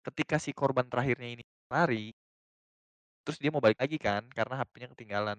Ketika 0.00 0.40
si 0.40 0.56
korban 0.56 0.88
terakhirnya 0.88 1.28
ini 1.36 1.44
lari, 1.68 2.12
terus 3.24 3.36
dia 3.36 3.52
mau 3.52 3.60
balik 3.60 3.76
lagi 3.76 4.00
kan 4.00 4.24
karena 4.32 4.64
HP-nya 4.64 4.88
ketinggalan. 4.96 5.38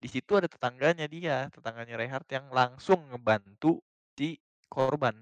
Di 0.00 0.08
situ 0.12 0.36
ada 0.36 0.44
tetangganya 0.44 1.08
dia, 1.08 1.48
tetangganya 1.48 1.96
Reinhardt 1.96 2.28
yang 2.28 2.52
langsung 2.52 3.00
ngebantu 3.08 3.80
si 4.20 4.36
korban. 4.68 5.16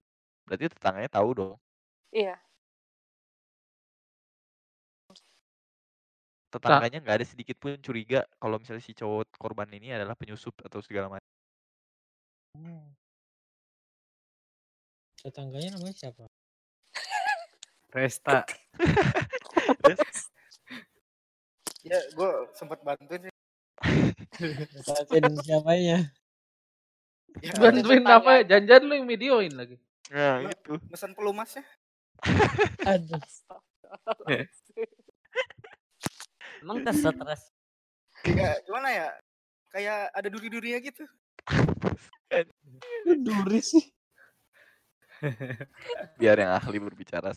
Berarti 0.47 0.75
tetangganya 0.75 1.11
tahu 1.11 1.31
dong. 1.39 1.55
iya 2.13 2.37
Tetangganya 6.53 7.01
nggak 7.01 7.17
ada 7.17 7.27
sedikit 7.27 7.57
pun 7.57 7.81
curiga 7.81 8.29
kalau 8.37 8.61
misalnya 8.61 8.85
si 8.85 8.93
cowok 8.93 9.25
korban 9.41 9.73
ini 9.73 9.97
adalah 9.97 10.13
penyusup 10.13 10.53
atau 10.61 10.85
segala 10.85 11.09
macam. 11.09 11.25
Tetangganya 15.25 15.81
namanya 15.81 15.97
siapa? 15.97 16.29
Resta. 17.97 18.45
Ya, 21.83 21.99
gue 22.15 22.31
sempat 22.55 22.79
bantuin 22.87 23.27
sih. 23.27 23.35
Bantuin 24.87 25.35
siapanya? 25.43 26.15
Ya, 27.43 27.53
Bantuin 27.59 28.07
apa 28.07 28.39
ya? 28.39 28.43
Jangan-jangan 28.55 28.87
lu 28.87 28.95
yang 29.03 29.09
videoin 29.11 29.53
lagi. 29.59 29.77
Nah, 30.15 30.47
Nah. 30.47 30.55
itu. 30.55 30.79
mesen 30.87 31.11
pelumasnya. 31.11 31.67
Aduh. 32.87 33.19
Emang 36.63 36.87
kesetres. 36.87 37.51
Kayak 38.23 38.63
gimana 38.63 38.89
ya? 38.95 39.09
Kayak 39.75 40.01
ada 40.15 40.29
duri-durinya 40.31 40.79
gitu. 40.79 41.05
Duri 43.03 43.61
sih. 43.61 43.85
Biar 46.23 46.39
yang 46.39 46.55
ahli 46.55 46.79
berbicara. 46.79 47.35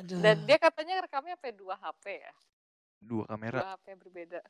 Aduh. 0.00 0.18
Dan 0.24 0.48
dia 0.48 0.56
katanya 0.56 1.04
rekamnya 1.04 1.36
sampai 1.36 1.52
dua 1.52 1.76
HP 1.76 2.24
ya. 2.24 2.32
Dua 3.02 3.24
kamera. 3.28 3.60
Dua 3.60 3.70
HP 3.76 3.86
berbeda. 4.00 4.40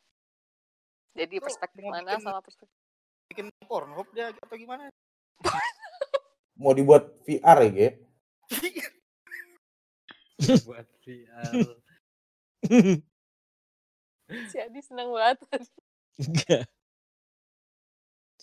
Jadi 1.12 1.36
perspektif 1.42 1.82
mau 1.84 1.98
mana 1.98 2.16
bikin- 2.16 2.24
sama 2.24 2.40
perspektif 2.40 2.78
Bikin 3.32 3.48
Pornhub 3.64 4.08
dia 4.12 4.28
atau 4.32 4.56
gimana? 4.60 4.92
Mau 6.60 6.76
dibuat 6.76 7.16
VR 7.24 7.64
ya, 7.64 7.70
Ge? 7.72 7.88
buat 10.68 10.84
VR. 11.00 11.52
si 14.50 14.56
Adi 14.58 14.80
seneng 14.80 15.12
banget. 15.12 15.38
Enggak. 16.18 16.64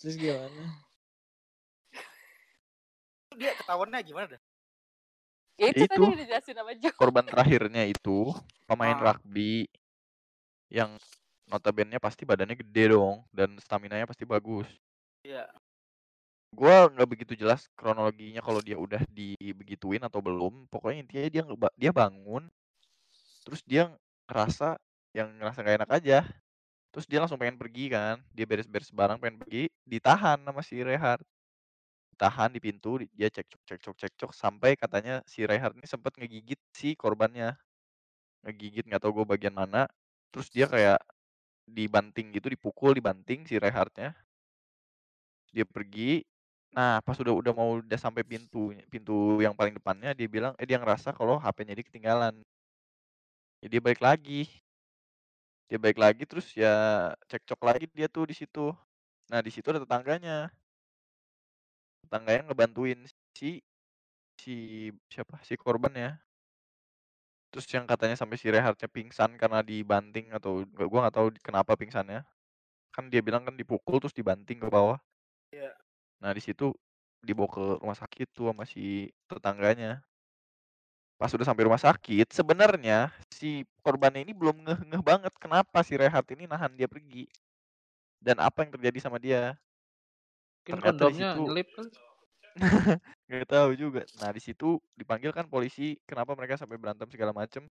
Terus 0.00 0.14
gimana? 0.16 0.64
dia 3.40 3.56
ketahuannya 3.56 4.00
gimana 4.04 4.26
dah? 4.36 4.42
Ya 5.60 5.72
itu, 5.72 5.84
tadi 5.84 5.96
Itu. 6.00 6.08
udah 6.08 6.20
dijelasin 6.24 6.56
sama 6.56 6.72
Jo. 6.76 6.90
Korban 6.96 7.24
terakhirnya 7.24 7.84
itu 7.84 8.32
pemain 8.64 8.96
Ah. 8.96 9.12
rugby 9.12 9.68
yang 10.72 10.96
notabene 11.48 12.00
pasti 12.00 12.24
badannya 12.24 12.56
gede 12.56 12.96
dong 12.96 13.24
dan 13.32 13.56
stamina-nya 13.60 14.08
pasti 14.08 14.24
bagus. 14.24 14.68
Iya. 15.20 15.48
Gua 16.56 16.88
nggak 16.88 17.08
begitu 17.08 17.32
jelas 17.36 17.68
kronologinya 17.76 18.40
kalau 18.40 18.64
dia 18.64 18.80
udah 18.80 19.04
dibegituin 19.12 20.00
atau 20.00 20.24
belum. 20.24 20.66
Pokoknya 20.72 21.04
intinya 21.04 21.28
dia 21.28 21.42
dia 21.76 21.92
bangun, 21.92 22.48
terus 23.44 23.60
dia 23.68 23.92
ngerasa 24.30 24.78
yang 25.18 25.28
ngerasa 25.38 25.58
gak 25.66 25.76
enak 25.84 25.90
aja. 25.98 26.18
Terus 26.94 27.06
dia 27.10 27.18
langsung 27.22 27.38
pengen 27.42 27.58
pergi 27.60 27.90
kan, 27.94 28.18
dia 28.34 28.46
beres-beres 28.48 28.90
barang 28.94 29.18
pengen 29.22 29.38
pergi, 29.42 29.70
ditahan 29.86 30.38
sama 30.42 30.62
si 30.64 30.80
Rehard. 30.82 31.22
Ditahan 32.14 32.50
di 32.54 32.60
pintu, 32.62 33.00
di- 33.02 33.10
dia 33.14 33.28
cekcok 33.32 33.62
cekcok 33.68 33.96
cekcok 34.02 34.30
sampai 34.36 34.76
katanya 34.78 35.22
si 35.26 35.42
Rehard 35.48 35.74
ini 35.78 35.86
sempet 35.88 36.14
ngegigit 36.18 36.60
si 36.74 36.94
korbannya. 36.98 37.56
Ngegigit 38.44 38.84
nggak 38.88 39.02
tahu 39.02 39.22
gue 39.22 39.26
bagian 39.28 39.54
mana. 39.56 39.88
Terus 40.32 40.48
dia 40.52 40.66
kayak 40.70 41.00
dibanting 41.68 42.32
gitu, 42.36 42.48
dipukul, 42.52 42.92
dibanting 42.96 43.46
si 43.48 43.56
Rehardnya. 43.60 44.14
Dia 45.54 45.66
pergi. 45.66 46.22
Nah, 46.70 47.02
pas 47.02 47.18
udah 47.18 47.34
udah 47.34 47.52
mau 47.54 47.68
udah 47.82 47.98
sampai 47.98 48.22
pintu 48.22 48.70
pintu 48.86 49.42
yang 49.42 49.54
paling 49.58 49.74
depannya 49.74 50.14
dia 50.14 50.30
bilang 50.30 50.54
eh 50.54 50.66
dia 50.70 50.78
ngerasa 50.78 51.10
kalau 51.18 51.34
HP-nya 51.42 51.74
dia 51.74 51.86
ketinggalan. 51.86 52.34
Ya 53.60 53.68
dia 53.68 53.80
balik 53.84 54.00
lagi. 54.00 54.48
Dia 55.68 55.78
balik 55.78 56.00
lagi 56.00 56.22
terus 56.26 56.50
ya 56.56 56.72
cekcok 57.30 57.60
lagi 57.62 57.86
dia 57.92 58.08
tuh 58.08 58.24
di 58.26 58.34
situ. 58.34 58.72
Nah, 59.30 59.40
di 59.44 59.50
situ 59.52 59.68
ada 59.70 59.80
tetangganya. 59.84 60.50
Tetangganya 62.04 62.42
ngebantuin 62.50 63.00
si 63.36 63.62
si 64.40 64.54
siapa? 65.12 65.38
Si 65.46 65.54
korbannya. 65.60 66.18
Terus 67.52 67.66
yang 67.74 67.84
katanya 67.86 68.16
sampai 68.18 68.38
si 68.40 68.46
Rehardnya 68.50 68.88
pingsan 68.90 69.34
karena 69.36 69.60
dibanting 69.62 70.30
atau 70.34 70.62
gua 70.90 71.06
nggak 71.06 71.16
tahu 71.18 71.28
kenapa 71.44 71.76
pingsannya. 71.76 72.24
Kan 72.94 73.12
dia 73.12 73.20
bilang 73.22 73.46
kan 73.46 73.54
dipukul 73.54 74.00
terus 74.02 74.16
dibanting 74.16 74.58
ke 74.58 74.66
bawah. 74.66 74.98
Iya. 75.54 75.74
Nah, 76.22 76.32
di 76.34 76.42
situ 76.42 76.72
dibawa 77.20 77.48
ke 77.52 77.62
rumah 77.82 77.98
sakit 77.98 78.26
tuh 78.34 78.50
sama 78.50 78.64
si 78.66 79.12
tetangganya. 79.30 80.02
Pas 81.20 81.28
udah 81.28 81.44
sampai 81.44 81.68
rumah 81.68 81.76
sakit, 81.76 82.32
sebenarnya 82.32 83.12
si 83.28 83.68
korbannya 83.84 84.24
ini 84.24 84.32
belum 84.32 84.64
ngeh-ngeh 84.64 85.02
banget 85.04 85.32
kenapa 85.36 85.84
si 85.84 85.92
Rehat 86.00 86.24
ini 86.32 86.48
nahan 86.48 86.72
dia 86.72 86.88
pergi. 86.88 87.28
Dan 88.24 88.40
apa 88.40 88.64
yang 88.64 88.72
terjadi 88.72 88.98
sama 89.04 89.20
dia. 89.20 89.52
Mungkin 90.64 90.72
Ternyata 90.80 91.04
di 91.12 91.14
situ 91.20 91.40
nyelip 91.44 91.68
nggak 93.28 93.46
tahu 93.46 93.70
juga. 93.76 94.02
Nah, 94.24 94.32
di 94.32 94.40
situ 94.40 94.80
dipanggil 94.96 95.30
kan 95.36 95.44
polisi, 95.46 96.00
kenapa 96.08 96.32
mereka 96.32 96.56
sampai 96.56 96.80
berantem 96.80 97.06
segala 97.12 97.36
macem. 97.36 97.68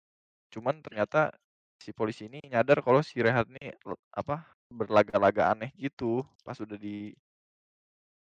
Cuman 0.55 0.78
ternyata 0.86 1.34
si 1.82 1.90
polisi 1.90 2.30
ini 2.30 2.38
nyadar 2.47 2.78
kalau 2.86 3.03
si 3.03 3.18
Rehat 3.18 3.51
ini 3.51 3.74
apa 4.14 4.47
berlaga-laga 4.70 5.51
aneh 5.51 5.74
gitu 5.74 6.22
pas 6.47 6.55
udah 6.62 6.78
di 6.78 7.11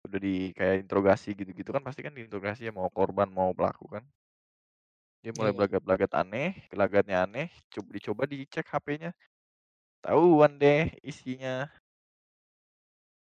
udah 0.06 0.20
di 0.22 0.54
kayak 0.58 0.86
interogasi 0.86 1.34
gitu-gitu 1.34 1.70
kan 1.76 1.84
pasti 1.84 2.06
kan 2.06 2.14
diinterogasi 2.16 2.70
ya 2.70 2.72
mau 2.72 2.88
korban 2.94 3.28
mau 3.28 3.50
pelaku 3.58 3.86
kan 3.90 4.04
dia 5.28 5.36
mulai 5.36 5.52
Iya. 5.52 5.60
belagat-belagat 5.60 6.12
aneh 6.16 6.56
gelagatnya 6.72 7.28
aneh 7.28 7.52
coba 7.68 7.90
dicoba 7.92 8.24
dicek 8.24 8.64
HP-nya 8.64 9.12
tahuan 10.00 10.56
deh 10.56 10.88
isinya 11.04 11.68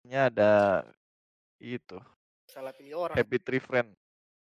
nya 0.03 0.27
ada 0.27 0.83
itu 1.63 1.95
Salah 2.51 2.75
pilih 2.75 3.07
orang. 3.07 3.15
happy 3.15 3.39
tree 3.39 3.63
friend 3.63 3.95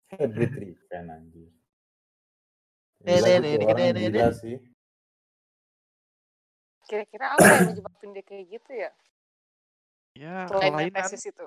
Hybrid 0.07 0.55
Riven 0.55 1.07
anjir. 1.11 1.51
Deh, 3.03 3.19
Gila 3.19 4.31
sih. 4.31 4.59
Kira-kira 6.87 7.35
apa 7.35 7.43
yang 7.43 7.75
menyebabkan 7.75 8.09
dia 8.15 8.23
kayak 8.23 8.45
gitu 8.47 8.71
ya? 8.71 8.91
ya 10.15 10.37
Selain 10.47 10.71
kelainan 10.71 11.11
tesis 11.11 11.35
itu. 11.35 11.47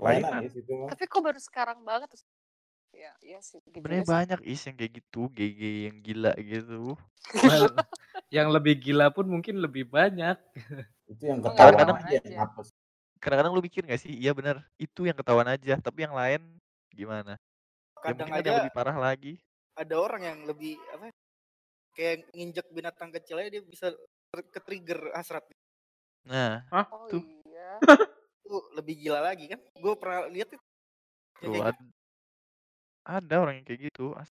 Kelainan 0.00 0.48
kelainan 0.48 0.64
ya. 0.64 0.88
Tapi 0.96 1.04
kok 1.04 1.20
baru 1.20 1.40
sekarang 1.40 1.84
banget 1.84 2.08
Ya, 2.94 3.12
iya 3.20 3.38
sih. 3.42 3.58
gitu 3.60 3.74
sebenarnya 3.74 4.06
banyak 4.06 4.40
is 4.46 4.60
yang 4.64 4.76
kayak 4.78 4.92
gitu 5.02 5.20
GG 5.34 5.60
yang 5.90 5.96
gila 6.00 6.32
gitu 6.38 6.94
Well, 7.42 7.74
yang 8.30 8.48
lebih 8.54 8.74
gila 8.78 9.10
pun 9.10 9.26
mungkin 9.26 9.58
lebih 9.58 9.88
banyak. 9.90 10.36
Itu 11.10 11.22
yang 11.26 11.40
ketahuan 11.42 11.74
kadang-kadang 11.74 11.98
aja 12.00 12.16
yang 12.22 12.48
aja. 12.48 12.64
kadang-kadang 13.18 13.52
lu 13.56 13.62
mikir 13.64 13.82
gak 13.88 14.00
sih 14.00 14.12
iya 14.12 14.30
benar 14.36 14.60
itu 14.76 15.00
yang 15.08 15.16
ketahuan 15.16 15.48
aja 15.48 15.74
tapi 15.80 16.04
yang 16.04 16.12
lain 16.14 16.40
gimana 16.92 17.34
ya 17.34 18.12
Kadang 18.12 18.28
mungkin 18.28 18.40
ada 18.40 18.48
yang 18.48 18.58
lebih 18.60 18.74
parah 18.76 18.96
lagi 19.00 19.32
ada 19.74 19.94
orang 19.98 20.22
yang 20.22 20.38
lebih 20.46 20.74
apa? 20.94 21.10
Kayak 21.94 22.26
nginjek 22.34 22.66
binatang 22.74 23.10
kecil 23.14 23.38
aja 23.42 23.50
dia 23.54 23.62
bisa 23.62 23.86
ter- 24.30 24.48
ke-trigger 24.54 25.00
hasrat. 25.14 25.44
nah 26.24 26.62
Oh 26.92 27.06
Tuh. 27.10 27.22
iya. 27.48 27.78
Itu 28.44 28.56
lebih 28.76 28.94
gila 29.02 29.20
lagi 29.24 29.44
kan? 29.50 29.60
Gue 29.80 29.94
pernah 29.96 30.28
lihat 30.30 30.48
itu. 30.52 30.64
Tuh 31.42 31.60
ada 33.04 33.34
orang 33.38 33.60
yang 33.60 33.66
kayak 33.66 33.92
gitu 33.92 34.16
as- 34.16 34.32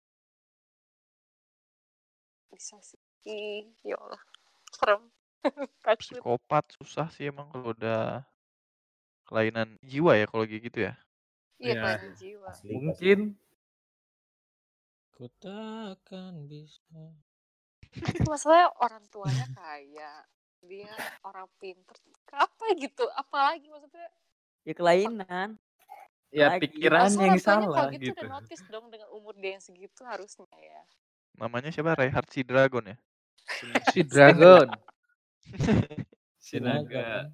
Bisa 2.50 2.78
sih. 2.82 3.00
Ih, 3.26 3.70
Ya 3.84 3.98
Allah. 3.98 4.22
Serem. 4.74 5.02
Takut. 5.86 6.20
psikopat 6.20 6.66
susah 6.76 7.08
sih 7.10 7.32
emang 7.32 7.48
kalau 7.50 7.72
udah 7.72 8.28
kelainan 9.24 9.80
jiwa 9.80 10.18
ya 10.18 10.26
kalau 10.28 10.44
kayak 10.44 10.64
gitu 10.68 10.80
ya 10.90 10.94
Iya, 11.60 11.72
Ya. 11.72 11.82
kelainan 11.82 12.14
jiwa. 12.16 12.50
Mungkin 12.66 13.20
Ku 15.12 15.28
takkan 15.36 16.48
bisa. 16.48 16.96
Masalahnya 18.24 18.72
orang 18.80 19.04
tuanya 19.12 19.48
kaya. 19.52 20.24
Dia 20.64 20.92
orang 21.24 21.48
pinter. 21.60 21.96
Apa 22.32 22.72
gitu? 22.80 23.04
Apalagi 23.12 23.68
maksudnya? 23.68 24.08
Ya 24.64 24.72
kelainan. 24.72 25.60
Ya 26.30 26.54
Lagi. 26.54 26.62
pikiran 26.70 27.10
Masa 27.10 27.22
yang 27.26 27.40
salah 27.42 27.70
kalau 27.74 27.92
gitu, 27.94 28.14
gitu. 28.14 28.22
udah 28.22 28.32
notice 28.38 28.64
dong 28.70 28.86
dengan 28.94 29.10
umur 29.14 29.34
dia 29.38 29.58
yang 29.58 29.64
segitu 29.64 30.02
harusnya 30.06 30.46
ya. 30.54 30.82
namanya 31.38 31.70
siapa 31.74 31.98
Reinhard 31.98 32.30
si 32.30 32.42
Dragon 32.46 32.86
ya 32.86 32.98
Si 33.94 34.02
Dragon. 34.06 34.70
Si 36.38 36.62
Naga. 36.62 37.26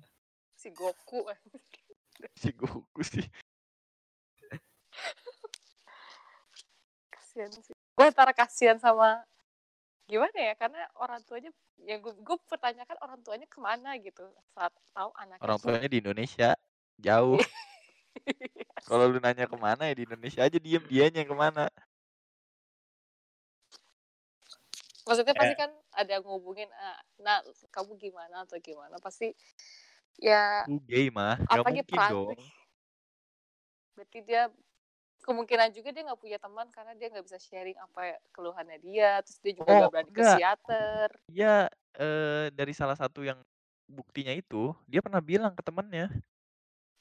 Si 0.56 0.72
Goku. 0.72 1.28
si 2.40 2.50
Goku 2.56 3.04
sih 3.04 3.28
kasihan 7.36 7.52
sih. 7.52 7.76
Gue 7.76 8.06
antara 8.08 8.32
kasihan 8.32 8.80
sama 8.80 9.20
gimana 10.08 10.38
ya 10.38 10.54
karena 10.56 10.86
orang 10.96 11.20
tuanya 11.26 11.52
yang 11.82 12.00
gue 12.00 12.14
gue 12.16 12.38
pertanyakan 12.48 12.96
orang 13.02 13.20
tuanya 13.26 13.48
ke 13.50 13.58
mana 13.58 13.98
gitu 13.98 14.24
saat 14.54 14.70
tahu 14.94 15.10
anaknya 15.18 15.42
orang 15.42 15.58
tuanya 15.58 15.90
di 15.90 15.98
Indonesia 15.98 16.50
jauh 17.02 17.42
kalau 18.90 19.10
lu 19.10 19.18
nanya 19.18 19.50
ke 19.50 19.58
mana 19.58 19.90
ya 19.90 19.94
di 19.98 20.04
Indonesia 20.06 20.42
aja 20.46 20.58
diem 20.62 20.84
dianya 20.86 21.26
ke 21.26 21.36
mana. 21.36 21.70
Maksudnya 25.06 25.38
pasti 25.38 25.54
kan 25.54 25.70
ada 25.94 26.12
yang 26.18 26.26
ngubungin 26.26 26.70
ah, 26.74 26.98
nah 27.22 27.38
kamu 27.70 27.94
gimana 28.02 28.42
atau 28.46 28.58
gimana? 28.58 28.98
Pasti 28.98 29.34
ya 30.18 30.66
lu 30.66 30.82
gay 30.86 31.14
mah 31.14 31.38
apalagi 31.46 31.86
mungkin 31.86 32.02
dong. 32.10 32.40
Berarti 33.96 34.20
dia 34.26 34.50
kemungkinan 35.26 35.74
juga 35.74 35.90
dia 35.90 36.04
nggak 36.06 36.22
punya 36.22 36.38
teman 36.38 36.68
karena 36.70 36.94
dia 36.94 37.10
nggak 37.10 37.26
bisa 37.26 37.40
sharing 37.42 37.78
apa 37.82 38.22
keluhannya 38.30 38.78
dia 38.78 39.22
terus 39.26 39.42
dia 39.42 39.54
juga 39.58 39.72
Oh, 39.74 39.78
nggak 39.82 39.92
berani 39.94 40.10
ke 40.10 40.14
enggak. 40.14 40.38
psikiater. 40.38 41.10
Iya, 41.34 41.56
eh, 41.98 42.46
dari 42.54 42.74
salah 42.78 42.98
satu 42.98 43.26
yang 43.26 43.42
buktinya 43.90 44.34
itu, 44.34 44.74
dia 44.86 45.02
pernah 45.02 45.22
bilang 45.22 45.54
ke 45.58 45.62
temannya, 45.66 46.10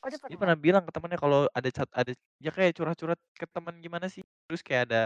oh 0.04 0.08
dia 0.12 0.20
dia 0.20 0.36
pernah 0.36 0.52
pernah 0.52 0.58
bilang 0.60 0.82
ke 0.84 0.92
temannya 0.92 1.18
kalau 1.18 1.40
ada 1.48 1.68
cat, 1.72 1.88
ada 1.96 2.12
ya 2.38 2.50
kayak 2.52 2.76
curhat-curhat 2.76 3.20
ke 3.32 3.46
teman 3.48 3.74
gimana 3.80 4.06
sih, 4.12 4.20
terus 4.44 4.60
kayak 4.60 4.92
ada 4.92 5.02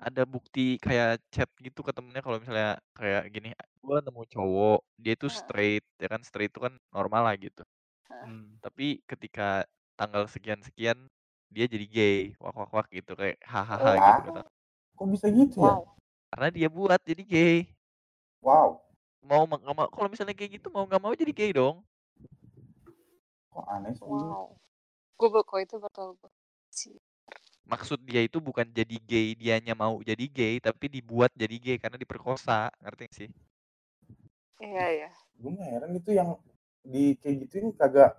ada 0.00 0.22
bukti 0.24 0.80
kayak 0.80 1.20
chat 1.28 1.48
gitu 1.60 1.84
ke 1.84 1.92
temennya 1.92 2.24
kalau 2.24 2.40
misalnya 2.40 2.80
kayak 2.96 3.28
gini, 3.28 3.52
gua 3.84 4.00
nemu 4.00 4.24
cowok, 4.32 4.80
dia 4.96 5.12
itu 5.12 5.28
straight, 5.28 5.84
ya 6.00 6.08
kan 6.08 6.24
straight 6.24 6.48
itu 6.48 6.60
kan 6.64 6.72
normal 6.88 7.28
lah 7.28 7.36
gitu. 7.36 7.60
Hmm. 8.08 8.56
Tapi 8.64 9.04
ketika 9.04 9.68
tanggal 10.00 10.24
sekian-sekian 10.24 10.96
dia 11.52 11.66
jadi 11.68 11.84
gay, 11.84 12.18
wak 12.40 12.56
wak 12.56 12.70
wak 12.72 12.86
gitu 12.88 13.12
kayak 13.12 13.36
hahaha 13.44 13.92
Wah. 13.92 14.06
gitu 14.08 14.20
kata. 14.32 14.42
Kok 14.96 15.06
bisa 15.12 15.26
gitu 15.28 15.56
ya? 15.60 15.76
Wow. 15.76 15.82
Karena 16.30 16.48
dia 16.48 16.68
buat 16.72 17.00
jadi 17.04 17.22
gay. 17.26 17.56
Wow. 18.40 18.80
Mau 19.20 19.44
ma- 19.44 19.60
nggak 19.60 19.76
mau 19.76 19.88
kalau 19.92 20.08
misalnya 20.08 20.32
kayak 20.32 20.56
gitu 20.56 20.72
mau 20.72 20.88
nggak 20.88 21.02
mau 21.02 21.12
jadi 21.12 21.32
gay 21.36 21.52
dong. 21.52 21.84
Kok 23.50 23.66
aneh 23.66 23.92
sih? 23.94 24.06
Wow. 24.06 24.54
Gue 25.18 25.42
kok 25.42 25.58
itu 25.60 25.76
betul. 25.76 26.16
sih. 26.70 26.96
Maksud 27.66 28.02
dia 28.02 28.22
itu 28.24 28.38
bukan 28.42 28.66
jadi 28.66 28.96
gay, 29.06 29.34
dianya 29.38 29.74
mau 29.78 30.02
jadi 30.02 30.26
gay 30.26 30.58
tapi 30.58 30.90
dibuat 30.90 31.30
jadi 31.38 31.54
gay 31.58 31.76
karena 31.78 31.98
diperkosa, 31.98 32.70
ngerti 32.82 33.02
nggak 33.06 33.14
sih? 33.14 33.30
Iya 34.58 34.86
ya. 35.06 35.10
Gue 35.38 35.54
heran 35.60 35.92
itu 35.94 36.10
yang 36.14 36.34
di 36.82 37.14
kayak 37.20 37.46
gituin 37.46 37.70
kagak 37.76 38.16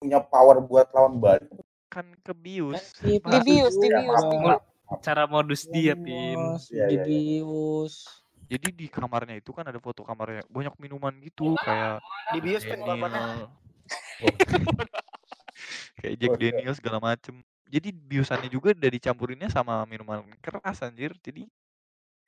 punya 0.00 0.20
power 0.20 0.60
buat 0.64 0.88
lawan 0.92 1.20
balik. 1.20 1.50
Kan 1.92 2.12
kebius. 2.24 2.94
Dibius, 3.00 3.24
Ya, 3.24 3.40
dibius, 3.40 3.74
dibius. 3.76 4.60
Cara 5.04 5.24
modus 5.28 5.68
dia, 5.68 5.96
Pin. 5.96 6.36
Bos, 6.36 6.68
Iya, 6.72 6.88
iya, 6.88 7.02
iya. 7.02 7.04
dibius. 7.04 8.24
Jadi 8.44 8.68
di 8.76 8.86
kamarnya 8.92 9.40
itu 9.40 9.50
kan 9.56 9.64
ada 9.64 9.80
foto 9.80 10.04
kamarnya 10.04 10.44
banyak 10.52 10.76
minuman 10.76 11.16
gitu 11.24 11.56
kayak 11.64 12.04
Di 12.32 12.38
bios 12.44 12.64
kan 12.68 12.80
bapaknya. 12.84 13.48
Kayak 16.02 16.14
Jack 16.20 16.30
iya. 16.36 16.40
Daniel 16.50 16.74
segala 16.74 16.98
macem. 17.00 17.34
Jadi 17.70 17.88
biusannya 17.90 18.50
juga 18.52 18.76
udah 18.76 18.90
dicampurinnya 18.92 19.48
sama 19.48 19.82
minuman 19.88 20.22
keras 20.38 20.84
anjir. 20.84 21.16
Jadi 21.24 21.48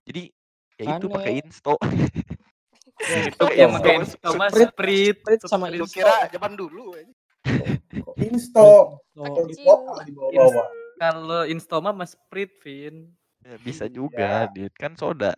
jadi 0.06 0.30
ya 0.78 0.96
itu 0.96 1.06
pakai 1.10 1.32
insto. 1.42 1.74
Itu 3.06 3.38
Pakai 3.38 3.60
yang 3.60 3.70
Iya, 3.70 3.78
pakai 3.78 3.94
insto. 4.02 4.28
sama 4.34 4.46
Sprite, 4.50 4.72
Sprite, 4.72 5.20
Sprite 5.22 5.44
sama 5.46 5.66
Insto. 5.70 5.94
kira 5.94 6.26
zaman 6.26 6.52
dulu 6.58 6.96
insto? 8.18 8.98
Kalau 10.96 11.42
Instoma 11.46 11.90
mas 11.92 12.16
Sprite, 12.16 12.56
Vin. 12.64 13.12
Ya, 13.44 13.56
bisa 13.62 13.84
Iya. 13.86 13.94
juga, 13.94 14.30
Dit. 14.50 14.74
Kan 14.74 14.98
soda. 14.98 15.36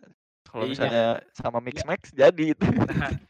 Kalau 0.49 0.65
Iya. 0.65 0.71
misalnya 0.73 1.05
sama 1.35 1.59
Mix 1.61 1.85
Max 1.85 2.09
jadi 2.09 2.57
itu. 2.57 2.65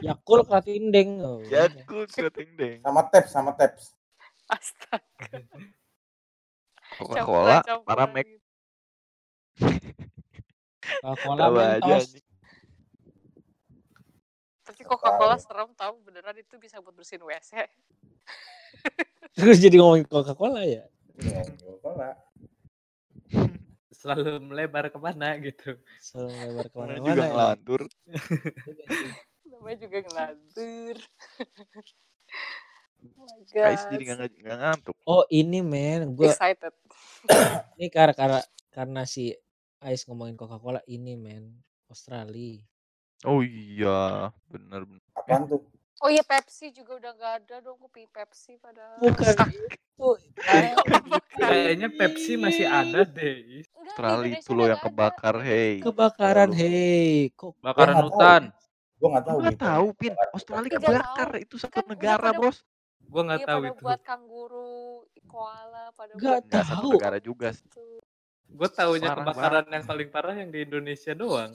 Yakult 0.00 0.46
Kratin 0.46 0.88
Deng. 0.88 1.10
Oh, 1.20 1.40
Ya, 1.44 1.66
udah. 1.66 1.84
cool 1.84 2.06
keriting 2.06 2.50
deng. 2.54 2.78
Sama 2.80 3.02
taps, 3.06 3.30
sama 3.30 3.50
taps. 3.52 3.94
Astaga. 4.46 5.42
Coca-Cola, 6.94 7.64
Paramek. 7.82 8.26
gitu. 8.28 8.40
Coca-Cola 11.00 11.46
Mentos. 11.48 12.20
Tapi 14.62 14.82
Coca-Cola 14.84 15.34
tahu. 15.34 15.42
serem 15.42 15.70
tahu 15.72 15.94
beneran 16.02 16.36
itu 16.36 16.54
bisa 16.56 16.78
buat 16.78 16.92
bersihin 16.92 17.22
WC. 17.22 17.64
Terus 19.38 19.56
jadi 19.58 19.76
ngomongin 19.76 20.04
Coca-Cola 20.04 20.62
ya? 20.62 20.84
Iya, 21.16 21.40
Coca-Cola. 21.56 22.10
Selalu 23.92 24.42
melebar 24.42 24.90
ke 24.90 24.98
mana 24.98 25.38
gitu. 25.38 25.78
Selalu 25.98 26.30
lebar 26.34 26.66
Namanya 26.66 26.68
ke 26.68 26.76
mana-mana 26.76 26.98
juga 27.00 27.22
ya. 27.22 27.30
ngelantur. 27.30 27.80
Namanya 29.62 29.78
juga 29.78 29.98
ngelantur. 30.02 30.96
oh 33.14 33.26
my 33.30 33.42
Kais 33.46 33.82
jadi 33.94 34.02
nggak 34.10 34.42
nggak 34.42 34.58
ngantuk. 34.58 34.94
Oh 35.06 35.22
ini 35.30 35.62
men, 35.62 36.18
gue 36.18 36.34
Excited. 36.34 36.74
ini 37.78 37.86
karena 37.86 38.10
karena 38.10 38.40
karena 38.74 39.06
si 39.06 39.30
Ais 39.78 40.02
ngomongin 40.10 40.34
Coca-Cola 40.34 40.82
ini 40.90 41.14
men 41.14 41.62
Australia. 41.86 42.58
Oh 43.22 43.38
iya, 43.46 44.34
bener 44.50 44.82
bener. 44.82 45.06
Apaan 45.14 45.46
tuh? 45.46 45.62
Oh 46.02 46.10
iya 46.10 46.26
Pepsi 46.26 46.74
juga 46.74 46.98
udah 46.98 47.14
gak 47.14 47.32
ada 47.46 47.62
dong. 47.62 47.78
Gue 47.78 47.90
pengen 47.94 48.10
Pepsi 48.10 48.58
padahal. 48.58 48.98
Bukan 48.98 49.46
itu. 49.46 50.10
Kayaknya 51.38 51.88
Pepsi 51.94 52.34
masih 52.34 52.66
ada 52.66 53.06
deh. 53.06 53.62
Australia 53.78 54.42
itu 54.42 54.50
loh 54.58 54.66
yang 54.66 54.82
gak 54.82 54.90
ada. 54.90 54.90
kebakar, 54.90 55.36
hei. 55.46 55.78
Kebakaran 55.78 56.50
hei. 56.50 57.30
Kok 57.38 57.62
Bakaran 57.62 58.10
hutan. 58.10 58.42
Gue 59.02 59.08
nggak 59.10 59.26
tahu 59.26 59.38
Nggak 59.42 59.54
gitu. 59.58 59.66
tahu, 59.66 59.86
Pin. 59.98 60.12
Australia 60.30 60.70
Tidak 60.70 60.78
kebakar. 60.86 61.28
tahu. 61.34 61.42
Itu 61.42 61.54
satu 61.58 61.74
Kan 61.82 61.86
negara, 61.90 62.28
pada 62.30 62.38
bos. 62.38 62.56
Gua 63.02 63.22
nggak 63.26 63.40
Iya 63.42 63.46
tahu 63.50 63.60
pada 63.60 63.70
itu. 63.74 63.82
buat 63.82 64.00
kanguru, 64.06 64.72
koala, 65.26 65.84
pada 65.98 66.12
Nggak 66.14 66.36
buat 66.38 66.46
Nggak 66.46 66.64
satu 66.70 66.78
tahu. 66.78 66.90
negara 66.94 67.18
juga 67.18 67.48
sih. 67.50 67.66
gitu. 67.66 67.82
Gue 68.52 68.68
taunya 68.70 69.08
Parah 69.10 69.24
kebakaran 69.26 69.66
yang 69.74 69.84
paling 69.90 70.08
parah 70.12 70.34
yang 70.38 70.50
di 70.54 70.60
Indonesia 70.62 71.12
doang. 71.18 71.50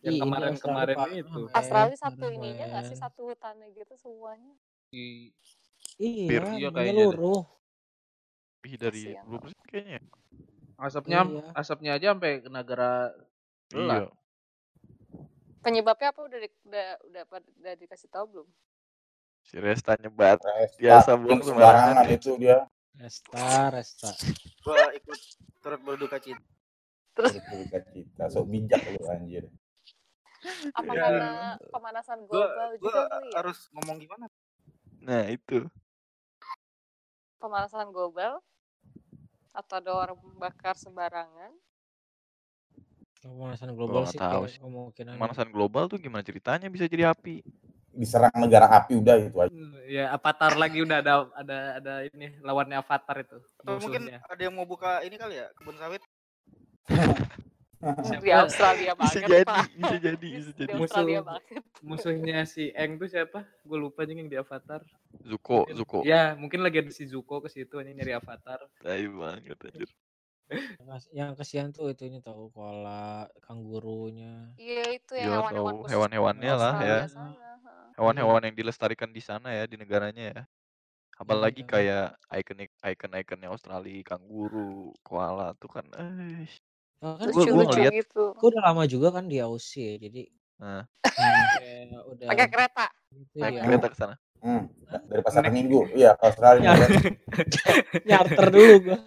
Yang 0.00 0.16
ini 0.16 0.22
kemarin-kemarin 0.24 0.96
Australia 0.96 1.20
itu. 1.20 1.40
Australia 1.52 1.96
satu 2.00 2.24
ininya 2.32 2.64
nggak 2.72 2.84
sih 2.88 2.96
satu 2.96 3.20
hutannya 3.28 3.68
gitu 3.76 3.94
semuanya. 4.00 4.52
Di 4.88 5.28
Iya, 6.00 6.40
Iya, 6.56 6.68
kayaknya. 6.72 7.04
Lebih 8.60 8.74
dari 8.80 9.02
Kasihan 9.12 9.24
20% 9.28 9.68
kayaknya. 9.68 10.00
ya. 10.00 10.02
asapnya 10.80 11.18
Iya. 11.28 11.44
asapnya 11.52 11.90
aja 12.00 12.06
sampai 12.16 12.32
ke 12.40 12.48
negara 12.48 13.12
Iya. 13.76 14.08
Penyebabnya 15.60 16.08
apa 16.08 16.20
udah 16.22 16.38
di, 16.38 16.48
udah 16.64 16.86
udah 17.04 17.22
udah 17.58 17.74
dikasih 17.76 18.08
tahu 18.08 18.24
belum? 18.28 18.48
Si 19.42 19.56
Resta 19.56 19.92
nyebat. 19.94 20.40
Resta, 20.40 20.78
Biasa 20.78 21.10
buang 21.14 21.40
sembarangan 21.40 21.94
sembarangan. 22.00 22.16
itu 22.16 22.30
dia. 22.36 22.58
Resta, 22.94 23.44
Resta. 23.68 24.10
Gua 24.64 24.88
ikut 24.92 25.18
turut 25.58 25.80
berduka 25.82 26.16
cita. 26.16 26.40
Berduka 27.12 27.78
cita. 27.86 28.24
Sok 28.26 28.46
bijak 28.46 28.80
lu 28.90 29.04
anjir. 29.06 29.44
Apa 30.72 30.88
Iya. 30.88 30.96
karena 30.98 31.30
pemanasan 31.68 32.18
Gua 32.24 32.32
global 32.48 32.68
gua 32.72 32.76
juga 32.80 33.00
kali 33.06 33.26
ya? 33.26 33.34
harus 33.36 33.58
ngomong 33.70 33.96
gimana? 33.98 34.26
Nah, 35.00 35.22
itu. 35.28 35.68
Pemanasan 37.36 37.88
global 37.88 38.40
atau 39.50 39.74
ada 39.76 39.92
orang 39.92 40.16
bakar 40.36 40.72
sembarangan? 40.74 41.52
Pemanasan 43.20 43.76
global 43.76 44.08
sih 44.08 44.16
tahu 44.16 44.48
sih. 44.48 44.56
kemungkinan. 44.64 45.12
Pemanasan 45.20 45.48
global 45.52 45.84
tuh 45.92 46.00
gimana 46.00 46.24
ceritanya 46.24 46.72
bisa 46.72 46.88
jadi 46.88 47.12
api? 47.12 47.44
Diserang 47.92 48.32
negara 48.38 48.64
api 48.70 48.96
udah 48.96 49.14
itu 49.20 49.36
aja. 49.36 49.52
Ya 49.84 50.04
Avatar 50.14 50.56
lagi 50.56 50.80
udah 50.80 51.04
ada 51.04 51.28
ada 51.36 51.58
ada 51.76 51.94
ini 52.08 52.32
lawannya 52.40 52.80
Avatar 52.80 53.20
itu. 53.20 53.36
Atau 53.60 53.76
mungkin 53.76 54.08
ada 54.08 54.40
yang 54.40 54.54
mau 54.56 54.64
buka 54.64 55.04
ini 55.04 55.20
kali 55.20 55.36
ya 55.36 55.52
kebun 55.52 55.76
sawit. 55.76 56.00
Di 58.20 58.28
Australia 58.28 58.92
Bisa 58.92 59.24
banget, 59.24 59.24
jadi, 59.24 59.44
Pak. 59.48 59.64
bisa 59.72 59.96
jadi, 59.96 60.16
Di- 60.20 60.32
bisa 60.36 60.50
Di 60.52 60.60
jadi. 60.68 60.72
Musuh-. 60.76 61.08
Musuhnya 61.80 62.44
si 62.44 62.68
Eng 62.76 63.00
tuh 63.00 63.08
siapa? 63.08 63.48
Gue 63.64 63.80
lupa 63.80 64.04
yang 64.04 64.28
di 64.28 64.36
Avatar. 64.36 64.84
Zuko, 65.24 65.64
Mungkin- 65.64 65.76
Zuko. 65.80 65.98
Ya, 66.04 66.36
mungkin 66.36 66.60
lagi 66.60 66.84
ada 66.84 66.92
si 66.92 67.08
Zuko 67.08 67.40
ke 67.40 67.48
situ 67.48 67.80
anjing 67.80 67.96
nyari 67.96 68.12
Avatar. 68.20 68.68
Tai 68.84 69.04
banget 69.08 69.56
anjir. 69.64 69.88
Yang 71.10 71.30
kasihan 71.36 71.68
tuh 71.70 71.90
itu 71.90 72.04
ini 72.04 72.18
tahu 72.18 72.50
koala, 72.50 73.26
kangurunya. 73.40 74.50
Iya 74.54 74.84
itu 74.92 75.12
Iya, 75.14 75.22
yang 75.22 75.32
hewan-hewan 75.38 75.72
tahu. 75.72 75.78
khusus 75.82 75.90
Hewan-hewannya 75.94 76.52
lah 76.54 76.74
ya. 76.80 76.98
Hewan-hewan 77.94 78.42
yang 78.48 78.56
dilestarikan 78.56 79.10
di 79.10 79.20
sana 79.20 79.52
ya, 79.52 79.64
di 79.64 79.76
negaranya 79.76 80.24
ya. 80.32 80.42
Apalagi 81.16 81.62
Iya. 81.62 81.68
kayak 81.68 82.06
ikonik 82.34 82.70
icon-iconnya 82.80 83.48
Australia, 83.48 84.00
kanguru, 84.02 84.90
koala 85.00 85.52
tuh 85.54 85.70
kan 85.70 85.84
eh 85.94 86.48
Oh, 87.00 87.16
kan 87.16 87.32
Gua- 87.32 87.48
gua 87.48 87.64
Lucu-lucu 87.64 87.80
ngeliat- 87.80 87.94
gitu. 87.96 88.24
Gue 88.36 88.48
udah 88.52 88.62
lama 88.62 88.84
juga 88.84 89.08
kan 89.10 89.24
di 89.24 89.40
Aussie 89.40 89.96
ya, 89.96 90.04
jadi 90.04 90.28
Nah. 90.58 90.84
kayak 91.56 91.96
udah 92.04 92.26
Pakai 92.28 92.46
kereta. 92.46 92.86
gitu 93.10 93.36
naik 93.40 93.54
ya. 93.54 93.62
kereta 93.64 93.86
ke 93.88 93.96
sana. 93.96 94.14
Hmm. 94.40 94.68
Dari 95.08 95.22
pasar 95.24 95.48
minggu. 95.48 95.88
Iya, 95.92 96.12
Australia. 96.16 96.64
Ya. 96.66 96.74
kan. 96.76 96.90
Nyarter 98.08 98.46
dulu 98.50 98.74
gua. 98.82 98.98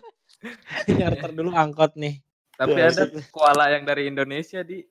Nyarter 0.99 1.31
dulu 1.31 1.49
angkot 1.55 1.95
nih. 1.95 2.19
Tapi 2.53 2.77
Ya, 2.77 2.91
ada 2.93 3.03
koala 3.33 3.73
yang 3.73 3.83
dari 3.87 4.07
Indonesia 4.11 4.61
di 4.61 4.85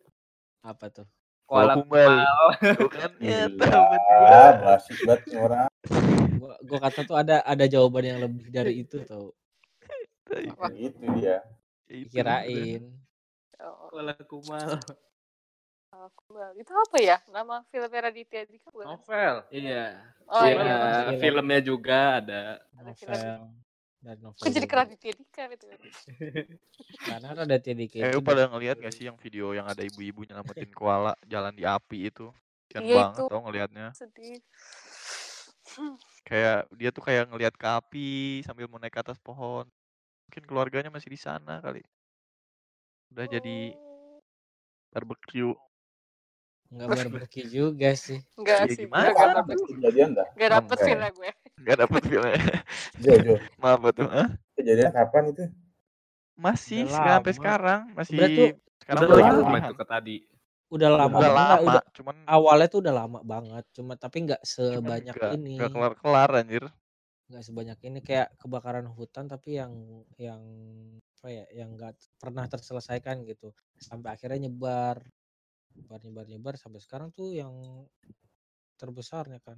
Apa 0.62 0.90
tuh? 0.90 1.07
Koala 1.46 1.74
koala 1.74 1.74
kumbal. 1.78 2.07
kumbal. 2.07 2.26
Tuh 2.78 2.90
kan 2.90 3.11
ya 3.22 4.42
basi 4.62 4.92
banget 5.03 5.22
orang. 5.36 5.68
Gua, 6.38 6.55
gua 6.64 6.78
kata 6.88 7.00
tuh 7.07 7.16
ada 7.18 7.42
ada 7.42 7.64
jawaban 7.66 8.05
yang 8.07 8.18
lebih 8.22 8.46
dari 8.50 8.82
itu 8.82 9.03
tuh. 9.07 9.34
Wah. 10.59 10.70
Gitu 10.70 11.03
dia. 11.18 11.42
ya 11.86 11.96
itu. 11.98 12.11
Kirain. 12.14 12.82
Oh, 13.62 13.90
koala 13.92 14.14
kumbal. 14.26 14.80
aku 15.92 16.22
bal- 16.32 16.57
Itu 16.57 16.72
apa 16.72 16.96
ya? 16.98 17.16
Nama 17.30 17.62
filmnya 17.68 18.00
Raditya 18.11 18.42
Dika 18.48 18.72
bukan? 18.72 18.86
novel. 18.96 19.34
Iya. 19.53 19.86
Oh 20.32 20.46
Iya, 20.48 20.57
iya. 20.57 20.74
Film. 21.12 21.20
filmnya 21.20 21.61
juga 21.61 21.98
ada. 22.22 22.42
Ada 22.80 22.92
film. 22.96 23.40
Dan 24.03 24.18
novel. 24.18 24.42
Kok 24.42 24.50
jadi 24.50 24.66
ke 24.66 24.74
juga. 24.74 24.78
Raditya 24.82 25.12
Dika 25.14 25.42
gitu? 25.55 25.66
Karena 27.07 27.28
ada 27.38 27.57
TDK 27.59 27.94
Eh, 28.03 28.11
lu 28.18 28.20
pada 28.22 28.50
ngeliat 28.50 28.76
gak 28.82 28.94
sih 28.94 29.07
yang 29.07 29.14
video 29.14 29.55
yang 29.55 29.66
ada 29.70 29.82
ibu-ibu 29.86 30.26
nyelamatin 30.26 30.70
koala 30.74 31.14
jalan 31.30 31.55
di 31.55 31.62
api 31.62 32.11
itu? 32.11 32.34
Kasian 32.66 32.82
Iya, 32.82 32.94
banget 32.98 33.22
itu. 33.22 33.30
tau 33.30 33.40
ngelihatnya. 33.46 33.86
Sedih. 33.94 34.38
Kayak 36.26 36.59
dia 36.78 36.90
tuh 36.90 37.03
kayak 37.07 37.24
ngelihat 37.30 37.55
ke 37.55 37.66
api 37.66 38.09
sambil 38.46 38.66
mau 38.66 38.78
naik 38.82 38.94
ke 38.94 39.00
atas 39.03 39.18
pohon. 39.22 39.66
Mungkin 40.26 40.42
keluarganya 40.48 40.90
masih 40.90 41.11
di 41.14 41.20
sana 41.20 41.61
kali. 41.62 41.82
Udah 43.12 43.26
jadi 43.28 43.57
Oh. 43.76 44.18
barbecue. 44.92 45.53
Nggak 46.72 46.88
barbecue 46.88 47.46
juga 47.53 47.92
sih. 47.92 48.18
Enggak 48.38 48.59
Ya 48.64 48.72
sih, 48.72 48.84
gimana? 48.88 49.12
gue 49.12 49.12
gak 49.12 49.28
Ada 49.28 49.36
dapet, 49.44 49.57
kejadian 49.68 50.11
dah. 50.16 50.28
gak 50.40 50.50
dapet 50.57 50.78
Sampai. 50.78 50.86
feel 50.88 51.03
gue. 51.12 51.30
Nggak 51.61 51.76
dapet 51.84 52.00
feelnya. 52.09 52.36
Jo, 53.03 53.12
Jo. 53.20 53.34
Maaf 53.61 53.84
tuh. 53.92 54.09
Hah? 54.09 54.28
Kejadian 54.57 54.90
kapan 54.94 55.22
itu? 55.32 55.44
Masih 56.38 56.88
nggak 56.88 56.96
sampai 56.96 57.32
lama. 57.32 57.38
sekarang. 57.38 57.80
Masih 57.92 58.16
tuh 58.16 58.48
sekarang 58.82 59.00
Udah 59.05 59.16
lama 59.20 59.57
itu 59.61 59.74
ke 59.76 59.86
tadi. 59.86 60.16
Udah 60.72 60.88
lama 60.88 61.16
Udah 61.20 61.30
banget. 61.30 61.36
lama, 61.36 61.62
Udah 61.68 61.82
cuman 61.92 62.16
awalnya 62.24 62.68
tuh 62.72 62.80
udah 62.80 62.94
lama 62.96 63.18
banget. 63.20 63.64
Cuma 63.76 63.92
tapi 64.00 64.16
nggak 64.24 64.42
sebanyak 64.42 65.14
nggak 65.14 65.32
ini. 65.36 65.55
nggak 65.61 65.70
kelar-kelar 65.70 66.30
anjir. 66.32 66.64
Nggak 67.28 67.44
sebanyak 67.44 67.78
ini 67.84 67.98
kayak 68.00 68.28
kebakaran 68.40 68.88
hutan 68.88 69.28
tapi 69.28 69.61
yang 69.61 69.72
yang 70.16 70.40
apa 71.22 71.30
ya 71.30 71.46
yang 71.55 71.78
nggak 71.78 71.94
pernah 72.18 72.50
terselesaikan 72.50 73.22
gitu 73.22 73.55
sampai 73.78 74.18
akhirnya 74.18 74.50
nyebar 74.50 74.98
nyebar 75.78 76.00
nyebar 76.03 76.26
nyebar 76.26 76.55
sampai 76.59 76.82
sekarang 76.82 77.14
tuh 77.14 77.30
yang 77.30 77.55
terbesarnya 78.74 79.38
kan 79.38 79.55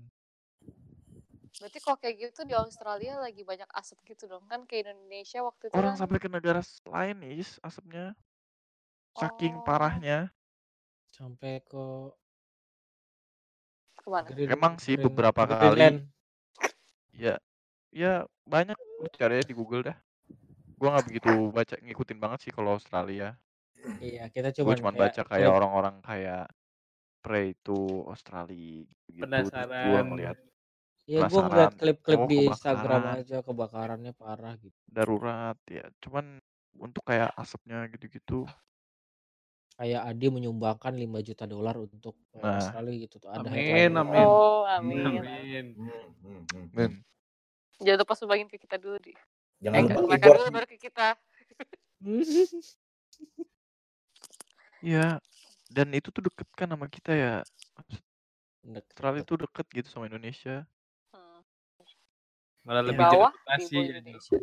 Berarti 1.59 1.78
kok 1.84 1.98
kayak 2.02 2.16
gitu 2.24 2.40
di 2.50 2.55
Australia 2.62 3.14
lagi 3.24 3.42
banyak 3.50 3.70
asap 3.80 3.98
gitu 4.14 4.24
dong. 4.32 4.44
Kan 4.50 4.61
ke 4.68 4.74
Indonesia 4.82 5.40
waktu 5.48 5.64
itu 5.72 5.78
Orang 5.78 5.94
kan. 5.94 6.00
sampai 6.00 6.16
ke 6.22 6.28
negara 6.32 6.61
lain 6.88 7.16
nih 7.20 7.32
Is, 7.44 7.50
asapnya. 7.68 8.16
Saking 9.18 9.55
Oh, 9.55 9.64
parahnya. 9.66 10.18
sampai 11.14 11.55
ke 11.70 11.84
ke 14.00 14.07
mana? 14.14 14.30
Green, 14.30 14.55
Emang 14.55 14.74
sih 14.84 14.94
Green, 14.94 15.05
beberapa 15.05 15.42
Greenland 15.59 15.98
kali 16.05 16.05
ya 17.14 17.34
ya 17.94 18.26
banyak 18.46 18.78
lu 19.00 19.07
cari 19.18 19.44
di 19.48 19.55
Google 19.57 19.82
dah. 19.88 19.98
Gua 20.78 20.88
nggak 20.96 21.07
begitu 21.09 21.30
baca 21.57 21.76
ngikutin 21.84 22.18
banget 22.24 22.40
sih 22.48 22.52
kalau 22.57 22.76
Australia. 22.78 23.38
iya 24.07 24.22
kita 24.34 24.50
Gue 24.64 24.72
cuman 24.72 24.78
cuma 24.78 24.90
kayak 24.92 25.02
baca 25.02 25.22
kayak 25.30 25.50
orang-orang 25.57 25.96
kayak 26.09 26.44
Pray 27.24 27.48
to 27.66 28.05
Australia 28.12 28.84
gitu. 29.18 29.42
Terus 29.55 29.70
gua 29.82 30.00
Penasaran. 30.07 30.09
Ngeliat 31.05 31.28
ya 31.28 31.32
gue 31.32 31.40
ngeliat 31.44 31.72
penasaran 31.72 31.80
klip-klip 31.80 32.20
oh 32.20 32.28
di 32.28 32.36
Instagram 32.48 33.00
kebakaran 33.00 33.20
aja 33.20 33.36
kebakarannya 33.44 34.12
parah 34.16 34.55
gitu 34.57 34.80
darurat 34.88 35.59
ya. 35.68 35.84
Cuman 36.00 36.38
untuk 36.78 37.02
kayak 37.07 37.30
asapnya 37.36 37.86
gitu-gitu. 37.92 38.48
kayak 39.74 40.07
Adi 40.07 40.30
menyumbangkan 40.30 40.94
5 40.94 41.18
juta 41.18 41.50
dolar 41.50 41.74
untuk 41.82 42.14
eh, 42.38 42.46
Nah, 42.46 42.62
Australia 42.62 42.94
gitu 42.94 43.18
tuh 43.18 43.26
ada 43.26 43.42
Amin, 43.42 43.90
amin. 43.98 44.26
Oh, 44.30 44.62
Hmm. 44.62 44.78
amin. 44.86 45.07
Amin. 45.18 45.66
Hmm, 45.74 45.90
hmm, 45.90 46.07
hmm, 46.22 46.40
hmm. 46.46 46.64
men. 46.70 46.92
Jangan 47.82 47.98
lupa 48.07 48.14
sumbangin 48.14 48.46
ke 48.46 48.57
kita 48.57 48.78
dulu, 48.78 49.02
Di. 49.02 49.11
Eh, 49.11 49.18
Jangan 49.66 49.82
ke 49.90 49.98
lupa 49.98 50.14
mereka 50.14 50.26
dulu 50.30 50.50
baru 50.55 50.66
ke 50.70 50.78
kita. 50.78 51.09
Ya, 54.84 55.16
dan 55.72 55.88
itu 55.96 56.12
tuh 56.12 56.28
deket 56.28 56.44
kan 56.52 56.68
sama 56.68 56.92
kita 56.92 57.16
ya. 57.16 57.34
Australia 58.68 59.24
tuh 59.24 59.48
deket 59.48 59.64
gitu 59.72 59.88
sama 59.88 60.12
Indonesia. 60.12 60.68
Malah 62.64 62.84
Ya, 62.84 62.88
Di 62.88 62.92
lebih 62.92 63.04
jauh 63.12 63.26
bawah, 63.26 63.32
Bekasi 63.32 63.76
ya. 63.76 63.92
Indonesia. 63.92 64.38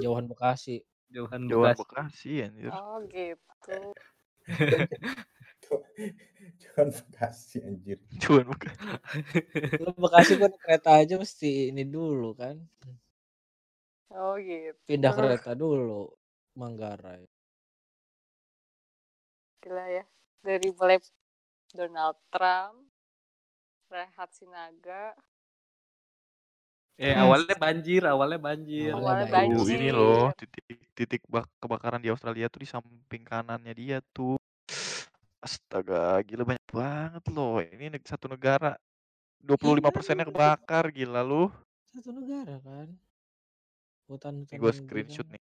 jauhan 0.00 0.26
Bekasi 0.30 0.76
Jauhan 1.10 1.42
Jauhan 1.50 1.74
Bekasi. 1.74 1.80
Bekasi 1.82 2.32
anjir. 2.46 2.72
Oh, 2.74 2.98
gitu. 3.10 3.78
Jangan 6.62 6.88
Bekasi 6.90 7.56
anjir. 7.62 7.98
Jauhan 8.22 8.46
Bekasi. 8.50 8.86
lu 9.82 9.90
Bekasi 9.98 10.32
kan 10.38 10.52
kereta 10.62 10.90
aja 11.02 11.14
mesti 11.18 11.70
ini 11.74 11.82
dulu 11.86 12.34
kan 12.34 12.58
Oh, 14.10 14.34
gitu. 14.42 14.74
pindah 14.90 15.14
kereta 15.14 15.54
dulu 15.54 16.10
Manggarai 16.58 17.22
Gila 19.62 19.86
ya. 19.92 20.04
Dari 20.40 20.68
mulai 20.72 20.98
Donald 21.70 22.16
Trump, 22.32 22.88
Rehat 23.92 24.30
Sinaga, 24.32 25.12
Eh 26.96 27.14
awalnya 27.14 27.56
banjir, 27.56 28.02
awalnya 28.08 28.40
banjir. 28.40 28.90
Awalnya 28.90 29.26
awalnya 29.26 29.26
Tuh, 29.26 29.64
banjir. 29.64 29.78
ini 29.78 29.88
loh 29.92 30.32
titik-titik 30.34 31.22
bak 31.28 31.46
kebakaran 31.62 32.00
di 32.02 32.10
Australia 32.10 32.50
tuh 32.50 32.60
di 32.64 32.68
samping 32.68 33.22
kanannya 33.22 33.72
dia 33.76 33.98
tuh. 34.14 34.40
Astaga, 35.40 36.20
gila 36.26 36.44
banyak 36.44 36.68
banget 36.68 37.24
loh. 37.32 37.60
Ini 37.64 37.96
satu 38.04 38.28
negara 38.28 38.76
25 39.40 39.88
persennya 39.88 40.28
kebakar, 40.28 40.92
gila 40.92 41.24
lu. 41.24 41.48
satu 41.90 42.14
negara 42.14 42.62
kan 42.62 42.86
hutan 44.10 44.42
Ini 44.42 44.46
hutan 44.46 44.58
gue 44.58 44.72
screenshot 44.74 45.26
nih. 45.30 45.42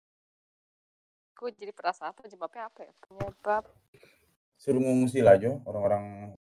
Gue 1.35 1.55
jadi 1.55 1.71
perasaan 1.71 2.11
penyebabnya 2.11 2.67
apa 2.67 2.83
ya? 2.83 2.91
Penyebab 2.99 3.63
Suruh 4.59 4.83
ngungsi 4.83 5.23
lah 5.23 5.39
Jo 5.39 5.63
orang-orang 5.63 6.35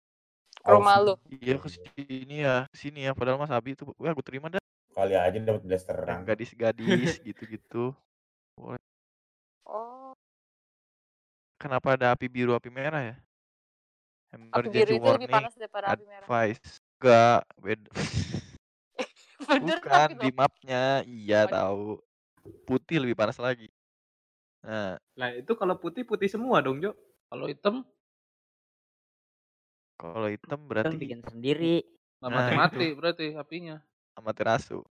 rumah 0.67 0.99
lu. 0.99 1.15
Iya 1.39 1.55
ke 1.55 1.71
sini 1.71 2.43
ya, 2.43 2.67
sini 2.75 3.07
ya. 3.07 3.15
Padahal 3.15 3.39
Mas 3.39 3.47
Abi 3.47 3.79
itu, 3.79 3.87
wah 3.95 4.11
gue 4.11 4.25
terima 4.27 4.51
dah. 4.51 4.59
Kali 4.99 5.15
aja 5.15 5.37
dapat 5.39 5.63
Yang 6.09 6.19
blasteran. 6.19 6.21
gadis-gadis 6.27 7.11
gitu-gitu. 7.27 7.95
Boleh. 8.59 8.83
Oh, 9.65 10.15
Kenapa 11.61 11.95
ada 11.95 12.07
api 12.15 12.27
biru, 12.35 12.51
api 12.55 12.69
merah 12.71 13.01
ya? 13.03 13.15
api 14.55 14.67
biru 14.75 14.91
itu 14.97 15.09
lebih 15.15 15.29
panas 15.29 15.53
daripada 15.59 15.93
api 15.93 16.03
merah. 16.09 16.31
advice. 16.31 16.61
Enggak, 16.99 17.39
beda. 17.63 17.89
Bener 19.49 19.79
Bukan 19.83 20.07
di 20.21 20.29
mapnya, 20.35 20.83
iya 21.07 21.47
Oh, 21.47 21.51
tahu. 21.51 21.83
Putih 22.67 22.97
lebih 23.03 23.15
panas 23.19 23.37
lagi. 23.39 23.67
Nah, 24.63 24.99
Lah 25.19 25.29
itu 25.41 25.51
kalau 25.59 25.75
putih 25.83 26.03
putih 26.09 26.29
semua 26.33 26.57
dong, 26.65 26.77
Jo. 26.83 26.91
Kalau 27.29 27.45
hitam 27.51 27.75
kalau 29.99 30.27
hitam 30.33 30.59
Kan 30.59 30.69
berarti 30.69 30.95
bikin 31.01 31.19
sendiri. 31.27 31.83
Nah, 32.23 32.29
mati-mati 32.35 32.85
berarti 32.99 33.25
apinya. 33.35 33.77
Amaterasu. 34.19 34.83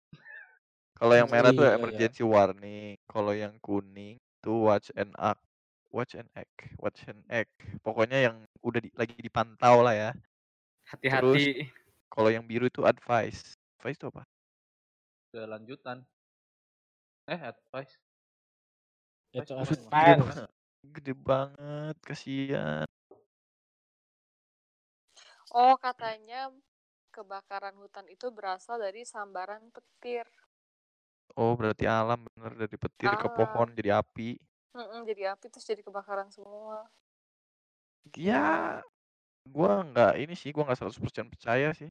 Kalau 0.98 1.14
yang 1.14 1.30
merah 1.30 1.54
tuh 1.54 1.62
iya, 1.62 1.72
iya. 1.72 1.78
emergency 1.78 2.22
warning. 2.26 2.98
Kalau 3.06 3.30
yang 3.30 3.54
kuning 3.62 4.18
tuh 4.42 4.66
watch 4.66 4.90
and 4.98 5.14
act. 5.14 5.38
Watch 5.94 6.18
and 6.18 6.28
act. 6.34 6.52
Watch 6.82 7.06
and 7.06 7.22
act. 7.30 7.54
Pokoknya 7.86 8.28
yang 8.28 8.36
udah 8.60 8.80
di- 8.82 8.94
lagi 8.98 9.14
dipantau 9.22 9.86
lah 9.86 9.94
ya. 9.94 10.10
Hati-hati. 10.90 11.70
Kalau 12.10 12.34
yang 12.34 12.42
biru 12.42 12.66
itu 12.66 12.82
advice. 12.82 13.54
Advice 13.78 13.98
itu 14.02 14.06
apa? 14.10 14.22
Udah 15.30 15.46
lanjutan. 15.54 16.02
Eh, 17.30 17.40
advice. 17.40 17.94
itu 19.28 19.44
advance 19.44 19.76
gede, 19.76 19.92
banget. 19.92 20.48
gede 20.88 21.14
banget, 21.14 21.96
kasihan. 22.00 22.88
Oh, 25.52 25.76
katanya 25.76 26.48
kebakaran 27.18 27.74
hutan 27.82 28.06
itu 28.06 28.30
berasal 28.30 28.78
dari 28.78 29.02
sambaran 29.02 29.74
petir. 29.74 30.22
Oh, 31.34 31.58
berarti 31.58 31.90
alam 31.90 32.22
bener 32.30 32.54
dari 32.54 32.76
petir 32.78 33.10
ke 33.10 33.26
pohon 33.26 33.66
Alam. 33.66 33.74
jadi 33.74 33.98
api. 33.98 34.38
Mm-mm, 34.78 35.02
jadi 35.02 35.34
api 35.34 35.46
terus 35.50 35.66
jadi 35.66 35.82
kebakaran 35.82 36.30
semua. 36.30 36.86
Ya, 38.14 38.78
gua 39.50 39.82
nggak 39.82 40.12
ini 40.22 40.34
sih, 40.38 40.54
gua 40.54 40.70
nggak 40.70 40.78
100% 40.78 41.26
percaya 41.26 41.74
sih. 41.74 41.90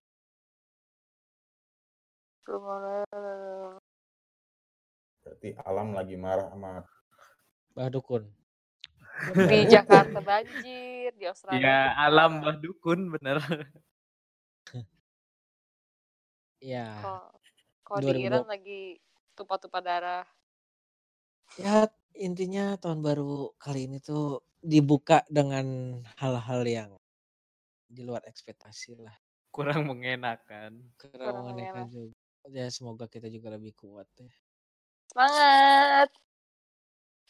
Berarti 5.28 5.50
alam 5.68 5.92
lagi 5.92 6.16
marah 6.16 6.48
sama 6.48 6.88
Bah 7.76 7.92
Dukun 7.92 8.24
Di 9.52 9.68
Jakarta 9.76 10.24
banjir, 10.24 11.12
di 11.20 11.26
Australia 11.28 11.60
Ya 11.60 11.92
alam 12.00 12.40
bah 12.40 12.56
dukun 12.60 13.12
bener. 13.12 13.44
ya 16.68 16.88
Kok 17.00 17.24
kok 17.88 17.98
di 18.04 18.12
2020. 18.20 18.28
Iran 18.28 18.44
lagi 18.52 18.82
tumpah-tumpah 19.38 19.82
darah. 19.88 20.26
ya 21.64 21.88
intinya 22.18 22.76
tahun 22.82 23.00
baru 23.08 23.56
kali 23.56 23.88
ini 23.88 23.98
tuh 24.04 24.44
dibuka 24.60 25.24
dengan 25.32 25.66
hal-hal 26.20 26.62
yang 26.68 26.92
di 27.88 28.02
luar 28.04 28.20
ekspektasi 28.28 29.00
lah 29.00 29.16
Kurang 29.56 29.88
mengenakan. 29.88 30.72
karena 31.00 31.24
Kurang 31.24 31.44
mengenai 31.48 31.88
juga 31.88 32.16
ya 32.52 32.68
semoga 32.68 33.06
kita 33.08 33.28
juga 33.32 33.56
lebih 33.56 33.72
kuat 33.80 34.08
ya 34.20 34.28
Semangat. 35.08 36.10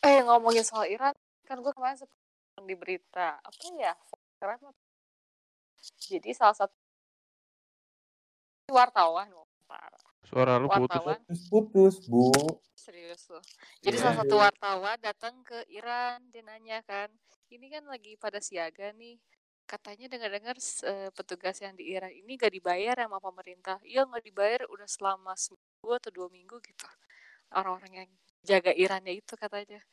Eh 0.01 0.19
ngomongin 0.25 0.65
soal 0.65 0.89
Iran, 0.89 1.13
kan 1.45 1.61
gue 1.61 1.71
kemarin 1.77 1.97
sempat 1.97 2.17
di 2.65 2.73
berita 2.73 3.37
apa 3.37 3.57
ya? 3.77 3.93
Apa? 4.41 4.73
Jadi 6.01 6.29
salah 6.33 6.57
satu 6.57 6.73
wartawan. 8.71 9.27
Suara 10.27 10.59
lu 10.59 10.67
putus. 10.67 10.91
wartawan 10.91 11.19
putus-putus, 11.23 11.95
Bu. 12.11 12.31
serius 12.75 13.27
loh. 13.31 13.39
Jadi 13.79 13.95
Iya. 13.95 14.03
salah 14.03 14.17
satu 14.23 14.35
wartawan 14.39 14.97
datang 14.99 15.39
ke 15.43 15.55
Iran, 15.71 16.19
dia 16.31 16.43
nanya 16.43 16.79
kan, 16.83 17.07
ini 17.47 17.67
kan 17.71 17.83
lagi 17.87 18.15
pada 18.19 18.39
siaga 18.43 18.91
nih. 18.95 19.19
Katanya 19.67 20.07
dengar-dengar 20.07 20.55
eh, 20.59 21.11
petugas 21.11 21.59
yang 21.59 21.75
di 21.75 21.91
Iran 21.91 22.11
ini 22.11 22.39
gak 22.39 22.51
dibayar 22.55 22.95
sama 22.95 23.19
pemerintah. 23.19 23.79
Iya 23.83 24.07
nggak 24.07 24.23
dibayar 24.23 24.61
udah 24.71 24.87
selama 24.87 25.35
seminggu 25.35 25.89
atau 25.99 26.11
dua 26.15 26.27
minggu 26.31 26.55
gitu. 26.63 26.87
Orang-orang 27.51 27.91
yang 28.03 28.09
jaga 28.43 28.71
Irannya 28.71 29.15
itu 29.19 29.35
katanya. 29.35 29.83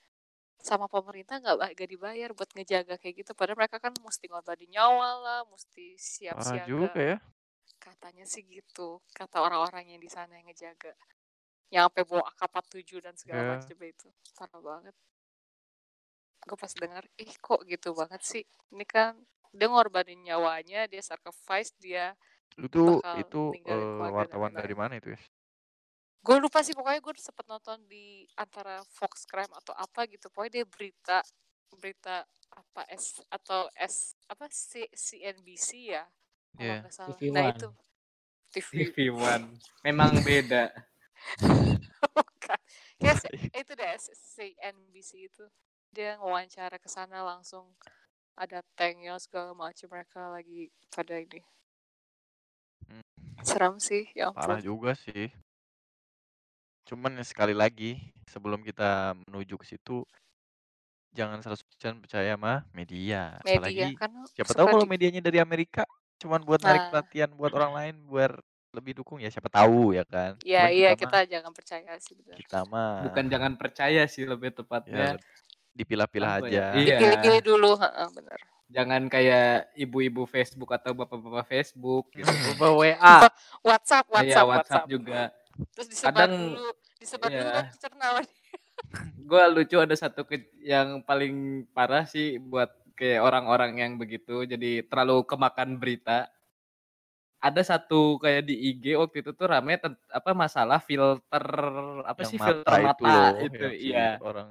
sama 0.64 0.88
pemerintah 0.88 1.36
nggak 1.44 1.76
nggak 1.76 1.90
dibayar 1.92 2.32
buat 2.32 2.48
ngejaga 2.56 2.96
kayak 2.96 3.20
gitu 3.20 3.36
padahal 3.36 3.60
mereka 3.60 3.76
kan 3.76 3.92
mesti 4.00 4.32
ngorbanin 4.32 4.72
nyawa 4.72 5.08
lah 5.20 5.40
mesti 5.52 5.92
siap 6.00 6.40
siaga 6.40 6.64
juga 6.64 6.88
ya. 6.96 7.16
Katanya 7.80 8.24
sih 8.24 8.42
gitu 8.48 9.00
kata 9.12 9.40
orang-orang 9.44 9.84
yang 9.96 10.00
di 10.00 10.10
sana 10.10 10.36
yang 10.38 10.46
ngejaga. 10.48 10.92
Yang 11.72 11.82
sampai 11.90 12.02
bawa 12.06 12.22
AK-47 12.38 12.90
dan 13.02 13.14
segala 13.18 13.40
Ya. 13.42 13.50
macam 13.58 13.78
itu 13.82 14.08
parah 14.36 14.60
banget. 14.62 14.94
Gue 16.44 16.56
pas 16.60 16.72
dengar 16.76 17.04
ih 17.16 17.32
kok 17.40 17.60
gitu 17.64 17.88
banget 17.96 18.20
sih? 18.22 18.44
Ini 18.72 18.84
kan 18.84 19.16
dia 19.54 19.68
ngorbanin 19.70 20.20
nyawanya 20.26 20.90
dia 20.90 21.00
sacrifice 21.00 21.70
dia 21.78 22.12
Itu 22.58 22.98
itu 23.18 23.42
eh, 23.54 23.62
dan 23.66 23.80
wartawan 24.12 24.50
dari 24.54 24.74
mana 24.74 24.98
itu 24.98 25.14
ya? 25.14 25.20
gue 26.24 26.36
lupa 26.40 26.64
sih 26.64 26.72
pokoknya 26.72 27.04
gue 27.04 27.14
sempet 27.20 27.44
nonton 27.44 27.84
di 27.84 28.24
antara 28.40 28.80
Fox 28.88 29.28
Crime 29.28 29.52
atau 29.60 29.76
apa 29.76 30.08
gitu 30.08 30.32
pokoknya 30.32 30.62
dia 30.62 30.66
berita 30.66 31.18
berita 31.76 32.24
apa 32.48 32.82
S 32.88 33.20
atau 33.28 33.68
S 33.76 34.16
apa 34.32 34.48
C, 34.48 34.88
CNBC 34.88 35.92
ya 35.92 36.02
kalau 36.56 36.82
nggak 36.82 36.94
salah 36.94 37.16
TV 37.18 37.22
nah 37.34 37.42
One. 37.44 37.52
itu 37.56 37.68
TV 38.54 38.70
TV 38.90 38.96
One. 39.10 39.46
Memang 39.82 40.10
beda. 40.26 40.70
bukan 42.14 42.58
ya 43.00 43.12
itu 43.60 43.72
deh 43.72 43.90
CNBC 43.98 45.10
itu 45.32 45.44
dia 45.94 46.18
wawancara 46.20 46.76
ke 46.76 46.88
sana 46.90 47.22
langsung 47.24 47.70
ada 48.34 48.60
tanknya 48.74 49.14
segala 49.22 49.54
macam 49.54 49.88
mereka 49.88 50.28
lagi 50.28 50.68
pada 50.90 51.16
ini 51.18 51.40
Hmm, 52.84 53.00
seram 53.40 53.80
sih 53.80 54.04
ya 54.12 54.28
Parah 54.36 54.60
ampun 54.60 54.60
juga 54.60 54.92
sih. 54.92 55.32
Cuman 56.84 57.16
ya 57.16 57.24
sekali 57.24 57.56
lagi 57.56 57.96
sebelum 58.28 58.60
kita 58.60 59.16
menuju 59.24 59.56
ke 59.56 59.64
situ 59.64 60.04
jangan 61.16 61.40
100% 61.40 62.04
percaya 62.04 62.36
sama 62.36 62.66
media. 62.76 63.40
media 63.40 63.56
Apalagi 63.56 63.96
kan 63.96 64.12
siapa 64.36 64.52
tahu 64.52 64.66
kalau 64.68 64.84
di 64.84 64.90
medianya 64.92 65.24
dari 65.24 65.40
Amerika 65.40 65.88
cuman 66.16 66.40
buat 66.42 66.60
narik 66.60 66.80
nah 66.80 66.90
perhatian 66.90 67.30
buat 67.34 67.52
orang 67.52 67.72
lain 67.74 67.94
biar 68.06 68.32
lebih 68.74 68.98
dukung 68.98 69.22
ya 69.22 69.30
siapa 69.30 69.46
tahu 69.46 69.94
ya 69.94 70.02
kan. 70.02 70.34
ya 70.42 70.66
Cuman 70.66 70.74
iya 70.74 70.90
kita 70.92 71.06
mah 71.06 71.22
kita 71.22 71.30
jangan 71.30 71.52
percaya 71.54 71.92
sih 71.96 72.14
benar 72.18 72.36
kita 72.36 72.58
mah 72.66 72.92
Bukan 73.06 73.24
jangan 73.30 73.52
percaya 73.54 74.02
sih 74.04 74.24
lebih 74.26 74.50
ya 74.50 74.56
tepatnya. 74.56 75.08
dipilah-pilah 75.74 76.32
Apa 76.38 76.46
ya? 76.46 76.50
aja. 76.50 76.64
Iya. 76.74 76.96
dipilih-pilih 76.98 77.42
dulu 77.42 77.70
heeh, 77.78 78.08
benar 78.12 78.40
Jangan 78.64 79.06
kayak 79.06 79.70
ibu-ibu 79.76 80.26
Facebook 80.26 80.74
atau 80.74 80.90
bapak-bapak 80.92 81.46
Facebook 81.46 82.10
gitu. 82.10 82.26
Bapak 82.58 82.70
WA. 82.74 83.14
WhatsApp 83.68 84.06
Iya, 84.10 84.10
WhatsApp 84.10 84.10
WhatsApp 84.10 84.48
WhatsApp 84.50 84.84
juga. 84.90 85.22
terus 85.70 85.86
disebar 85.86 86.10
Kadang 86.10 86.32
dulu 86.50 86.70
disebar 86.98 87.28
dulu 87.30 87.38
iya. 87.38 87.52
kan 87.54 87.66
sama 87.78 88.08
dia. 88.18 88.58
gue 89.14 89.42
lucu 89.54 89.76
ada 89.78 89.94
satu 89.94 90.26
ke- 90.26 90.50
yang 90.58 90.98
paling 91.00 91.34
parah 91.70 92.02
sih 92.04 92.36
buat 92.36 92.74
kayak 92.94 93.20
orang-orang 93.22 93.72
yang 93.78 93.92
begitu 93.98 94.46
jadi 94.46 94.86
terlalu 94.86 95.26
kemakan 95.26 95.76
berita. 95.76 96.30
Ada 97.44 97.76
satu 97.76 98.16
kayak 98.16 98.48
di 98.48 98.56
IG 98.72 98.96
waktu 98.96 99.20
itu 99.20 99.36
tuh 99.36 99.44
rame 99.52 99.76
apa 100.08 100.30
masalah 100.32 100.80
filter 100.80 101.44
apa 102.08 102.24
Yang 102.24 102.30
sih 102.32 102.38
mata 102.40 102.48
filter 102.48 102.72
itu 102.72 102.86
mata 102.88 103.04
loh 103.04 103.28
itu 103.36 103.64
si 103.68 103.88
iya. 103.92 104.10
orang. 104.16 104.48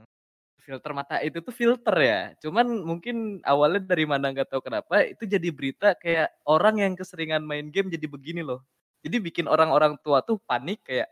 Filter 0.63 0.91
mata 0.93 1.15
itu 1.25 1.37
tuh 1.41 1.51
filter 1.51 1.95
ya. 1.97 2.21
Cuman 2.37 2.69
mungkin 2.85 3.41
awalnya 3.41 3.81
dari 3.81 4.05
mana 4.05 4.29
nggak 4.29 4.45
tahu 4.45 4.61
kenapa 4.61 5.09
itu 5.09 5.25
jadi 5.25 5.49
berita 5.49 5.97
kayak 5.97 6.29
orang 6.45 6.85
yang 6.85 6.93
keseringan 6.93 7.41
main 7.41 7.73
game 7.73 7.89
jadi 7.89 8.05
begini 8.05 8.45
loh. 8.45 8.61
Jadi 9.01 9.17
bikin 9.19 9.49
orang-orang 9.49 9.97
tua 10.05 10.21
tuh 10.21 10.37
panik 10.45 10.85
kayak 10.85 11.09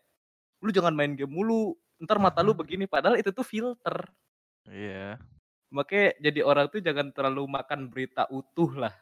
lu 0.61 0.69
jangan 0.69 0.93
main 0.93 1.17
game 1.17 1.33
mulu 1.33 1.73
ntar 1.97 2.21
mata 2.21 2.45
lu 2.45 2.53
begini. 2.61 2.85
Padahal 2.85 3.17
itu 3.17 3.33
tuh 3.33 3.43
filter. 3.43 4.05
Iya 4.69 5.17
makanya 5.71 6.13
jadi 6.19 6.39
orang 6.43 6.67
tuh 6.67 6.83
jangan 6.83 7.07
terlalu 7.15 7.47
makan 7.47 7.87
berita 7.87 8.27
utuh 8.29 8.71
lah. 8.75 8.93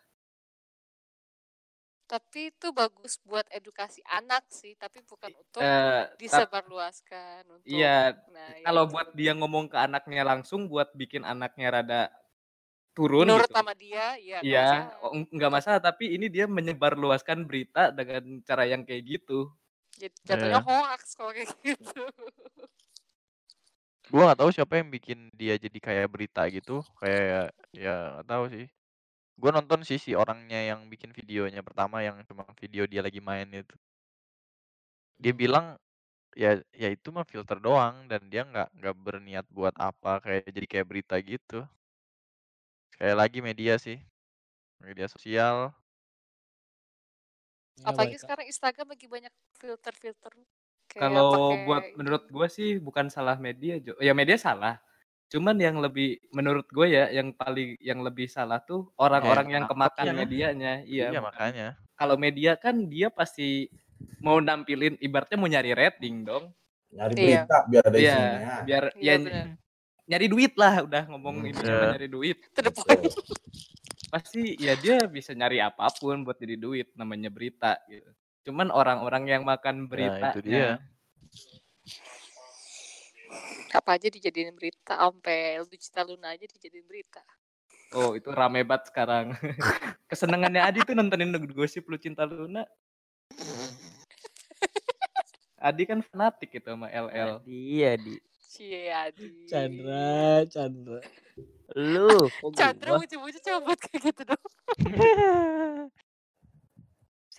Tapi 2.09 2.49
itu 2.49 2.73
bagus 2.73 3.21
buat 3.21 3.45
edukasi 3.53 4.01
anak 4.09 4.49
sih 4.49 4.73
tapi 4.73 5.05
bukan 5.05 5.29
untuk 5.29 5.61
tap- 5.61 6.17
disebarluaskan 6.17 7.45
untuk 7.45 7.69
iya 7.69 8.17
nah 8.33 8.49
ya 8.57 8.65
kalau 8.65 8.89
itu. 8.89 8.93
buat 8.97 9.07
dia 9.13 9.31
ngomong 9.37 9.69
ke 9.69 9.77
anaknya 9.77 10.25
langsung 10.25 10.65
buat 10.65 10.89
bikin 10.97 11.21
anaknya 11.21 11.69
rada 11.69 12.01
turun 12.97 13.29
menurut 13.29 13.45
gitu. 13.45 13.57
sama 13.61 13.77
dia 13.77 14.17
ya 14.17 14.41
iya 14.41 14.89
masalah. 14.89 15.05
oh, 15.05 15.11
nggak 15.21 15.51
masalah 15.53 15.79
tapi 15.85 16.17
ini 16.17 16.33
dia 16.33 16.49
menyebarluaskan 16.49 17.45
berita 17.45 17.93
dengan 17.93 18.41
cara 18.41 18.65
yang 18.65 18.81
kayak 18.81 19.05
gitu. 19.05 19.53
Jat- 20.01 20.17
jatuhnya 20.25 20.61
Iya. 20.61 20.65
hoax 20.65 21.13
kalau 21.13 21.29
kayak 21.29 21.53
gitu 21.77 22.03
gua 24.11 24.21
nggak 24.29 24.39
tahu 24.41 24.51
siapa 24.55 24.73
yang 24.81 24.89
bikin 24.95 25.19
dia 25.39 25.55
jadi 25.65 25.77
kayak 25.87 26.07
berita 26.13 26.41
gitu 26.55 26.81
kayak 27.01 27.53
ya 27.83 27.93
nggak 28.19 28.27
tahu 28.31 28.43
sih. 28.53 28.65
Gua 29.41 29.51
nonton 29.57 29.81
sih 29.89 29.99
si 30.05 30.11
orangnya 30.23 30.59
yang 30.71 30.81
bikin 30.93 31.11
videonya 31.17 31.61
pertama 31.67 31.97
yang 32.07 32.17
cuma 32.29 32.43
video 32.61 32.83
dia 32.91 33.01
lagi 33.07 33.21
main 33.29 33.49
itu. 33.53 33.75
Dia 35.23 35.33
Hmm. 35.39 35.39
bilang 35.41 35.65
ya 36.43 36.51
ya 36.83 36.89
itu 36.95 37.09
mah 37.15 37.25
filter 37.31 37.57
doang 37.67 37.95
dan 38.11 38.21
dia 38.31 38.43
nggak 38.51 38.69
nggak 38.77 38.95
berniat 39.05 39.45
buat 39.57 39.75
apa 39.89 40.13
kayak 40.25 40.47
jadi 40.55 40.67
kayak 40.71 40.87
berita 40.91 41.15
gitu. 41.31 41.59
Kayak 42.97 43.17
lagi 43.21 43.39
media 43.47 43.73
sih 43.85 43.97
media 44.83 45.07
sosial. 45.13 45.57
Ya 47.79 47.89
apalagi 47.89 48.15
baik 48.19 48.19
sekarang 48.23 48.45
Instagram 48.51 48.87
lagi 48.93 49.07
banyak 49.13 49.33
filter-filter 49.59 50.33
kalau 50.95 51.53
pakai 51.53 51.65
buat 51.65 51.83
menurut 51.99 52.23
gue 52.29 52.47
sih 52.49 52.69
bukan 52.81 53.11
salah 53.13 53.37
media 53.37 53.77
Jo. 53.77 53.93
Ya 54.01 54.15
media 54.17 54.39
salah. 54.39 54.81
Cuman 55.29 55.59
yang 55.61 55.77
lebih 55.77 56.17
menurut 56.33 56.65
gue 56.73 56.87
ya 56.89 57.13
yang 57.13 57.29
paling 57.35 57.77
yang 57.77 58.01
lebih 58.01 58.25
salah 58.25 58.57
tuh 58.65 58.89
ya 58.97 59.05
orang-orang 59.05 59.47
yang 59.53 59.63
nangkep 59.69 59.77
kemakan 59.77 60.05
ya 60.05 60.13
medianya. 60.13 60.73
Iya. 60.87 61.07
Iya 61.13 61.19
makanya. 61.21 61.27
Makanya 61.29 61.67
kalau 61.99 62.15
media 62.15 62.51
kan 62.55 62.75
dia 62.87 63.11
pasti 63.11 63.67
mau 64.23 64.39
nampilin 64.39 64.95
ibaratnya 65.03 65.37
mau 65.37 65.51
nyari 65.51 65.71
rating 65.75 66.25
dong. 66.25 66.49
Nyari 66.89 67.13
iya. 67.19 67.45
berita 67.45 67.57
biar 67.69 67.83
ada 67.85 67.97
iya 67.99 68.15
isinya. 68.17 68.55
biar 68.65 68.83
iya 68.97 69.13
ya 69.13 69.15
benar 69.21 69.47
nyari 70.09 70.25
duit 70.25 70.53
lah 70.57 70.73
udah 70.89 71.03
ngomong 71.05 71.35
Hmm, 71.37 71.49
ini 71.53 71.61
ya 71.61 71.69
cuma 71.69 71.85
nyari 71.93 72.09
duit. 72.09 72.37
Betul. 72.57 73.13
pasti 74.09 74.57
ya 74.57 74.73
dia 74.73 75.05
bisa 75.05 75.37
nyari 75.37 75.61
apa 75.61 75.85
pun 76.01 76.25
buat 76.25 76.33
jadi 76.41 76.57
duit 76.57 76.89
namanya 76.97 77.29
berita 77.29 77.77
gitu 77.85 78.09
cuman 78.47 78.71
orang-orang 78.71 79.23
yang 79.27 79.43
makan 79.43 79.85
ya 79.91 80.31
itu 80.33 80.39
dia. 80.43 80.79
beritanya 80.79 80.89
apa 83.69 84.01
aja 84.01 84.09
dijadiin 84.09 84.57
berita 84.57 84.97
sampai 84.97 85.61
lu 85.61 85.69
cita 85.77 86.01
luna 86.01 86.33
aja 86.33 86.45
dijadiin 86.49 86.85
berita. 86.89 87.21
Oh 87.93 88.13
itu 88.13 88.29
rame 88.29 88.61
banget 88.65 88.89
sekarang. 88.93 89.33
Kesenangannya 90.09 90.61
Adi 90.61 90.85
tuh 90.85 90.93
nontonin 90.93 91.33
gosip 91.53 91.89
lu 91.89 91.97
cinta 91.97 92.25
Luna. 92.25 92.65
Adi 95.57 95.83
kan 95.89 96.01
fanatik 96.05 96.53
itu 96.55 96.69
sama 96.69 96.87
LL 96.89 97.41
Iya 97.45 97.97
di 97.97 98.15
cie 98.49 98.89
adi. 98.89 99.45
Chandra, 99.45 100.41
Chandra. 100.49 101.01
lu 101.77 102.25
kok 102.25 102.57
Chandra 102.57 102.97
bocah-bocah 102.97 103.41
coba 103.45 103.57
buat 103.61 103.77
kayak 103.77 104.01
gitu 104.09 104.21
dong 104.25 104.43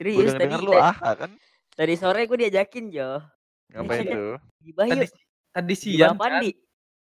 serius 0.01 0.33
denger 0.33 0.57
tadi 0.57 0.65
lu 0.65 0.73
ta- 0.73 0.85
aha 0.91 1.11
kan? 1.15 1.31
tadi 1.71 1.95
sore 1.95 2.25
gue 2.25 2.39
diajakin 2.41 2.85
Jo. 2.89 3.21
Ngapain 3.71 4.01
Iya. 4.01 4.11
tuh? 4.11 4.33
gibah 4.59 4.85
tadi 4.87 5.01
yuk. 5.05 5.13
tadi 5.53 5.75
siang 5.77 6.17
kan? 6.17 6.41
Di 6.41 6.51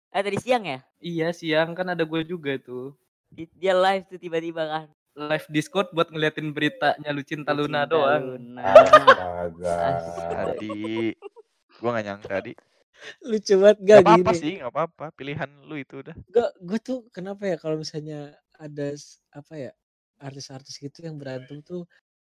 eh 0.10 0.22
tadi 0.24 0.38
siang 0.39 0.64
ya? 0.64 0.80
Iya 0.98 1.28
siang 1.30 1.70
kan 1.72 1.88
ada 1.89 2.02
gue 2.02 2.22
juga 2.24 2.56
tuh. 2.58 2.96
Di- 3.28 3.52
dia 3.52 3.76
live 3.76 4.08
tuh 4.08 4.16
tiba-tiba 4.16 4.64
kan. 4.64 4.88
Live 5.14 5.48
Discord 5.48 5.91
buat 5.91 6.08
ngeliatin 6.08 6.52
beritanya 6.52 7.10
lu 7.10 7.20
cinta 7.22 7.52
lu 7.52 7.68
Luna 7.68 7.84
cinta 7.84 7.91
doang. 7.91 8.24
Luna. 8.32 8.64
Astaga. 8.64 9.76
Astaga. 9.91 10.56
Adi. 10.56 11.12
Gua 11.76 11.89
nggak 11.91 12.06
nyangka 12.06 12.38
di 12.41 12.54
Lucu 13.22 13.60
banget 13.60 13.78
nggak 13.78 13.91
gak 13.93 14.08
apa-apa 14.08 14.32
gini. 14.32 14.39
sih 14.39 14.52
nggak 14.56 14.72
apa-apa. 14.72 15.06
Pilihan 15.12 15.50
lu 15.64 15.76
itu 15.76 16.00
udah. 16.00 16.16
Gak, 16.32 16.52
gue 16.58 16.80
tuh 16.80 16.98
kenapa 17.12 17.43
ya 17.43 17.56
kalau 17.56 17.76
misalnya 17.76 18.32
ada 18.56 18.96
apa 19.32 19.54
ya 19.54 19.72
artis-artis 20.18 20.80
gitu 20.80 21.04
yang 21.04 21.20
berantem 21.20 21.60
tuh 21.60 21.84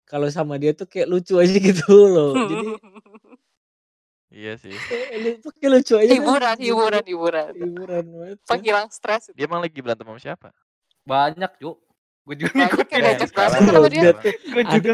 kalau 0.08 0.26
sama 0.28 0.56
dia 0.56 0.72
tuh 0.72 0.88
kayak 0.88 1.04
lucu 1.06 1.36
aja 1.36 1.52
gitu 1.68 1.84
loh. 2.08 2.32
Jadi 2.32 2.56
iya 4.38 4.52
sih. 4.56 4.72
Kayak 4.88 5.08
lu- 5.18 5.38
tuh 5.40 5.52
kayak 5.52 5.70
lucu 5.74 5.94
aja 5.94 6.06
kan? 6.06 6.16
Hiburan 6.16 6.56
gitu. 6.56 6.66
hiburan 6.66 7.04
hiburan. 7.04 7.52
Hiburan 7.54 8.04
banget. 8.08 8.36
ya. 8.36 8.46
penghilang 8.46 8.88
stres 8.88 9.22
itu. 9.28 9.36
Dia 9.36 9.44
emang 9.44 9.60
lagi 9.60 9.78
berantem 9.78 10.04
sama 10.04 10.18
siapa? 10.18 10.48
Banyak 11.04 11.52
Cuk. 11.58 11.78
Gue 12.28 12.36
juga 12.36 12.52
ngikutin 12.60 13.00
Udah 13.00 13.24
sekarang 13.24 13.60
tuh 13.64 13.72
gue 13.72 13.88
juga 13.88 14.12
kayak 14.12 14.36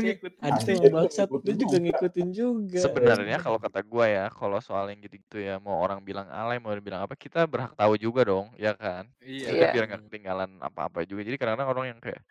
ngikutin. 0.07 0.39
ada 0.39 0.71
yang 0.71 0.95
gue 1.43 1.55
juga 1.59 1.77
ngikutin 1.83 2.29
juga. 2.31 2.79
sebenarnya 2.79 3.39
kalau 3.43 3.59
kata 3.59 3.81
gua 3.83 4.07
ya 4.07 4.25
kalau 4.31 4.63
soal 4.63 4.87
yang 4.87 5.03
gitu-gitu 5.03 5.43
ya 5.43 5.59
mau 5.59 5.83
orang 5.83 5.99
bilang 5.99 6.31
alay 6.31 6.63
mau 6.63 6.71
bilang 6.79 7.03
apa 7.03 7.19
kita 7.19 7.43
berhak 7.51 7.75
tahu 7.75 7.99
juga 7.99 8.23
dong 8.23 8.55
ya 8.55 8.79
kan? 8.79 9.11
Iya. 9.19 9.51
Kita 9.51 9.67
biar 9.75 9.85
nggak 9.91 10.01
ketinggalan 10.07 10.51
apa-apa 10.63 11.03
juga. 11.03 11.27
Jadi 11.27 11.35
kadang-kadang 11.35 11.71
orang 11.75 11.87
yang 11.91 11.99
kayak 11.99 12.23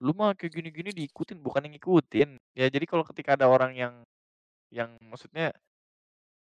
lu 0.00 0.16
mah 0.16 0.32
kayak 0.32 0.52
gini-gini 0.56 0.90
diikutin 0.96 1.38
bukan 1.44 1.68
yang 1.68 1.74
ngikutin 1.76 2.30
ya 2.56 2.66
jadi 2.72 2.84
kalau 2.88 3.04
ketika 3.04 3.36
ada 3.36 3.46
orang 3.46 3.76
yang 3.76 3.94
yang 4.72 4.96
maksudnya 5.04 5.52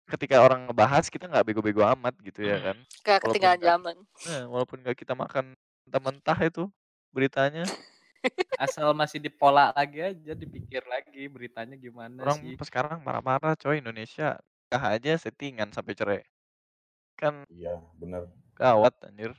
ketika 0.07 0.39
orang 0.39 0.71
ngebahas 0.71 1.11
kita 1.11 1.27
nggak 1.27 1.45
bego-bego 1.51 1.83
amat 1.83 2.15
gitu 2.23 2.47
ya 2.47 2.71
kan. 2.71 2.77
Kayak 3.03 3.21
ketinggalan 3.27 3.59
zaman. 3.59 3.95
nah, 4.23 4.43
walaupun 4.47 4.79
nggak 4.79 4.97
kita 5.03 5.13
makan 5.13 5.51
mentah-mentah 5.83 6.39
itu 6.47 6.63
beritanya. 7.11 7.67
Asal 8.63 8.91
masih 8.95 9.19
dipola 9.21 9.75
lagi 9.75 10.01
aja, 10.01 10.33
dipikir 10.33 10.81
lagi 10.87 11.27
beritanya 11.29 11.75
gimana 11.77 12.23
Orang 12.23 12.39
sih. 12.41 12.55
pas 12.57 12.67
sekarang 12.67 12.99
marah-marah 13.03 13.53
coy 13.59 13.83
Indonesia. 13.83 14.39
Nikah 14.67 14.83
aja 14.99 15.13
settingan 15.15 15.71
sampai 15.71 15.93
cerai. 15.95 16.21
Kan 17.19 17.43
Iya, 17.51 17.79
bener. 17.99 18.31
gawat 18.55 18.95
anjir. 19.05 19.35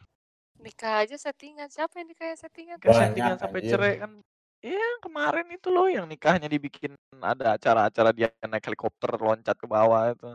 Nikah 0.58 1.06
aja 1.06 1.14
settingan. 1.14 1.70
Siapa 1.70 2.02
yang 2.02 2.08
nikah 2.10 2.34
settingan? 2.34 2.78
Kan 2.82 2.90
Banyak, 2.90 2.98
settingan 3.14 3.36
sampai 3.38 3.60
anjir. 3.62 3.70
cerai 3.70 3.94
kan. 4.02 4.10
Iya 4.58 4.86
kemarin 5.06 5.46
itu 5.54 5.70
loh 5.70 5.86
yang 5.86 6.10
nikahnya 6.10 6.50
dibikin 6.50 6.98
ada 7.22 7.54
acara-acara 7.54 8.10
dia 8.10 8.26
naik 8.42 8.66
helikopter 8.66 9.14
loncat 9.14 9.54
ke 9.54 9.66
bawah 9.70 10.10
itu. 10.10 10.26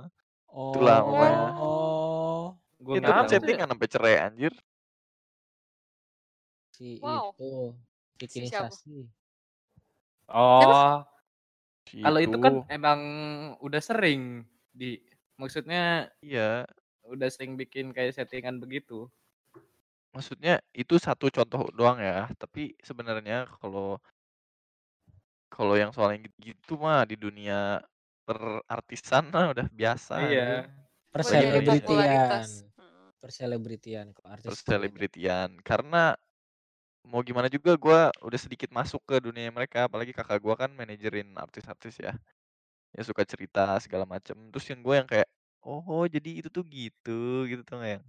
Itulah 0.71 0.97
pokoknya. 1.03 1.43
Oh, 1.59 2.55
Gua 2.80 2.95
Itu 2.99 3.09
kan 3.11 3.26
tahu. 3.28 3.32
settingan 3.32 3.67
sampai 3.71 3.88
cerai 3.91 4.15
anjir. 4.24 4.53
si 6.74 6.97
Wow. 7.03 7.36
itu 7.36 7.76
bikinisasi. 8.19 9.13
Oh, 10.30 11.03
kalau 12.01 12.19
itu 12.24 12.38
kan 12.39 12.53
itu. 12.59 12.67
emang 12.71 13.01
udah 13.61 13.82
sering 13.84 14.47
di 14.74 14.99
maksudnya 15.39 16.09
Iya. 16.24 16.65
udah 17.03 17.28
sering 17.32 17.59
bikin 17.59 17.91
kayak 17.95 18.15
settingan 18.15 18.57
begitu. 18.63 19.11
Maksudnya 20.14 20.61
itu 20.78 21.01
satu 21.01 21.28
contoh 21.34 21.74
doang 21.74 21.97
ya. 21.97 22.30
Tapi 22.38 22.78
sebenarnya 22.86 23.49
kalau 23.57 23.97
kalau 25.49 25.74
yang 25.78 25.89
soal 25.89 26.14
yang 26.14 26.26
gitu-gitu 26.30 26.78
mah 26.78 27.05
di 27.05 27.18
dunia 27.18 27.82
perartisan 28.26 29.34
mah 29.34 29.53
udah 29.57 29.68
biasa. 29.74 30.16
Iya. 30.30 30.45
Jadi 30.45 30.84
Perselebritian. 31.14 32.47
Hmm. 32.78 33.09
Perselebritian 33.22 34.05
kalau 34.14 34.28
artis. 34.34 34.47
Perselebritian. 34.49 35.49
Karena 35.61 36.14
mau 37.03 37.22
gimana 37.22 37.49
juga 37.49 37.76
gua 37.76 38.09
udah 38.22 38.39
sedikit 38.39 38.70
masuk 38.70 39.01
ke 39.05 39.18
dunia 39.18 39.49
mereka. 39.49 39.89
Apalagi 39.89 40.14
kakak 40.14 40.41
gua 40.41 40.53
kan 40.57 40.74
manajerin 40.74 41.34
artis-artis 41.38 42.01
ya. 42.01 42.14
Ya 42.93 43.01
suka 43.01 43.26
cerita 43.26 43.74
segala 43.82 44.05
macem. 44.05 44.38
Terus 44.53 44.66
yang 44.70 44.86
gue 44.86 44.95
yang 45.01 45.09
kayak 45.09 45.30
oh 45.66 46.05
jadi 46.05 46.45
itu 46.45 46.49
tuh 46.53 46.61
gitu 46.70 47.49
gitu 47.49 47.66
tuh 47.66 47.82
yang 47.82 48.05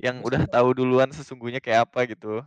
yang 0.00 0.16
Gue 0.18 0.28
udah 0.28 0.42
tahu 0.48 0.68
duluan 0.78 1.10
sesungguhnya 1.12 1.60
kayak 1.64 1.88
apa 1.90 2.00
gitu. 2.12 2.44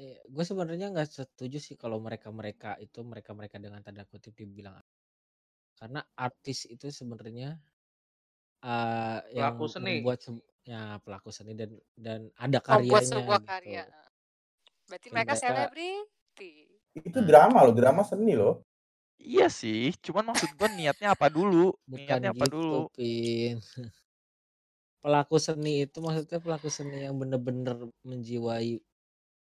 eh, 0.00 0.18
gue 0.34 0.44
sebenarnya 0.50 0.86
nggak 0.92 1.08
setuju 1.18 1.58
sih 1.66 1.76
kalau 1.82 1.98
mereka-mereka 2.06 2.70
itu 2.86 2.98
mereka-mereka 3.10 3.56
dengan 3.64 3.80
tanda 3.86 4.02
kutip 4.10 4.32
dibilang 4.40 4.76
karena 5.78 6.00
artis 6.26 6.58
itu 6.74 6.86
sebenarnya 6.98 7.48
eh, 8.64 9.20
yang 9.40 9.56
Pelaku 9.56 9.64
seni. 9.68 9.96
membuat 9.96 10.18
se- 10.24 10.44
ya 10.68 11.00
pelaku 11.04 11.30
seni 11.32 11.52
dan 11.60 11.70
dan 11.96 12.20
ada 12.36 12.58
Membuat 12.72 13.02
karyanya 13.02 13.04
sebuah 13.10 13.40
gitu. 13.44 13.48
karya. 13.48 13.84
Berarti 14.88 15.08
Dan 15.08 15.14
mereka 15.14 15.34
selebriti. 15.40 16.52
Itu 17.08 17.18
drama 17.28 17.58
loh, 17.66 17.74
drama 17.78 18.02
seni 18.10 18.32
loh. 18.40 18.54
Iya 19.32 19.46
sih, 19.60 19.80
cuman 20.04 20.24
maksud 20.34 20.50
gua 20.58 20.68
niatnya 20.78 21.08
apa 21.14 21.26
dulu? 21.36 21.64
bukan 21.90 22.20
Niatnya 22.20 22.28
apa 22.34 22.44
gitu, 22.44 22.54
dulu? 22.54 22.78
Pin. 22.94 23.58
Pelaku 25.04 25.36
seni 25.40 25.88
itu 25.88 25.96
maksudnya 26.04 26.38
pelaku 26.44 26.68
seni 26.68 26.96
yang 27.08 27.16
bener-bener 27.16 27.88
menjiwai 28.04 28.76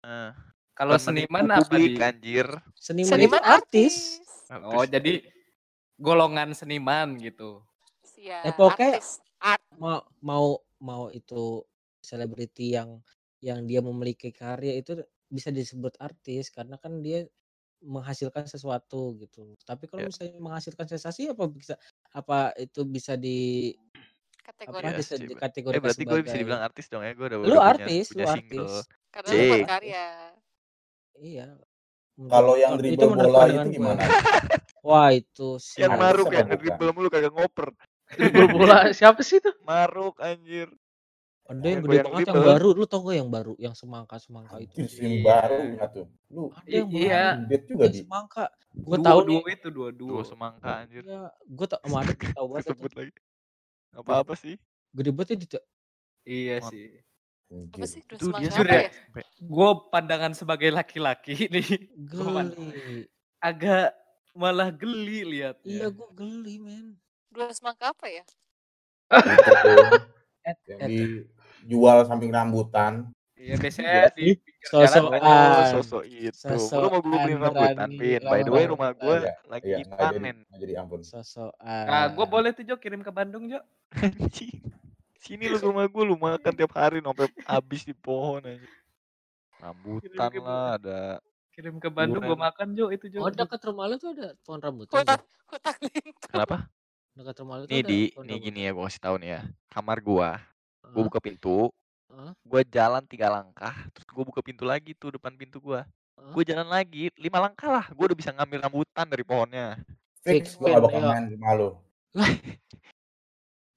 Nah, 0.04 0.30
Kalau 0.78 0.94
seniman 0.98 1.46
apa 1.50 1.74
publik 1.74 1.98
di? 1.98 1.98
anjir. 2.08 2.46
seniman 2.78 3.10
Seniman 3.10 3.42
artis. 3.42 3.94
artis. 4.22 4.54
Oh, 4.62 4.84
Artis. 4.84 4.90
jadi 4.94 5.12
golongan 5.98 6.54
seniman 6.56 7.18
gitu. 7.20 7.60
Ya, 8.18 8.42
Eh 8.46 8.54
pokoknya 8.54 8.92
artis. 8.94 9.20
Art. 9.38 9.62
mau 9.82 10.02
mau 10.22 10.46
mau 10.82 11.04
itu 11.14 11.62
selebriti 12.02 12.74
yang 12.78 13.02
yang 13.42 13.66
dia 13.70 13.80
memiliki 13.84 14.30
karya 14.34 14.72
itu 14.80 14.92
bisa 15.30 15.50
disebut 15.54 15.94
artis 16.02 16.50
karena 16.50 16.76
kan 16.82 17.02
dia 17.06 17.26
menghasilkan 17.82 18.46
sesuatu 18.50 19.14
gitu. 19.22 19.54
Tapi 19.62 19.86
kalau 19.90 20.02
Ya, 20.02 20.08
misalnya 20.08 20.38
menghasilkan 20.42 20.86
sensasi 20.90 21.30
apa 21.34 21.44
bisa 21.50 21.74
apa 22.14 22.50
itu 22.58 22.82
bisa 22.88 23.14
di 23.14 23.72
Kategori. 24.48 24.80
iya 24.80 24.92
bisa 24.94 25.14
sih. 25.14 25.26
Be- 25.28 25.36
Eh 25.68 25.80
berarti 25.80 26.02
gue 26.02 26.18
bisa 26.24 26.36
dibilang 26.36 26.62
artis 26.62 26.86
dong 26.88 27.02
ya. 27.02 27.12
Gue 27.12 27.26
udah 27.26 27.38
lu 27.38 27.44
udah 27.44 27.52
punya 27.52 27.68
artis, 27.68 28.04
lu 28.08 28.16
punya 28.16 28.32
artis. 28.32 28.72
Karena 29.08 29.28
lu 29.28 29.36
buat 29.36 29.36
Cek. 29.36 29.52
Artis. 29.52 29.68
karya. 29.68 30.06
Iya. 31.18 31.46
Kalau 32.18 32.54
yang 32.54 32.72
dribble 32.74 33.14
bola 33.14 33.40
itu 33.46 33.68
gimana? 33.70 34.00
Wah 34.88 35.08
itu 35.10 35.48
sih 35.58 35.78
Yang 35.78 35.90
Artis 35.92 36.00
maruk 36.00 36.26
apa 36.26 36.34
yang 36.34 36.46
ngedribble 36.48 36.90
mulu 36.90 37.08
kagak 37.08 37.30
ngoper. 37.30 37.68
Dribble 38.10 38.48
bola 38.48 38.76
siapa 38.98 39.20
sih 39.20 39.36
itu? 39.36 39.50
Maruk 39.62 40.16
anjir. 40.18 40.72
ada 41.44 41.64
Yang 41.64 41.80
gede 41.82 41.96
banget 42.02 42.08
yang 42.08 42.34
dribble. 42.34 42.48
baru. 42.50 42.68
Lu 42.74 42.84
tau 42.84 43.00
gak 43.02 43.16
yang 43.16 43.30
baru 43.30 43.54
yang 43.56 43.72
semangka 43.72 44.16
semangka 44.18 44.56
itu? 44.58 44.74
Anjir, 44.76 44.98
yang 44.98 45.12
Iya. 45.12 45.24
baru 45.24 45.58
tuh? 45.88 46.06
Lu 46.28 46.42
Ada 46.50 46.68
yang 46.68 46.88
iya, 46.90 47.24
baru 47.38 47.64
juga 47.64 47.86
di. 47.86 47.98
semangka. 48.02 48.44
Gue 48.70 48.96
duo 48.98 49.20
nih. 49.24 49.40
itu 49.50 49.68
dua 49.68 49.88
Duo 49.90 50.08
duo. 50.10 50.20
semangka 50.22 50.70
anjir. 50.78 51.02
Ya, 51.02 51.20
gue 51.40 51.66
tau 51.66 51.78
sama 51.80 51.98
ada 52.00 52.12
tahu 52.14 52.46
banget 52.48 52.64
itu. 52.64 52.72
Kesebut 52.72 52.92
lagi. 53.98 54.06
Apa-apa 54.06 54.34
sih? 54.38 54.54
Gede 54.94 55.10
banget 55.10 55.28
ya 55.28 55.36
di 55.36 55.46
Iya 56.28 56.56
Mat- 56.62 56.70
sih. 56.70 56.86
Apa 57.48 57.86
sih? 57.88 58.00
Dua 58.04 58.16
Itu 58.20 58.26
dia 58.36 58.48
Jujur 58.52 58.66
apa 58.68 58.76
ya, 58.76 58.82
ya? 58.84 58.90
gue 59.40 59.70
pandangan 59.88 60.32
sebagai 60.36 60.68
laki-laki 60.68 61.34
nih, 61.54 61.68
geli. 61.96 63.08
agak 63.40 63.96
malah 64.36 64.68
geli 64.70 65.24
Iya 65.24 65.56
liatnya. 65.56 65.88
gue 65.88 66.08
geli 66.14 66.54
men. 66.60 66.86
Dua 67.32 67.48
semangka 67.50 67.90
apa 67.96 68.06
ya? 68.06 68.24
Yang 70.68 70.80
dijual 71.64 72.04
samping 72.04 72.30
rambutan. 72.30 73.08
Iya 73.38 73.54
biasanya 73.54 73.90
Iya 73.90 74.06
di 74.12 74.28
Oh, 74.68 74.82
banyak. 74.84 75.22
Sosokan. 75.22 75.70
sosok 75.72 76.02
itu. 76.04 76.54
Lu 76.74 76.88
mau 76.90 77.00
gue 77.00 77.18
rambutan, 77.38 77.54
berani 77.54 77.96
Pin. 77.96 78.20
By 78.26 78.40
the 78.42 78.52
way, 78.52 78.64
rumah 78.66 78.90
gue 78.92 79.00
rambutan. 79.00 79.22
Iya, 79.22 79.34
lagi 79.48 79.64
iya, 79.70 79.76
jadi, 79.78 79.94
panen. 79.94 80.36
nggak 80.44 80.58
jadi 80.60 80.74
ampun. 80.82 81.00
Nah, 81.64 82.04
gue 82.12 82.26
boleh 82.26 82.50
tuh 82.52 82.64
Jo 82.66 82.74
kirim 82.76 83.00
ke 83.00 83.12
Bandung 83.14 83.46
Jo. 83.46 83.62
Sini 85.22 85.44
lu 85.46 85.56
rumah 85.70 85.86
gue, 85.86 86.02
lu 86.04 86.18
makan 86.18 86.52
tiap 86.52 86.72
hari 86.74 86.98
sampai 87.00 87.30
habis 87.46 87.82
di 87.86 87.94
pohon 87.94 88.42
aja. 88.44 88.58
Kirim 88.58 88.74
Rambutan 89.58 90.30
ke 90.30 90.40
lah, 90.42 90.66
ada 90.78 91.00
kirim 91.58 91.82
ke 91.82 91.90
Bandung 91.90 92.22
gue 92.22 92.38
makan 92.38 92.68
Jo 92.78 92.86
itu 92.94 93.10
Jo. 93.10 93.26
Oh 93.26 93.30
dekat 93.34 93.58
rumah 93.66 93.90
lu 93.90 93.98
tuh 93.98 94.14
ada 94.14 94.34
pohon 94.46 94.62
rambutan 94.62 95.02
tuh. 95.02 95.18
hutan 95.50 95.74
lintang. 95.82 96.30
Kenapa? 96.30 96.56
Dekat 97.18 97.34
rumah 97.42 97.54
lu 97.58 97.64
tuh 97.66 97.74
Nih 97.74 97.82
ada 97.82 97.90
di, 97.90 98.00
nih 98.14 98.36
gini 98.38 98.60
ya, 98.62 98.70
gue 98.70 98.84
kasih 98.86 99.02
tahu 99.02 99.14
nih 99.18 99.30
ya. 99.34 99.40
Kamar 99.66 99.98
gua, 99.98 100.38
gue 100.86 101.02
Hah? 101.02 101.06
buka 101.10 101.18
pintu, 101.18 101.74
Gue 102.42 102.62
jalan 102.64 103.04
tiga 103.04 103.28
langkah, 103.28 103.74
terus 103.92 104.06
gue 104.08 104.24
buka 104.24 104.40
pintu 104.40 104.64
lagi 104.64 104.96
tuh 104.96 105.20
depan 105.20 105.36
pintu 105.36 105.60
gua. 105.60 105.84
Hah? 106.16 106.32
Gue 106.32 106.42
jalan 106.42 106.66
lagi 106.66 107.12
lima 107.20 107.38
langkah 107.44 107.68
lah, 107.68 107.86
gue 107.92 108.04
udah 108.08 108.18
bisa 108.18 108.32
ngambil 108.32 108.64
rambutan 108.64 109.06
dari 109.06 109.22
pohonnya. 109.22 109.76
Fix, 110.24 110.56
gue 110.56 110.66
Pin, 110.66 110.74
gak 110.74 110.82
bakal 110.82 111.00
main 111.04 111.24
rumah 111.30 111.52
lu. 111.54 111.68
Lah, 112.16 112.30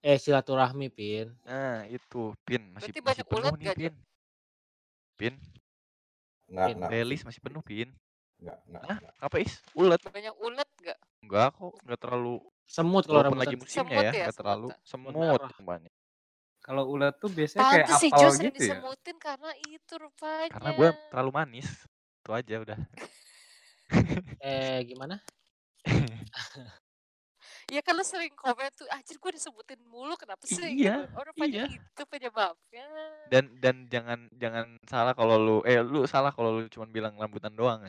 eh 0.02 0.18
silaturahmi 0.18 0.88
Pin. 0.90 1.36
Nah 1.46 1.86
itu, 1.86 2.32
pin 2.48 2.64
masih 2.74 2.90
Berarti 2.96 3.00
masih 3.00 3.04
banyak 3.06 3.26
penuh 3.28 3.44
ulat 3.44 3.54
nih 3.60 3.68
gak, 3.68 3.78
pin. 3.78 3.94
Pin, 5.20 5.34
Enggak, 6.50 6.68
Pin. 6.68 6.76
enggak, 6.80 6.90
playlist 6.90 7.24
masih 7.28 7.42
penuh 7.44 7.62
pin. 7.62 7.90
enggak, 8.42 8.58
enggak, 8.66 8.84
Hah? 8.88 8.98
enggak. 8.98 9.14
Apa 9.22 9.36
is? 9.44 9.54
Ulet? 9.78 10.02
Banyak 10.02 10.36
ulet 10.42 10.70
gak? 10.82 11.00
Enggak 11.22 11.48
kok, 11.54 11.74
enggak 11.86 12.00
terlalu. 12.02 12.36
Semut 12.66 13.04
kalau 13.04 13.36
lagi 13.36 13.56
musimnya 13.60 13.92
Semut 13.92 14.04
ya, 14.08 14.12
ya, 14.16 14.24
enggak 14.26 14.38
terlalu. 14.40 14.68
semut. 14.82 15.12
Yang 15.14 15.62
banyak. 15.62 15.94
Kalau 16.62 16.84
ulat 16.94 17.18
tuh 17.18 17.34
biasanya 17.34 17.66
kayak 17.66 17.88
Pantes 17.90 18.02
sih 18.06 18.10
apel 18.14 18.30
sering 18.30 18.54
gitu 18.54 18.62
ya. 18.62 18.78
disemutin 18.78 19.18
karena 19.18 19.52
itu 19.66 19.94
Karena 20.54 20.70
gue 20.78 20.90
rupanya. 20.94 21.10
terlalu 21.10 21.32
manis. 21.34 21.68
Itu 22.22 22.30
aja 22.32 22.56
udah. 22.62 22.80
Eh 24.40 24.80
gimana? 24.88 25.20
Ya 27.72 27.80
kan 27.80 27.96
lu 27.96 28.04
sering 28.04 28.36
komen 28.36 28.68
tuh, 28.76 28.84
anjir 28.92 29.16
gue 29.16 29.32
disebutin 29.32 29.80
mulu 29.88 30.16
kenapa 30.20 30.44
sih 30.44 30.60
Iya, 30.60 31.08
gitu. 31.08 31.16
Oh 31.16 31.24
rupanya 31.24 31.64
iya. 31.72 31.80
itu 31.80 32.04
penyebabnya. 32.04 32.86
Dan 33.32 33.44
dan 33.64 33.76
jangan 33.88 34.20
jangan 34.36 34.66
salah 34.84 35.16
kalau 35.16 35.36
lu 35.40 35.58
eh 35.64 35.80
lu 35.80 36.04
salah 36.04 36.36
kalau 36.36 36.60
lu 36.60 36.68
cuma 36.68 36.84
bilang 36.88 37.16
rambutan 37.16 37.52
doang. 37.56 37.88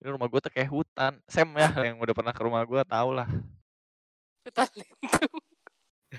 Ini 0.00 0.08
rumah 0.12 0.28
gue 0.28 0.40
tuh 0.44 0.52
kayak 0.52 0.68
hutan. 0.68 1.16
Sam 1.24 1.56
ya 1.56 1.68
yang 1.88 1.96
udah 1.96 2.12
pernah 2.12 2.36
ke 2.36 2.42
rumah 2.44 2.60
gue 2.68 2.80
tau 2.84 3.16
lah. 3.16 3.28
Hutan 4.44 4.68
lindung. 4.76 5.33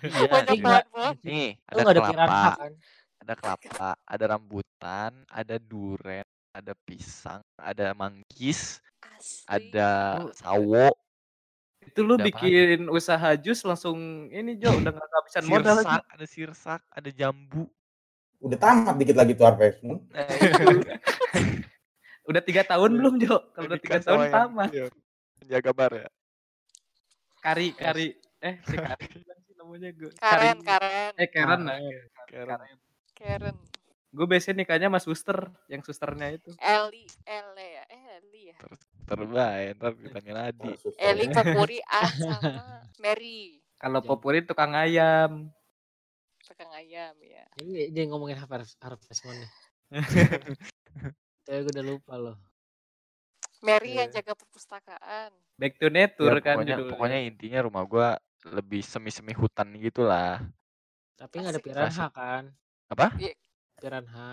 Iya. 0.04 0.28
Banyak 0.28 0.56
iya. 0.58 0.64
pohon-pohon. 0.64 1.16
Nih, 1.24 1.50
lu 1.56 1.80
ada 1.80 1.92
ada 1.92 2.02
piranha 2.04 2.28
kelapa, 2.28 2.52
kan? 2.58 2.72
ada 3.22 3.34
kelapa, 3.38 3.90
ada 4.04 4.24
rambutan, 4.28 5.12
ada 5.32 5.56
duren, 5.62 6.28
ada 6.52 6.74
pisang, 6.84 7.42
ada 7.58 7.96
manggis, 7.96 8.84
Asli. 9.02 9.46
ada 9.48 9.90
sawo, 10.36 10.92
itu 11.86 12.00
lu 12.02 12.18
ada 12.18 12.26
lagi? 12.26 12.30
bikin 12.34 12.80
usaha 12.90 13.30
jus 13.38 13.62
langsung 13.62 14.28
ini 14.34 14.58
Jo 14.58 14.74
udah 14.74 14.92
nggak 14.92 15.08
kehabisan 15.08 15.44
modal. 15.46 15.78
Sirsak, 15.80 16.04
ada 16.10 16.26
sirsak, 16.26 16.82
ada 16.90 17.10
jambu. 17.14 17.70
Udah 18.42 18.58
tamat 18.58 18.96
dikit 18.98 19.16
lagi 19.16 19.32
tuh 19.38 19.46
Harvest 19.46 19.80
Moon. 19.86 20.02
Nah, 20.12 20.26
itu. 20.28 20.66
Udah 22.26 22.42
tiga 22.42 22.66
tahun 22.66 22.90
Udah 22.90 23.00
belum 23.00 23.14
Jo? 23.22 23.38
udah 23.38 23.42
Kalau 23.54 23.68
udah 23.70 23.80
tiga 23.80 23.98
tahun 24.02 24.18
sama 24.18 24.26
yang 24.26 24.34
tamat. 24.34 24.70
iya, 24.74 24.86
penjaga 25.38 25.72
bar 25.78 25.92
ya. 25.94 26.08
Kari 27.46 27.68
Eh, 27.70 27.74
kari. 27.78 28.08
Eh, 28.42 28.56
si 28.66 28.76
sih 28.78 29.35
namanya 29.66 29.90
gue. 29.92 30.12
Karen, 30.16 30.58
Karen. 30.62 31.12
Eh, 31.18 31.28
Karen 31.28 31.62
lah. 31.66 31.78
Karen. 32.26 32.60
Karen. 33.12 33.56
Gue 34.10 34.26
biasanya 34.26 34.64
nikahnya 34.64 34.88
sama 34.88 35.02
suster, 35.02 35.40
yang 35.68 35.82
susternya 35.82 36.32
itu. 36.32 36.54
Eli, 36.56 37.04
Ele 37.28 37.66
ya, 37.68 37.84
eh 37.90 38.04
Eli 38.22 38.42
ya. 38.48 38.58
Terbaik, 39.04 39.76
ntar 39.76 39.92
ditanya 39.94 40.32
Nadi. 40.40 40.72
Eli 40.96 41.26
Popuri 41.36 41.80
A 41.84 42.02
sama 42.08 42.54
Mary. 42.98 43.60
Kalau 43.76 44.00
Popuri 44.00 44.40
tukang 44.42 44.72
ayam. 44.72 45.52
Tukang 46.40 46.72
ayam 46.72 47.12
ya. 47.20 47.44
Ini 47.60 47.92
dia 47.92 48.04
ngomongin 48.08 48.40
harvest 48.40 48.80
harvest 48.80 49.20
moon 49.26 49.36
nih. 49.36 49.52
Tapi 51.46 51.60
gue 51.60 51.72
udah 51.76 51.86
lupa 51.86 52.14
loh. 52.16 52.38
Mary 53.62 53.98
yang 53.98 54.08
Iya. 54.08 54.22
jaga 54.22 54.34
perpustakaan. 54.34 55.32
Back 55.58 55.76
to 55.76 55.90
nature 55.90 56.32
Ya, 56.32 56.40
kan 56.40 56.56
pokoknya, 56.56 56.76
judulnya. 56.76 56.92
pokoknya 56.96 57.20
intinya 57.26 57.60
rumah 57.62 57.84
gua 57.84 58.10
lebih 58.46 58.86
semi-semi 58.86 59.34
hutan 59.34 59.74
gitu 59.82 60.06
lah. 60.06 60.42
Tapi 61.18 61.34
nggak 61.42 61.54
ada 61.58 61.62
piranha 61.64 62.06
kan? 62.14 62.44
Apa? 62.92 63.08
Iya. 63.18 63.34
Piranha. 63.82 64.30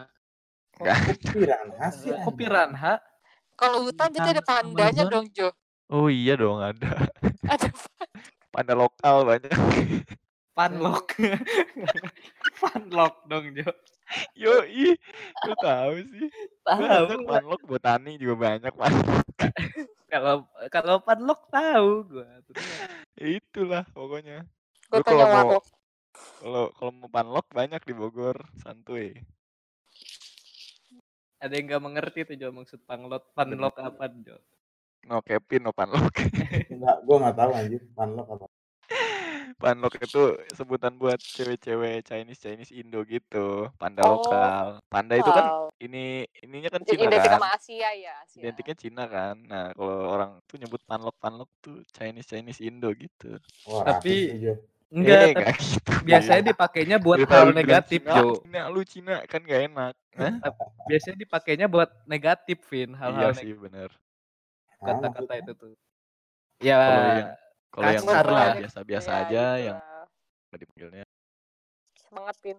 Enggak. 0.78 0.98
Piranha 1.32 1.86
sih. 1.92 2.10
Kok 2.12 2.34
piranha? 2.36 2.94
Kalau 3.56 3.86
hutan 3.86 4.10
jadi 4.10 4.38
ada 4.38 4.42
pandanya 4.42 5.04
Amazon. 5.06 5.12
dong 5.12 5.26
Jo. 5.32 5.48
Oh 5.92 6.08
iya 6.08 6.34
dong 6.34 6.58
ada. 6.60 7.08
Ada 7.46 7.68
Panda 8.52 8.76
lokal 8.76 9.24
banyak. 9.24 9.52
Panlock. 10.52 11.16
Panlock 12.60 13.24
dong, 13.24 13.48
Jo. 13.56 13.72
Yo, 14.36 14.60
ih, 14.68 14.92
lu 15.48 15.54
tahu 15.56 16.04
sih. 16.04 16.28
Tahu. 16.60 17.24
Panlok 17.24 17.62
botani 17.64 18.20
juga 18.20 18.52
banyak 18.52 18.72
panlok. 18.76 19.24
Kalau 20.12 20.44
kalau 20.68 21.00
Panlock 21.00 21.48
tahu 21.48 22.04
gua. 22.04 22.28
Ya 23.22 23.38
itulah 23.38 23.86
pokoknya. 23.94 24.42
gue 24.90 24.98
kalau 25.06 25.26
mau 25.30 25.62
kalau 26.42 26.64
kalau 26.74 26.90
mau 26.90 27.06
panlok 27.06 27.46
banyak 27.54 27.78
di 27.86 27.94
Bogor, 27.94 28.34
santuy. 28.58 29.14
Ada 31.38 31.54
yang 31.54 31.70
nggak 31.70 31.84
mengerti 31.86 32.26
tuh 32.26 32.34
Jo 32.34 32.50
maksud 32.50 32.82
panlok 32.82 33.30
panlock 33.38 33.78
apa 33.78 34.10
Jo? 34.26 34.42
No 35.06 35.22
Kevin, 35.22 35.62
no 35.62 35.70
panlok. 35.70 36.10
Enggak, 36.74 36.96
gua 37.06 37.16
nggak 37.22 37.36
tahu 37.38 37.50
anjir. 37.54 37.82
Panlok 37.94 38.26
apa. 38.26 38.46
Panlok 39.62 39.94
itu 40.02 40.22
sebutan 40.52 40.98
buat 40.98 41.16
cewek-cewek 41.22 42.02
Chinese 42.02 42.42
Chinese 42.42 42.74
Indo 42.74 43.06
gitu. 43.06 43.70
Panda 43.78 44.02
Oh. 44.02 44.18
lokal. 44.18 44.82
Panda 44.90 45.14
itu 45.14 45.30
kan 45.30 45.46
ini 45.78 46.26
ininya 46.42 46.70
kan 46.74 46.82
Jadi 46.82 46.90
Cina 46.98 47.02
identik 47.06 47.22
kan. 47.22 47.32
sama 47.38 47.48
Asia 47.54 47.90
ya, 47.94 48.12
Asia. 48.26 48.40
Identiknya 48.42 48.76
Cina 48.76 49.04
kan. 49.06 49.34
Nah, 49.46 49.64
kalau 49.72 49.98
orang 50.10 50.30
tuh 50.50 50.56
nyebut 50.58 50.82
panlok 50.82 51.16
panlok 51.22 51.50
tuh 51.62 51.80
Chinese 51.94 52.26
Chinese 52.26 52.60
Indo 52.60 52.90
gitu. 52.92 53.38
Wah, 53.70 53.86
Tapi-. 53.86 54.58
Enggak, 54.92 55.16
eh, 55.16 55.32
tapi 55.32 55.40
nggak 55.40 55.56
gitu. 55.56 55.92
biasanya 56.04 56.42
dipakainya 56.52 56.96
buat 57.00 57.24
hal 57.24 57.48
negatif, 57.56 58.04
Cina, 58.04 58.12
Jo. 58.12 58.24
Cina, 58.44 58.60
lu 58.68 58.82
Cina 58.84 59.14
kan 59.24 59.40
gak 59.40 59.62
enak. 59.72 59.94
Hah? 60.20 60.34
Biasanya 60.92 61.16
dipakainya 61.16 61.64
buat 61.64 61.88
negatif, 62.04 62.60
Vin. 62.68 62.92
Iya 62.92 63.00
Hal-hal 63.00 63.32
sih 63.32 63.48
negatif 63.48 63.56
bener. 63.64 63.90
Kata-kata 64.84 65.08
maksudnya? 65.24 65.40
itu 65.40 65.52
tuh. 65.56 65.72
Ya, 66.60 66.78
Kalau 67.72 67.88
yang 67.88 68.04
lah. 68.04 68.52
biasa-biasa 68.60 69.08
Ya, 69.08 69.16
aja 69.18 69.44
gitu 69.50 69.64
yang 69.64 69.78
nggak 70.46 70.58
dipanggilnya 70.60 71.04
Semangat, 71.96 72.36
Pin. 72.38 72.58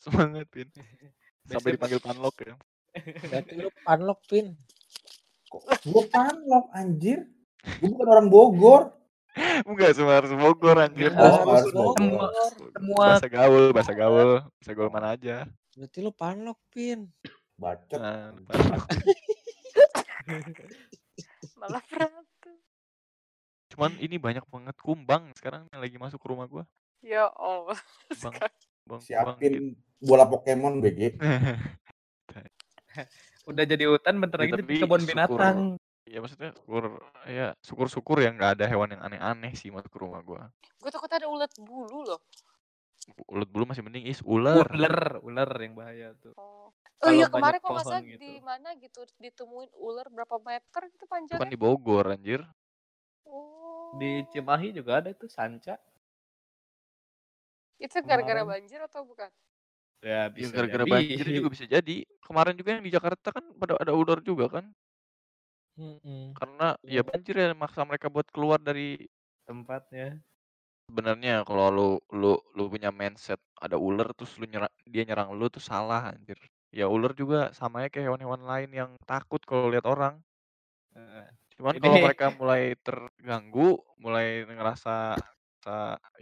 semangat 0.00 0.48
pin 0.48 0.68
sampai 1.52 1.76
dipanggil 1.76 2.00
panlok 2.00 2.36
ya 2.40 2.54
Berarti 3.22 3.52
lu 3.54 3.70
panlok 3.84 4.18
pin. 4.24 4.56
Gua 5.84 6.02
panlok 6.08 6.72
anjir. 6.72 7.28
Gua 7.78 7.86
bukan 7.86 8.06
orang 8.08 8.26
Bogor. 8.26 8.82
enggak 9.68 9.94
semua 9.94 10.18
harus 10.18 10.32
Bogor 10.32 10.74
anjir 10.74 11.12
Oh, 11.12 11.20
Harus 11.20 11.68
harus 11.68 11.70
Bogor. 11.70 12.32
Semua 12.72 13.04
bahasa 13.14 13.28
gaul 13.28 13.64
bahasa 13.70 13.92
gaul 13.92 14.30
bahasa 14.56 14.72
gaul 14.72 14.88
mana 14.88 15.12
aja 15.14 15.44
Berarti 15.76 15.98
lu 16.00 16.10
panlok 16.10 16.58
pin. 16.66 17.06
Bacot. 17.54 18.00
nah. 18.00 18.32
Malah 21.60 21.84
berantem. 21.84 22.24
Cuman 23.70 23.92
ini 23.96 24.16
banyak 24.16 24.44
banget 24.44 24.76
kumbang 24.76 25.28
sekarang 25.32 25.64
yang 25.68 25.78
lagi 25.78 25.96
masuk 25.96 26.16
ke 26.16 26.26
rumah 26.26 26.44
gua 26.44 26.64
Ya 27.00 27.32
Allah. 27.32 27.76
bang 28.22 28.34
bang 28.84 29.00
Siapin 29.00 29.52
gitu. 29.52 29.66
bola 30.02 30.24
Pokemon 30.24 30.78
BG. 30.78 31.16
udah 33.46 33.64
jadi 33.64 33.84
hutan 33.86 34.14
bentar 34.18 34.36
Ya, 34.36 34.40
lagi 34.44 34.52
jadi 34.52 34.62
tapi 34.62 34.74
kebun 34.78 35.00
syukur- 35.00 35.08
binatang. 35.08 35.56
ya 36.04 36.16
maksudnya 36.18 36.50
syukur 36.56 36.82
ya 37.24 37.46
syukur 37.60 37.86
syukur 37.88 38.16
ya 38.18 38.28
nggak 38.30 38.54
ada 38.54 38.64
hewan 38.66 38.90
yang 38.90 39.00
aneh-aneh 39.00 39.50
sih 39.54 39.68
masuk 39.68 39.88
ke 39.88 39.98
rumah 39.98 40.20
gua 40.20 40.48
Gue 40.76 40.88
takut 40.88 41.08
ada 41.08 41.24
ulat 41.24 41.48
bulu 41.56 42.04
loh. 42.04 42.20
ulet 43.26 43.46
bulu 43.46 43.64
masih 43.64 43.80
mending 43.80 44.04
is 44.04 44.20
ular 44.22 44.64
Ular, 44.66 45.18
ular 45.20 45.48
yang 45.56 45.74
bahaya 45.74 46.12
tuh. 46.16 46.30
Oh, 46.36 46.68
oh 47.00 47.10
iya 47.10 47.26
kemarin 47.26 47.58
kok 47.58 47.68
nggak 47.68 47.82
salah 47.82 48.02
gitu. 48.02 48.18
di 48.18 48.38
mana 48.40 48.68
gitu 48.76 49.00
ditemuin 49.18 49.68
ular 49.74 50.06
berapa 50.06 50.36
meter 50.38 50.80
gitu 50.88 51.04
bukan 51.04 51.26
panjangnya? 51.26 51.46
di 51.46 51.56
Bogor 51.56 52.04
anjir 52.06 52.40
Oh. 53.30 53.94
Di 54.00 54.26
Cimahi 54.34 54.74
juga 54.74 54.98
ada 54.98 55.14
tuh 55.14 55.30
sanca. 55.30 55.78
Itu 57.80 57.96
gara-gara 58.04 58.42
banjir 58.44 58.80
atau 58.84 59.06
bukan? 59.06 59.30
Ya 60.02 60.28
Ya, 60.28 60.32
bisa 60.32 60.52
gara-gara 60.52 60.84
jadi. 60.84 60.92
banjir 60.92 61.26
juga 61.30 61.48
bisa 61.54 61.64
jadi. 61.68 61.96
Kemarin 62.24 62.54
juga 62.58 62.70
yang 62.76 62.84
di 62.84 62.92
Jakarta 62.92 63.28
kan 63.36 63.44
pada 63.56 63.74
ada 63.80 63.92
ular 63.96 64.20
juga 64.24 64.46
kan. 64.48 64.64
Mm-mm. 65.80 66.36
Karena 66.36 66.76
ya 66.84 67.00
banjir 67.00 67.34
ya 67.40 67.56
maksa 67.56 67.80
mereka 67.88 68.06
buat 68.12 68.28
keluar 68.34 68.60
dari 68.60 69.08
tempatnya. 69.48 70.20
sebenarnya 70.90 71.46
kalau 71.46 71.66
lu 71.70 71.88
lu 72.10 72.34
lu 72.58 72.64
punya 72.66 72.90
mindset 72.90 73.38
ada 73.62 73.78
ular 73.78 74.10
terus 74.18 74.34
lu 74.42 74.46
nyerang 74.50 74.74
dia 74.90 75.02
nyerang 75.06 75.30
lu 75.38 75.46
tuh 75.46 75.62
salah 75.62 76.10
anjir. 76.10 76.36
Ya 76.74 76.86
ular 76.90 77.12
juga 77.14 77.54
sama 77.54 77.86
ya 77.86 77.88
kayak 77.90 78.06
hewan-hewan 78.10 78.42
lain 78.42 78.70
yang 78.74 78.90
takut 79.06 79.40
kalau 79.46 79.70
lihat 79.70 79.86
orang. 79.86 80.18
Cuman 81.60 81.76
kalau 81.76 81.96
mereka 82.08 82.26
mulai 82.32 82.72
terganggu, 82.80 83.76
mulai 84.00 84.48
ngerasa 84.48 85.12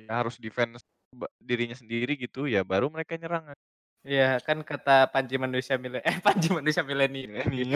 ya 0.03 0.13
harus 0.19 0.35
defense 0.43 0.83
dirinya 1.39 1.79
sendiri 1.79 2.19
gitu 2.19 2.51
ya 2.51 2.67
baru 2.67 2.91
mereka 2.91 3.15
nyerang. 3.15 3.55
Iya 4.07 4.39
kan 4.43 4.63
kata 4.63 5.11
Panji 5.11 5.39
manusia 5.39 5.75
mile 5.79 6.03
eh 6.03 6.19
Panji 6.23 6.51
manusia 6.51 6.83
milenial. 6.83 7.47
Ini 7.51 7.75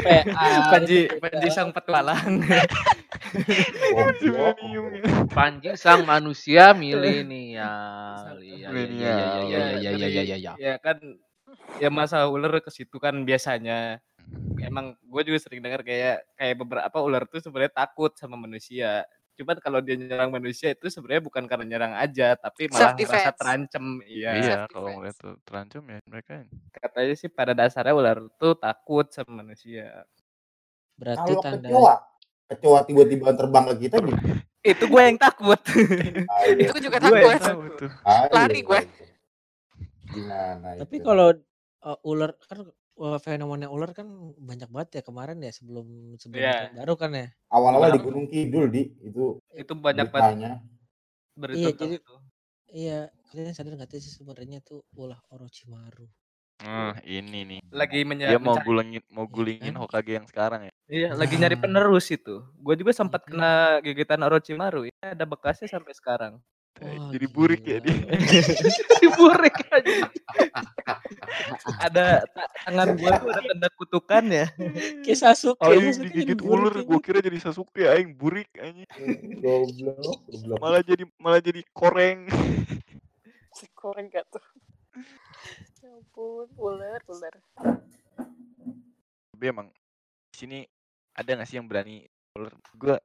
PA 0.00 0.48
Panji 0.72 1.08
itu 1.08 1.16
Panji 1.20 1.48
sang 1.52 1.72
petualang. 1.72 2.44
Goblok. 3.96 4.56
Panji 5.32 5.72
sang 5.76 6.04
manusia 6.04 6.72
milenial. 6.76 8.36
Iya 8.40 8.40
iya 8.40 8.56
iya 8.56 8.68
Milenial. 8.68 9.18
iya 9.20 9.34
iya 9.48 9.62
iya 9.76 9.90
iya 9.92 10.08
iya 10.08 10.22
iya 10.24 10.36
iya. 10.40 10.52
Ya 10.60 10.74
kan 10.80 10.96
ya 11.80 11.88
masa 11.88 12.28
ular 12.28 12.52
ke 12.60 12.68
situ 12.72 12.96
kan 13.00 13.16
biasanya 13.24 14.00
emang 14.62 14.96
gue 14.98 15.22
juga 15.26 15.38
sering 15.42 15.60
dengar 15.60 15.82
kayak 15.84 16.24
kayak 16.38 16.56
beberapa 16.56 16.98
ular 17.02 17.22
tuh 17.28 17.42
sebenarnya 17.42 17.72
takut 17.72 18.12
sama 18.16 18.38
manusia. 18.38 19.04
Cuman 19.32 19.56
kalau 19.64 19.80
dia 19.80 19.96
nyerang 19.96 20.28
manusia 20.28 20.76
itu 20.76 20.92
sebenarnya 20.92 21.24
bukan 21.24 21.48
karena 21.48 21.64
nyerang 21.64 21.94
aja, 21.96 22.36
tapi 22.36 22.68
malah 22.68 22.92
merasa 22.92 23.32
terancam. 23.32 23.84
Iya. 24.04 24.30
Iya, 24.36 24.56
kalau 24.68 24.88
ngeliat 24.92 25.16
tuh 25.16 25.34
terancam 25.42 25.82
ya 25.88 25.98
mereka. 26.04 26.44
Katanya 26.72 27.14
sih 27.16 27.28
pada 27.32 27.52
dasarnya 27.56 27.96
ular 27.96 28.18
tuh 28.36 28.52
takut 28.60 29.08
sama 29.08 29.40
manusia. 29.40 30.04
Berarti 31.00 31.32
Kalau 31.32 31.42
tanda 31.42 31.68
kecoa, 31.68 31.94
kecoa 32.52 32.78
tiba-tiba 32.84 33.32
terbang 33.32 33.64
ke 33.72 33.74
kita 33.88 33.96
gimana? 34.04 34.44
Itu 34.62 34.84
gue 34.86 35.02
yang 35.02 35.18
takut. 35.18 35.58
Ah, 36.30 36.42
iya. 36.46 36.70
Itu 36.70 36.78
juga 36.78 36.96
Gue 37.02 37.18
takut. 37.18 37.40
Tahu 37.42 37.62
tuh. 37.82 37.90
Ah, 38.06 38.30
iya, 38.30 38.34
lari 38.36 38.60
gue. 38.62 38.80
iya. 38.80 39.10
Gimana 40.12 40.68
Tapi 40.76 40.96
kalau 41.00 41.28
uh, 41.82 41.98
ular 42.04 42.36
kan 42.46 42.68
uh, 42.94 43.18
fenomena 43.18 43.68
ular 43.68 43.92
kan 43.92 44.06
banyak 44.36 44.68
banget 44.68 45.00
ya 45.00 45.02
kemarin 45.02 45.38
ya 45.38 45.50
sebelum 45.50 46.16
sebelum 46.16 46.40
Iya. 46.40 46.52
tahun 46.52 46.74
baru 46.82 46.94
kan 46.96 47.10
ya. 47.12 47.26
awal-awal 47.48 47.88
di 47.88 47.98
Ular. 47.98 48.06
Gunung 48.06 48.26
Kidul 48.26 48.66
di 48.68 48.82
itu 49.00 49.24
itu 49.52 49.72
banyak 49.72 50.08
banget 50.08 50.60
berita 51.32 51.58
Iya, 51.58 51.70
jadi- 51.72 51.98
itu. 52.00 52.14
Iya, 52.72 52.98
kalian 53.28 53.52
sadar 53.52 53.76
nggak 53.76 53.92
sih 53.94 54.12
sebenarnya 54.12 54.64
tuh 54.64 54.80
ulah 54.96 55.20
Orochimaru. 55.28 56.08
Nah, 56.62 56.94
ini 57.04 57.44
nih. 57.44 57.60
Lagi 57.68 58.00
menya- 58.00 58.32
Dia 58.32 58.40
mau 58.40 58.54
mencari- 58.54 58.64
gulingin 58.64 59.02
mau 59.10 59.26
gulingin 59.26 59.74
kan? 59.74 59.82
Hokage 59.82 60.12
yang 60.14 60.24
sekarang 60.24 60.60
ya. 60.68 60.72
Iya, 60.88 61.08
lagi 61.12 61.34
nyari 61.36 61.56
Nah. 61.58 61.62
penerus 61.64 62.06
itu. 62.08 62.40
Gue 62.56 62.74
juga 62.74 62.94
sempat 62.94 63.24
Iya. 63.24 63.28
kena 63.28 63.52
gigitan 63.82 64.22
Orochimaru. 64.22 64.88
Ya, 64.88 64.94
ada 65.12 65.24
bekasnya 65.26 65.68
sampai 65.68 65.92
sekarang. 65.92 66.40
Wah, 66.80 67.12
Jadi 67.12 67.26
burik 67.28 67.62
ya 67.62 67.78
dia. 67.84 67.94
Diburik 69.04 69.56
aja. 69.70 70.08
ada 71.78 72.24
ta- 72.26 72.50
tangan 72.64 72.88
gue 72.96 73.10
tuh 73.12 73.28
ada 73.28 73.42
tanda 73.44 73.68
kutukan 73.76 74.24
ya. 74.26 74.46
Kayak 75.04 75.18
Sasuke. 75.20 75.62
Sasuke 75.62 75.92
jadi 75.92 76.08
digigit 76.08 76.38
burik 76.40 76.62
ular, 76.64 76.74
aja. 76.80 76.88
gua 76.88 76.98
kira 77.04 77.18
jadi 77.20 77.38
Sasuke, 77.38 77.84
aing 77.86 78.16
burik 78.16 78.48
anjing. 78.56 78.88
Goblok, 79.38 80.18
goblok. 80.26 80.58
Malah 80.58 80.82
jadi 80.82 81.04
malah 81.20 81.40
jadi 81.44 81.60
koreng. 81.70 82.26
Si 83.52 83.68
koreng 83.76 84.08
gak 84.08 84.26
tuh. 84.32 84.42
Ya 85.84 85.92
ampun, 85.92 86.48
ular, 86.56 87.00
ular. 87.06 87.34
Tapi 89.34 89.44
emang 89.44 89.68
di 90.32 90.36
sini 90.38 90.58
ada 91.12 91.30
nggak 91.36 91.46
sih 91.46 91.60
yang 91.60 91.68
berani 91.68 92.08
ular? 92.34 92.54
Gua 92.74 92.96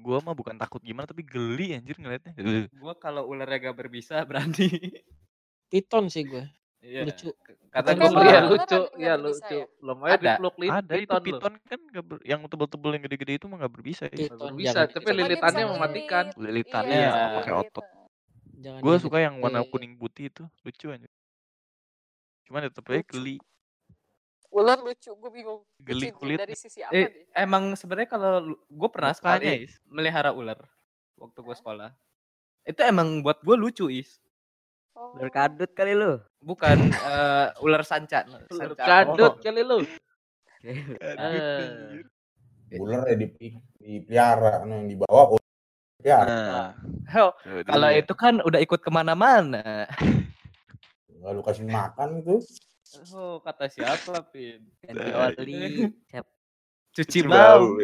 gua 0.00 0.18
mah 0.18 0.32
bukan 0.32 0.56
takut 0.56 0.80
gimana 0.80 1.04
tapi 1.04 1.22
geli 1.22 1.72
anjir 1.72 1.94
ngeliatnya. 1.94 2.32
Gua 2.72 2.92
kalau 2.94 3.24
ularnya 3.24 3.60
gak 3.62 3.76
berbisa 3.76 4.24
berani. 4.28 4.68
Piton 5.68 6.08
sih 6.08 6.24
gue. 6.24 6.44
Iya. 6.80 7.04
Lucu. 7.04 7.30
Piton 7.70 7.94
gue 7.94 8.08
Iya 8.08 8.10
ular 8.10 8.44
lucu, 8.48 8.78
iya 8.96 9.14
berbisa 9.14 9.22
lucu. 9.44 9.56
ya? 9.56 9.66
Lo 9.78 9.92
mau 9.94 10.06
Ada. 10.06 10.18
dipeluk 10.34 10.54
li- 10.56 10.72
ada 10.72 10.94
itu 10.96 11.16
piton 11.22 11.54
kan 11.60 11.80
gak 11.86 12.04
ber- 12.04 12.24
yang 12.24 12.40
tebel-tebel 12.42 12.90
yang 12.90 13.02
gede-gede 13.04 13.32
itu 13.36 13.46
mah 13.46 13.56
gak 13.60 13.72
berbisa 13.72 14.04
ya. 14.04 14.16
Piton 14.18 14.38
berbisa, 14.50 14.72
jangan 14.74 14.88
tapi 14.90 15.04
bisa 15.04 15.14
lilitannya 15.14 15.64
mematikan. 15.68 16.24
Lilitannya 16.34 16.90
Iya, 16.90 16.98
Iya. 16.98 17.10
bisa 17.12 17.36
pakai 17.36 17.54
otot. 17.54 17.86
Jangan 18.60 18.80
Gua 18.80 18.94
suka 18.96 19.18
yang 19.18 19.34
warna 19.38 19.60
dideketin. 19.60 19.72
kuning 19.72 19.92
putih 19.96 20.24
itu, 20.26 20.42
lucu 20.60 20.86
anjir. 20.88 21.12
Cuman 22.44 22.60
tetep 22.66 22.84
aja 22.84 23.02
geli, 23.06 23.36
Ular 24.50 24.78
lucu, 24.78 25.10
gue 25.10 25.30
bingung. 25.30 25.62
geli 25.78 26.10
Lucu 26.10 26.18
kulitnya. 26.18 26.42
dari 26.42 26.54
sisi 26.54 26.82
apa 26.82 26.90
Eh, 26.90 27.06
deh? 27.06 27.38
emang 27.38 27.72
sebenarnya 27.72 28.10
kalau 28.10 28.32
gue 28.60 28.88
pernah 28.90 29.14
sekali 29.14 29.64
Is. 29.64 29.78
melihara 29.86 30.30
ular 30.30 30.58
waktu 31.14 31.38
gue 31.38 31.54
sekolah. 31.54 31.90
Itu 32.62 32.82
emang 32.82 33.20
buat 33.20 33.38
gue 33.40 33.54
lucu 33.54 33.86
is. 33.86 34.18
Oh. 34.92 35.14
Ular 35.14 35.30
kadut 35.30 35.70
kali 35.70 35.94
lu. 35.94 36.18
Bukan 36.40 36.76
eh, 36.90 37.46
ular 37.60 37.82
sanca. 37.82 38.26
Ular 38.26 38.74
sanca. 38.74 38.82
kadut 38.82 39.32
Oh. 39.32 39.40
kali 39.40 39.62
lu. 39.62 39.78
Anjir. 41.16 42.04
Ular 42.72 43.02
ya 43.06 43.16
dipelihara, 43.16 44.62
anu 44.62 44.72
yang 44.76 44.88
dibawa 44.88 45.22
ular 45.30 45.42
dipelihara. 45.96 46.26
Nah, 46.26 46.70
Hell, 47.06 47.30
coba 47.34 47.62
kalau 47.66 47.88
itu 47.90 48.14
kan 48.14 48.34
udah 48.40 48.58
ikut 48.58 48.78
ke 48.78 48.90
mana-mana. 48.90 49.86
Nggak 51.12 51.30
lu 51.32 51.42
kasih 51.42 51.66
makan 51.66 52.18
itu. 52.18 52.38
Oh, 53.14 53.38
kata 53.38 53.70
siapa, 53.70 54.26
Pin? 54.34 54.66
Ganti 54.82 55.10
oli. 55.14 55.86
Siap. 56.10 56.26
Cuci 56.90 57.22
Cuci 57.22 57.28
bau. 57.30 57.78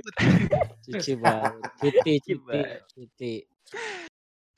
Cuci 0.83 1.13
bau. 1.15 1.55
Cuti, 1.79 2.13
cuti, 2.27 2.61
cuti. 2.91 3.35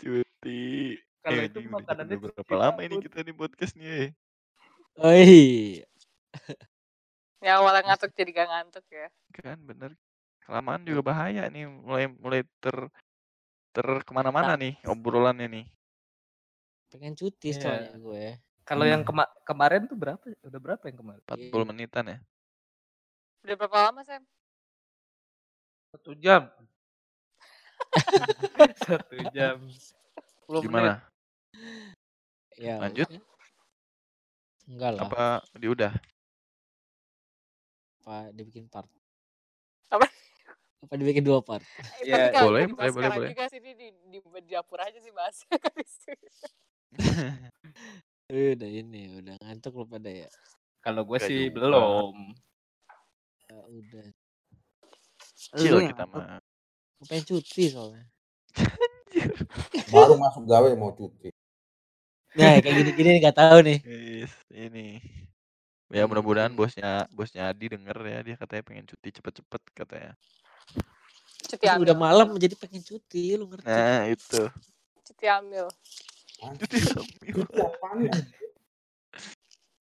Cuti. 0.00 0.62
Kalau 1.20 1.40
Eh, 1.44 1.48
itu 1.52 1.58
ini 1.60 1.68
makanannya 1.68 2.16
berapa 2.16 2.54
lama 2.56 2.80
ini 2.80 2.96
kita 3.04 3.20
nih 3.20 3.34
podcastnya 3.36 3.90
ya? 3.92 4.08
Oh 4.96 5.12
iya. 5.12 5.84
Yang 7.44 7.56
awalnya 7.60 7.82
ngantuk 7.92 8.10
jadi 8.16 8.30
gak 8.32 8.48
ngantuk 8.48 8.86
ya. 8.88 9.06
Kan 9.36 9.58
bener. 9.68 9.90
Kelamaan 10.48 10.82
juga 10.88 11.12
bahaya 11.12 11.44
nih, 11.52 11.68
mulai 11.68 12.08
mulai 12.08 12.40
ter 12.64 12.88
ter 13.76 13.86
ke 14.00 14.10
mana-mana 14.16 14.56
nih 14.56 14.80
obrolannya 14.88 15.44
nih. 15.44 15.66
Pengen 16.88 17.12
cuti 17.12 17.52
Iya. 17.52 17.60
soalnya 17.60 17.94
gue. 18.00 18.26
Kalau 18.68 18.84
yang 18.84 19.00
kema- 19.00 19.32
kemarin 19.48 19.88
tuh 19.88 19.96
berapa? 19.96 20.20
Udah 20.44 20.60
berapa 20.60 20.84
yang 20.92 20.98
kemarin? 21.00 21.24
40 21.24 21.64
menitan 21.72 22.04
ya. 22.04 22.18
Udah 23.48 23.56
berapa 23.56 23.76
lama, 23.88 24.04
Sam? 24.04 24.22
Satu 25.88 26.12
jam. 26.20 26.52
Satu 28.84 29.16
jam. 29.32 29.56
10 30.44 30.60
menit. 30.60 30.68
Gimana? 30.68 30.92
Ya. 32.60 32.76
Lanjut? 32.76 33.08
Enggak 34.68 34.90
lah. 35.00 35.02
Apa 35.08 35.24
di 35.56 35.66
udah? 35.72 35.92
Apa 38.04 38.28
dibikin 38.36 38.68
part? 38.68 38.92
Apa? 39.88 40.04
Apa 40.84 40.92
dibikin 41.00 41.24
dua 41.24 41.40
part? 41.40 41.64
Ya, 42.04 42.28
tapi 42.28 42.36
kalau 42.36 42.52
boleh, 42.52 42.64
boleh, 42.68 42.76
boleh, 42.76 42.92
sekarang 42.92 43.16
boleh. 43.16 43.30
juga 43.32 43.44
sih 43.48 43.60
di, 43.64 43.72
di, 43.72 43.88
di, 44.12 44.18
di 44.20 44.50
dapur 44.52 44.76
aja 44.84 45.00
sih 45.00 45.12
bahas. 45.16 45.40
Eh, 48.28 48.52
udah 48.52 48.68
ini, 48.68 49.08
udah 49.24 49.40
ngantuk 49.40 49.72
lu 49.72 49.88
pada 49.88 50.12
ya. 50.12 50.28
Kalau 50.84 51.00
gue 51.08 51.16
sih 51.16 51.48
juga. 51.48 51.64
belum. 51.64 52.14
Ya 53.48 53.60
udah. 53.72 54.04
Chill 55.56 55.80
kita 55.88 56.04
mah. 56.04 56.36
Gue 57.00 57.06
pengen 57.08 57.24
cuti 57.24 57.72
soalnya. 57.72 58.04
Baru 59.96 60.20
masuk 60.20 60.44
gawe 60.44 60.68
mau 60.76 60.92
cuti. 60.92 61.32
Nah, 62.36 62.60
kayak 62.60 62.84
gini-gini 62.84 63.16
nggak 63.16 63.32
tahu 63.32 63.64
nih. 63.64 63.80
Yes, 63.88 64.32
ini. 64.52 65.00
Ya 65.88 66.04
mudah-mudahan 66.04 66.52
bosnya 66.52 67.08
bosnya 67.16 67.48
Adi 67.48 67.72
denger 67.72 67.96
ya 67.96 68.18
dia 68.20 68.36
katanya 68.36 68.60
pengen 68.68 68.84
cuti 68.92 69.08
cepet-cepet 69.08 69.62
katanya. 69.72 70.12
Cuti 71.48 71.64
ambil. 71.64 71.80
udah 71.88 71.96
malam 71.96 72.28
jadi 72.36 72.52
pengen 72.60 72.84
cuti, 72.84 73.40
lu 73.40 73.48
ngerti? 73.48 73.64
Nah 73.64 74.04
itu. 74.04 74.52
Cuti 75.00 75.24
ambil. 75.32 75.72
Apaan 76.38 77.98
ya? 78.08 78.14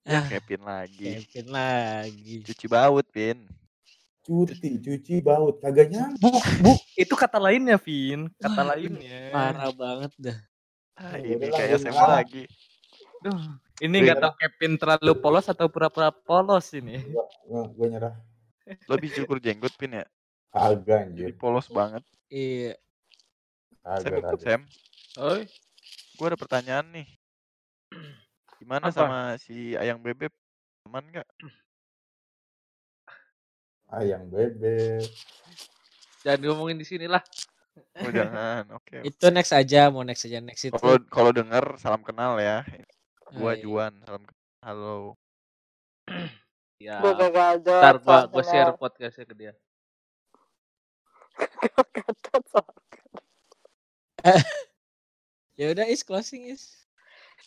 Ya 0.07 0.23
Ah, 0.23 0.25
Kevin 0.31 0.63
lagi. 0.63 1.19
Kevin 1.19 1.47
lagi. 1.51 2.35
Cuci 2.47 2.65
baut, 2.65 3.03
Pin. 3.11 3.43
Cuti, 4.23 4.79
cuci 4.79 5.19
baut. 5.19 5.59
Kagak 5.59 5.91
nyambung. 5.91 6.31
Bu, 6.31 6.39
bu, 6.63 6.73
itu 6.95 7.11
kata 7.11 7.35
lainnya, 7.37 7.75
Vin. 7.75 8.31
Kata 8.39 8.63
Wah, 8.63 8.65
lainnya. 8.71 9.19
Parah 9.35 9.71
banget 9.75 10.11
dah. 10.15 10.37
Ah, 10.95 11.19
Ya 11.19 11.35
ini 11.35 11.51
kayak 11.51 11.75
SMA 11.77 11.91
nyerah. 11.91 12.09
lagi. 12.23 12.43
Duh, 13.19 13.35
ini 13.83 13.95
nggak 13.99 14.17
tahu 14.17 14.33
Kevin 14.39 14.73
terlalu 14.79 15.11
polos 15.19 15.45
atau 15.45 15.67
pura-pura 15.67 16.09
polos 16.09 16.71
ini. 16.71 17.03
Gue 17.75 17.87
nyerah. 17.91 18.15
Lo 18.87 18.95
habis 18.95 19.11
cukur 19.11 19.43
jenggot, 19.43 19.75
Pin 19.75 19.91
ya? 19.91 20.07
Kagak 20.55 21.11
Jadi 21.11 21.35
anjir. 21.35 21.35
polos 21.35 21.67
banget. 21.67 22.01
Iya. 22.31 22.79
Sam, 23.83 24.03
Kagak, 24.07 24.21
kagak. 24.23 24.39
Sam, 24.39 24.61
Oi. 25.19 25.43
Gue 26.18 26.28
ada 26.34 26.39
pertanyaan 26.39 26.86
nih. 26.89 27.07
Gimana 28.57 28.89
Apa? 28.89 28.97
sama 28.97 29.20
si 29.38 29.78
Ayang 29.78 30.01
Bebek? 30.01 30.34
Aman 30.89 31.05
nggak? 31.13 31.28
Ayang 33.88 34.28
bebek. 34.28 35.03
Jangan 36.24 36.43
ngomongin 36.43 36.76
di 36.80 36.88
sini 36.88 37.07
lah. 37.07 37.24
Oh 38.03 38.11
jangan, 38.11 38.68
oke. 38.76 38.99
Itu 39.03 39.32
next 39.32 39.55
aja, 39.55 39.88
mau 39.88 40.03
next 40.03 40.28
aja 40.28 40.43
next 40.43 40.63
itu. 40.68 40.76
Kalau 40.76 40.99
kalau 41.07 41.32
denger 41.32 41.76
salam 41.80 42.03
kenal 42.03 42.36
ya. 42.39 42.68
Gua 43.32 43.55
Hai. 43.55 43.63
Juan, 43.63 43.93
salam 44.03 44.24
kenal. 44.28 44.43
Halo. 44.63 45.15
Ya. 46.78 47.01
Gue. 47.01 47.09
Ntar 47.09 47.97
gua 48.05 48.30
gua 48.30 48.43
share 48.45 48.78
podcastnya 48.78 49.26
ke 49.26 49.34
dia. 49.34 49.53
Ya 55.57 55.73
udah 55.73 55.89
is 55.89 56.05
closing 56.05 56.53
is. 56.53 56.85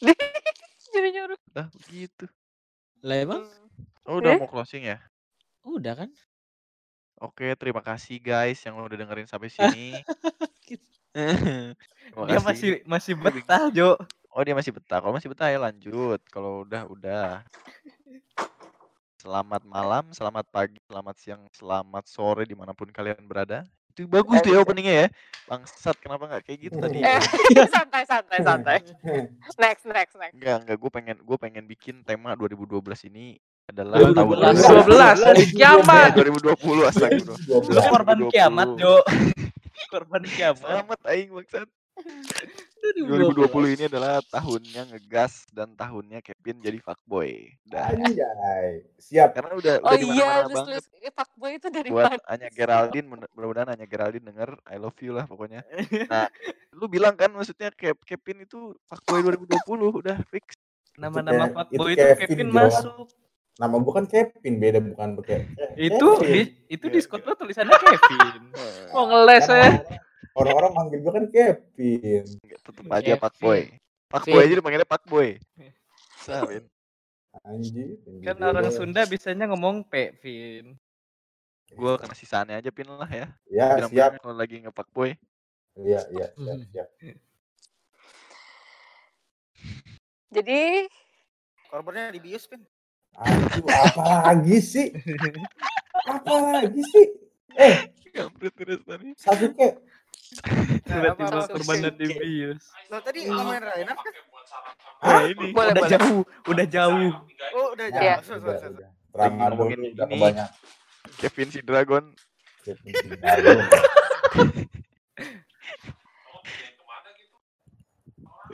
Jadi 0.92 1.08
nyuruh. 1.14 1.38
Dah 1.54 1.70
begitu. 1.70 2.26
Lah 3.00 3.16
emang 3.16 3.46
Oh, 4.02 4.18
udah 4.18 4.34
Eh? 4.34 4.38
mau 4.42 4.50
closing 4.50 4.82
ya? 4.84 4.98
udah 5.62 5.94
kan? 5.94 6.10
Oke, 7.20 7.52
terima 7.54 7.84
kasih 7.84 8.18
guys 8.18 8.58
yang 8.64 8.80
udah 8.80 8.96
dengerin 8.96 9.28
sampai 9.28 9.52
sini. 9.52 9.94
Dia 12.26 12.40
masih 12.42 12.82
masih 12.82 13.14
betah, 13.14 13.70
Jo. 13.70 13.94
Oh, 14.30 14.42
dia 14.42 14.54
masih 14.54 14.70
betah. 14.70 15.02
Kalau 15.02 15.10
masih 15.10 15.30
betah 15.30 15.50
ya 15.50 15.58
lanjut. 15.58 16.18
Kalau 16.30 16.62
udah 16.64 16.86
udah. 16.86 17.42
Selamat 19.18 19.62
malam, 19.68 20.10
selamat 20.16 20.46
pagi, 20.48 20.78
selamat 20.86 21.16
siang, 21.18 21.42
selamat 21.52 22.04
sore 22.08 22.48
di 22.48 22.56
mana 22.56 22.72
pun 22.72 22.88
kalian 22.88 23.20
berada. 23.26 23.66
Itu 24.00 24.08
bagus 24.08 24.40
tuh 24.40 24.56
ya 24.56 24.64
openingnya 24.64 24.94
ya. 25.04 25.06
Bangsat, 25.44 25.96
kenapa 26.00 26.24
nggak 26.24 26.42
kayak 26.48 26.58
gitu 26.64 26.76
tadi? 26.80 27.04
Eh, 27.04 27.20
santai, 27.74 28.08
santai, 28.08 28.38
santai. 28.40 28.78
Next, 29.60 29.84
next, 29.84 30.14
next. 30.16 30.34
Enggak, 30.40 30.56
enggak. 30.64 30.76
Gue 30.80 30.90
pengen, 30.94 31.16
gue 31.20 31.36
pengen 31.36 31.64
bikin 31.68 32.00
tema 32.00 32.32
2012 32.32 32.80
ini 33.12 33.36
adalah 33.68 34.00
2012. 34.00 34.16
tahun 34.16 34.36
2012, 34.88 35.28
hari 35.28 35.44
kiamat. 35.52 36.10
2020 36.16 36.88
astagfirullah. 36.88 37.40
Lu 37.44 37.80
korban 37.92 38.16
2020. 38.24 38.32
kiamat, 38.32 38.68
Jo. 38.80 38.94
korban 39.92 40.22
kiamat. 40.24 40.64
Selamat 40.64 41.00
aing 41.12 41.30
maksud. 41.34 41.68
2020 42.82 43.46
ini 43.74 43.84
adalah 43.86 44.20
tahunnya 44.22 44.82
ngegas 44.88 45.32
dan 45.50 45.72
tahunnya 45.72 46.20
Kevin 46.20 46.58
jadi 46.58 46.78
fuckboy. 46.78 47.30
Dah. 47.62 47.90
Anjay. 47.90 48.84
Siap. 48.96 49.32
Karena 49.32 49.52
udah 49.52 49.74
Oh 49.78 49.86
udah 49.86 49.96
di 49.96 50.06
iya, 50.08 50.26
mana-mana 50.40 50.46
terus 50.46 50.64
banget. 50.84 50.84
eh, 51.00 51.12
fuckboy 51.12 51.50
itu 51.54 51.68
dari 51.68 51.88
Buat 51.88 52.04
mana? 52.10 52.22
Anya 52.26 52.48
Geraldine, 52.48 53.06
mudah- 53.06 53.30
mudah-mudahan 53.30 53.68
Anya 53.70 53.86
Geraldine 53.86 54.24
denger 54.24 54.50
I 54.64 54.76
love 54.76 54.98
you 54.98 55.12
lah 55.12 55.24
pokoknya. 55.24 55.60
Nah, 56.10 56.26
lu 56.72 56.86
bilang 56.86 57.14
kan 57.14 57.30
maksudnya 57.30 57.68
Kev- 57.70 58.02
Kevin 58.02 58.42
itu 58.42 58.58
fuckboy 58.84 59.20
2020 59.22 59.60
udah 60.00 60.16
fix. 60.26 60.56
Nama-nama 60.94 61.48
fuckboy 61.54 61.92
Kevin, 61.92 62.12
itu 62.14 62.20
Kevin 62.26 62.48
Jo. 62.48 62.56
masuk. 62.56 63.06
Nama 63.52 63.76
gue 63.76 63.92
kan 63.92 64.06
Kevin, 64.06 64.54
beda 64.56 64.78
bukan 64.80 65.08
pakai. 65.16 65.38
Itu 65.76 66.08
di 66.18 66.40
itu 66.66 66.86
Iya, 66.86 66.94
Discord 66.94 67.22
lo 67.22 67.34
tulisannya 67.34 67.72
Kevin. 67.74 68.42
Mau 68.94 69.04
ngeles 69.06 69.46
ya. 69.46 69.68
Orang-orang 70.32 70.72
manggil 70.72 70.98
gue 71.00 71.12
kan 71.12 71.24
Kevin. 71.28 72.24
Tetep 72.40 72.84
aja 72.86 73.02
Kevin. 73.04 73.20
fuckboy. 73.20 73.60
Fuckboy 74.08 74.34
Vin. 74.36 74.46
aja 74.46 74.54
dipanggilnya 74.56 74.88
fuckboy. 74.88 75.28
Savin. 76.24 76.64
Anjir. 77.42 77.94
Kan 78.20 78.36
orang 78.38 78.68
Sunda 78.68 79.02
bisanya 79.04 79.46
ngomong 79.46 79.82
P, 79.82 80.14
Vin. 80.18 80.74
Gua 81.70 81.94
kena 81.94 82.12
sisanya 82.12 82.58
aja 82.58 82.66
pin 82.68 82.82
lah 82.84 83.06
ya. 83.06 83.26
Ya, 83.46 83.78
Bilang 83.78 83.90
siap. 83.94 84.10
kalau 84.18 84.34
lagi 84.34 84.58
nge-fuckboy. 84.58 85.14
Iya, 85.78 86.02
iya, 86.10 86.26
siap, 86.28 86.34
Hmm. 86.34 86.66
siap. 86.66 86.88
Jadi, 90.30 90.90
Korbannya 91.66 92.10
dibius, 92.10 92.50
Pin. 92.50 92.66
Aduh, 93.14 93.66
apa 93.66 94.02
lagi 94.26 94.58
sih? 94.58 94.90
Apa 96.10 96.34
lagi 96.58 96.82
sih? 96.82 97.06
Eh, 97.54 97.86
Kampret 98.10 98.50
terus 98.54 98.82
tadi. 98.82 99.14
Sasuke, 99.14 99.54
Nah, 99.62 99.70
apa 99.70 99.99
Tiba-tiba 100.86 101.26
apa? 101.28 101.48
korbannya 101.48 101.90
dibius. 101.92 102.62
Lo 102.86 102.98
tadi 103.00 103.26
ngomongin 103.26 103.62
Rainer 103.62 103.96
kan? 103.96 103.98
Nah 105.00 105.22
ini 105.24 105.46
Boleh, 105.50 105.72
Udah 105.72 105.82
boleh. 105.82 105.90
jauh, 105.90 106.20
udah 106.46 106.66
jauh. 106.66 107.10
Oh, 107.52 107.68
udah 107.72 107.86
Nah, 107.88 107.98
jauh. 107.98 108.20
Sorry, 108.20 108.38
udah, 108.38 108.54
sorry, 108.54 108.58
sorry. 108.60 108.74
udah. 108.76 108.90
Tramadol 109.10 109.50
ngomongin 109.50 109.76
lu 109.76 109.88
udah 109.90 110.06
ini. 110.06 110.14
kebanyak. 110.14 110.48
Kevin 111.16 111.48
si 111.48 111.60
Dragon. 111.60 112.04
Kevin 112.60 112.92
Sindaron. 112.94 113.58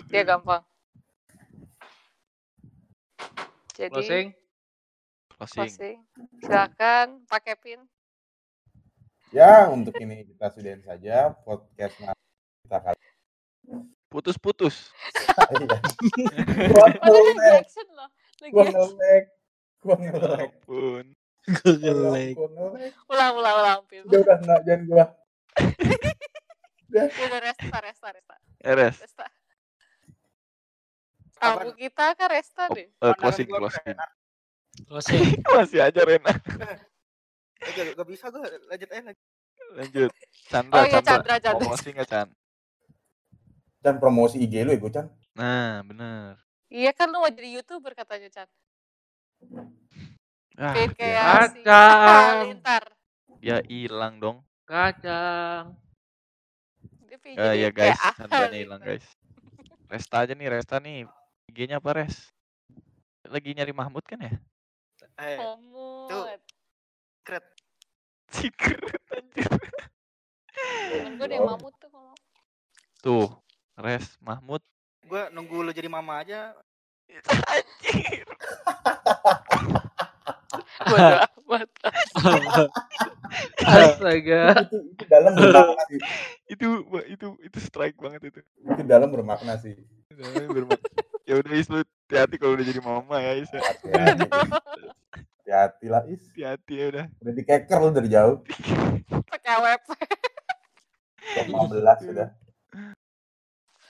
Ya 0.07 0.23
gampang. 0.23 0.63
Jadi 3.75 3.91
Closing. 3.91 4.27
Closing. 5.35 5.67
closing. 5.67 5.97
Silakan 6.41 7.07
Pak 7.27 7.41
Kevin. 7.45 7.85
Ya, 9.35 9.67
untuk 9.69 9.95
ini 9.99 10.23
kita 10.23 10.55
sudahin 10.55 10.83
saja 10.87 11.35
podcast 11.43 11.95
kita 11.99 12.79
kali 12.79 13.01
Putus-putus. 14.07 14.95
Gua 18.51 18.65
gua 18.71 18.87
gua. 22.39 22.79
Ulang, 23.11 23.33
ulang, 23.35 23.55
ulang. 23.61 23.79
Pin. 23.91 24.03
Udah, 24.07 24.19
udah, 24.23 24.37
nggak, 24.41 24.61
jangan 24.67 24.83
gua. 24.87 25.05
Udah 26.97 27.41
resta, 27.43 27.77
resta, 27.83 28.09
resta. 28.15 28.37
Eres. 28.63 28.97
Resta. 29.03 29.27
Tamu 31.37 31.77
kita 31.77 32.07
kan 32.17 32.29
resta 32.33 32.65
Oh, 32.71 32.73
deh. 32.73 32.87
eh, 32.87 32.91
Pandangan 32.97 33.19
closing, 33.21 33.49
closing. 33.51 33.97
Closing. 34.89 35.23
Masih 35.59 35.81
aja 35.83 36.01
Rena. 36.01 36.33
Eh, 37.57 37.71
gak, 37.73 37.87
gak 37.95 38.09
bisa 38.09 38.25
gue 38.29 38.41
lanjut 38.67 38.89
aja 38.89 39.03
lagi. 39.05 39.23
Lanjut. 39.73 40.11
Chandra, 40.47 40.77
Oh 40.77 40.85
iya, 40.85 40.93
Chandra. 40.99 41.05
Chandra, 41.05 41.35
Chandra. 41.41 41.67
Closing 41.67 41.95
nggak, 41.97 42.09
Chan? 42.09 42.29
Chan 43.81 43.97
promosi 43.97 44.37
IG 44.39 44.55
lu 44.63 44.71
ya, 44.71 44.79
gue 44.79 44.93
Chan. 44.93 45.07
Nah, 45.33 45.81
bener. 45.83 46.37
Iya 46.67 46.91
kan 46.91 47.09
lu 47.09 47.19
mau 47.19 47.29
jadi 47.29 47.49
youtuber 47.53 47.93
katanya 47.93 48.29
Chan. 48.29 48.49
Ah, 50.57 50.73
Kayak 50.73 50.93
kayak 50.97 51.25
si 51.53 51.61
Kacang. 51.61 52.85
Dia 53.39 53.61
hilang 53.67 54.15
dong. 54.17 54.37
Kacang. 54.65 55.77
Dia 57.05 57.17
pengen 57.21 57.37
Ya, 57.37 57.53
ya 57.53 57.69
guys, 57.71 58.01
Chandranya 58.17 58.57
hilang 58.57 58.81
Halilintar. 58.81 58.99
guys. 58.99 59.07
Resta 59.87 60.17
aja 60.25 60.33
nih, 60.33 60.49
Resta 60.49 60.77
nih. 60.81 61.05
IG-nya 61.47 61.79
apa, 61.79 61.91
Res? 61.95 62.33
Lagi 63.23 63.53
nyari 63.53 63.71
Mahmud 63.71 64.03
kan 64.03 64.19
ya? 64.19 64.35
Eh, 65.17 65.37
Komut. 65.39 66.41
Secret. 67.27 67.43
Secret 68.31 68.79
anjir. 69.11 69.51
Temen 70.95 71.19
gue 71.19 71.27
ada 71.27 71.35
yang 71.35 71.51
mamut 71.51 71.75
tuh 71.83 71.91
kalau. 71.91 72.15
Tuh, 73.03 73.27
Res, 73.75 74.15
Mahmud. 74.23 74.63
gue 75.03 75.23
nunggu 75.35 75.67
lu 75.67 75.75
jadi 75.75 75.91
mama 75.91 76.23
aja. 76.23 76.55
Anjir. 77.51 78.23
Amat. 80.87 81.67
Astaga. 83.59 84.63
itu, 84.63 84.79
itu 84.95 85.05
dalam 85.11 85.35
bermakna 85.35 85.83
sih. 85.91 85.99
itu 86.47 86.67
itu 87.11 87.27
itu 87.43 87.59
strike 87.59 87.99
banget 87.99 88.31
itu. 88.31 88.39
Itu 88.63 88.87
dalam 88.87 89.11
bermakna 89.11 89.59
sih. 89.59 89.75
Nah, 90.15 90.47
bermak- 90.47 90.79
ya 91.27 91.43
udah 91.43 91.53
Is 91.59 91.67
lu 91.67 91.83
hati-hati 91.83 92.39
kalau 92.39 92.55
udah 92.55 92.67
jadi 92.71 92.79
mama 92.87 93.19
ya 93.19 93.35
Is. 93.35 93.51
ya. 93.51 93.67
Hati-hati. 95.47 95.87
Lah, 95.87 96.03
Is. 96.11 96.27
Hati-hati 96.27 96.75
ya 96.75 96.87
udah. 96.91 97.07
Udah 97.23 97.33
dikeker 97.39 97.79
lu 97.79 97.89
dari 97.95 98.09
jauh. 98.11 98.43
Pakai. 99.31 99.79
Jam 101.39 101.47
15 101.47 102.03
sudah. 102.03 102.29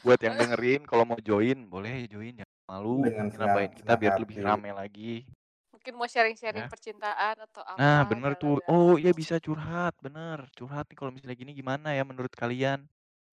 Buat 0.05 0.21
yang 0.21 0.37
dengerin 0.37 0.85
kalau 0.85 1.09
mau 1.09 1.17
join 1.17 1.65
boleh 1.65 2.05
join 2.13 2.45
ya. 2.45 2.47
Malu 2.69 3.01
Dengan 3.01 3.33
ngapain 3.33 3.73
kita 3.73 3.97
biar 3.97 4.21
lebih 4.21 4.45
rame 4.45 4.69
lagi. 4.77 5.25
Mungkin 5.73 5.97
mau 5.97 6.05
sharing-sharing 6.05 6.67
Ya. 6.67 6.69
percintaan 6.69 7.35
atau 7.41 7.63
apa. 7.65 7.79
Nah, 7.81 8.01
bener 8.05 8.37
tuh. 8.37 8.61
jangan-jangan. 8.61 8.93
Oh, 8.93 8.95
iya 9.01 9.13
bisa 9.17 9.41
curhat, 9.41 9.97
bener. 10.05 10.45
Curhat 10.53 10.85
nih 10.93 10.97
kalau 10.99 11.09
misalnya 11.09 11.41
gini 11.41 11.57
gimana 11.57 11.97
ya 11.97 12.05
menurut 12.05 12.37
kalian? 12.37 12.85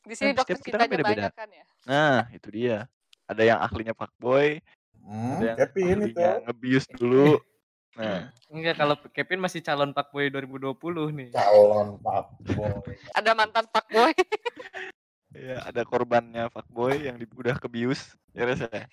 Di 0.07 0.15
sini 0.15 0.31
Kan 0.31 0.39
dokter 0.39 0.63
kita 0.63 0.79
kan 0.79 0.87
beda-beda. 0.87 1.27
banyak 1.27 1.33
kan 1.35 1.49
ya. 1.51 1.65
Nah, 1.83 2.19
itu 2.31 2.47
dia. 2.47 2.87
Ada 3.27 3.43
yang 3.43 3.59
ahlinya 3.59 3.91
fuckboy, 3.91 4.63
Hmm, 5.03 5.43
ada 5.43 5.67
yang 5.75 5.99
ahlinya 5.99 6.31
ngebius 6.47 6.87
dulu. 6.87 7.35
Nah, 7.93 8.33
Enggak, 8.49 8.75
kalau 8.81 8.95
Kevin 9.13 9.37
masih 9.37 9.61
calon 9.61 9.93
Pakboy 9.93 10.33
2020 10.33 10.73
nih. 11.13 11.29
Calon 11.29 12.01
Pak 12.01 12.25
Boy. 12.57 12.97
Ada 13.13 13.31
mantan 13.37 13.65
Pak 13.69 13.85
Boy. 13.93 14.13
ya 15.33 15.65
ada 15.65 15.81
korbannya 15.81 16.45
fuckboy 16.49 17.05
yang 17.05 17.17
di, 17.17 17.25
udah 17.29 17.57
kebius. 17.57 18.13
Ya 18.33 18.49
Res, 18.49 18.61
ya. 18.65 18.85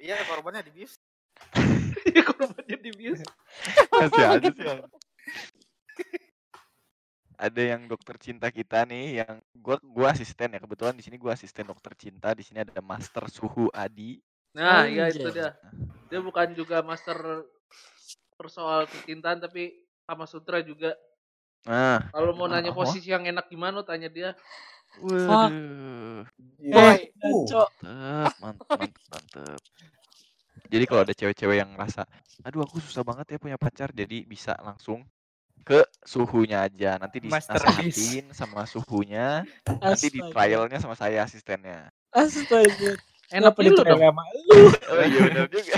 Iya 0.00 0.16
korbannya 0.28 0.64
dibius. 0.64 0.96
Korbannya 2.28 2.76
dibius. 2.80 3.20
Masih 3.92 4.24
ada 4.24 4.48
sih. 4.48 4.64
yang- 4.64 4.84
Ada 7.42 7.62
yang 7.74 7.90
dokter 7.90 8.14
cinta 8.22 8.46
kita 8.54 8.86
nih 8.86 9.24
yang 9.24 9.42
gua 9.58 9.74
gua 9.82 10.14
asisten 10.14 10.54
ya. 10.54 10.60
Kebetulan 10.62 10.94
di 10.94 11.02
sini 11.02 11.18
gua 11.18 11.34
asisten 11.34 11.66
dokter 11.66 11.90
cinta. 11.98 12.30
Di 12.38 12.46
sini 12.46 12.62
ada 12.62 12.78
Master 12.78 13.26
Suhu 13.26 13.66
Adi. 13.74 14.22
Nah, 14.52 14.84
iya 14.84 15.08
itu 15.08 15.24
Anjay. 15.24 15.32
dia. 15.32 15.50
Dia 16.08 16.20
bukan 16.20 16.52
juga 16.52 16.84
master 16.84 17.48
persoal 18.36 18.84
kecintaan 18.84 19.40
tapi 19.40 19.72
sama 20.04 20.28
sutra 20.28 20.60
juga. 20.60 20.92
Nah, 21.64 22.10
Kalau 22.10 22.34
mau 22.34 22.50
nanya 22.50 22.68
Oh. 22.68 22.78
posisi 22.78 23.08
yang 23.08 23.24
enak 23.24 23.48
gimana 23.48 23.80
tanya 23.80 24.10
dia. 24.10 24.34
waduh. 25.00 26.28
Boy. 26.60 26.98
Uh, 27.16 27.48
Cok. 27.48 27.68
Mantep, 27.80 28.34
mantep, 28.44 28.66
mantep, 28.68 29.02
mantep. 29.08 29.60
Jadi 30.68 30.84
kalau 30.84 31.00
ada 31.00 31.14
cewek-cewek 31.16 31.56
yang 31.60 31.70
ngerasa, 31.72 32.04
aduh 32.44 32.64
aku 32.64 32.76
susah 32.80 33.00
banget 33.00 33.36
ya 33.36 33.38
punya 33.40 33.56
pacar, 33.56 33.88
jadi 33.88 34.24
bisa 34.24 34.52
langsung 34.60 35.04
ke 35.64 35.80
suhunya 36.00 36.64
aja. 36.64 36.96
Nanti 36.96 37.20
dinasihatin 37.20 38.32
sama 38.32 38.64
suhunya, 38.64 39.44
nanti 39.68 40.06
di 40.08 40.20
Astaga. 40.20 40.32
trialnya 40.34 40.78
sama 40.80 40.92
saya 40.92 41.24
asistennya. 41.24 41.88
Astaga. 42.12 42.96
Enak 43.32 43.56
ditrail 43.56 43.96
dong. 43.96 44.00
sama 44.02 44.22
lu? 44.28 44.60
Oh 44.92 45.00
iya 45.00 45.20
benar 45.24 45.46
juga. 45.48 45.76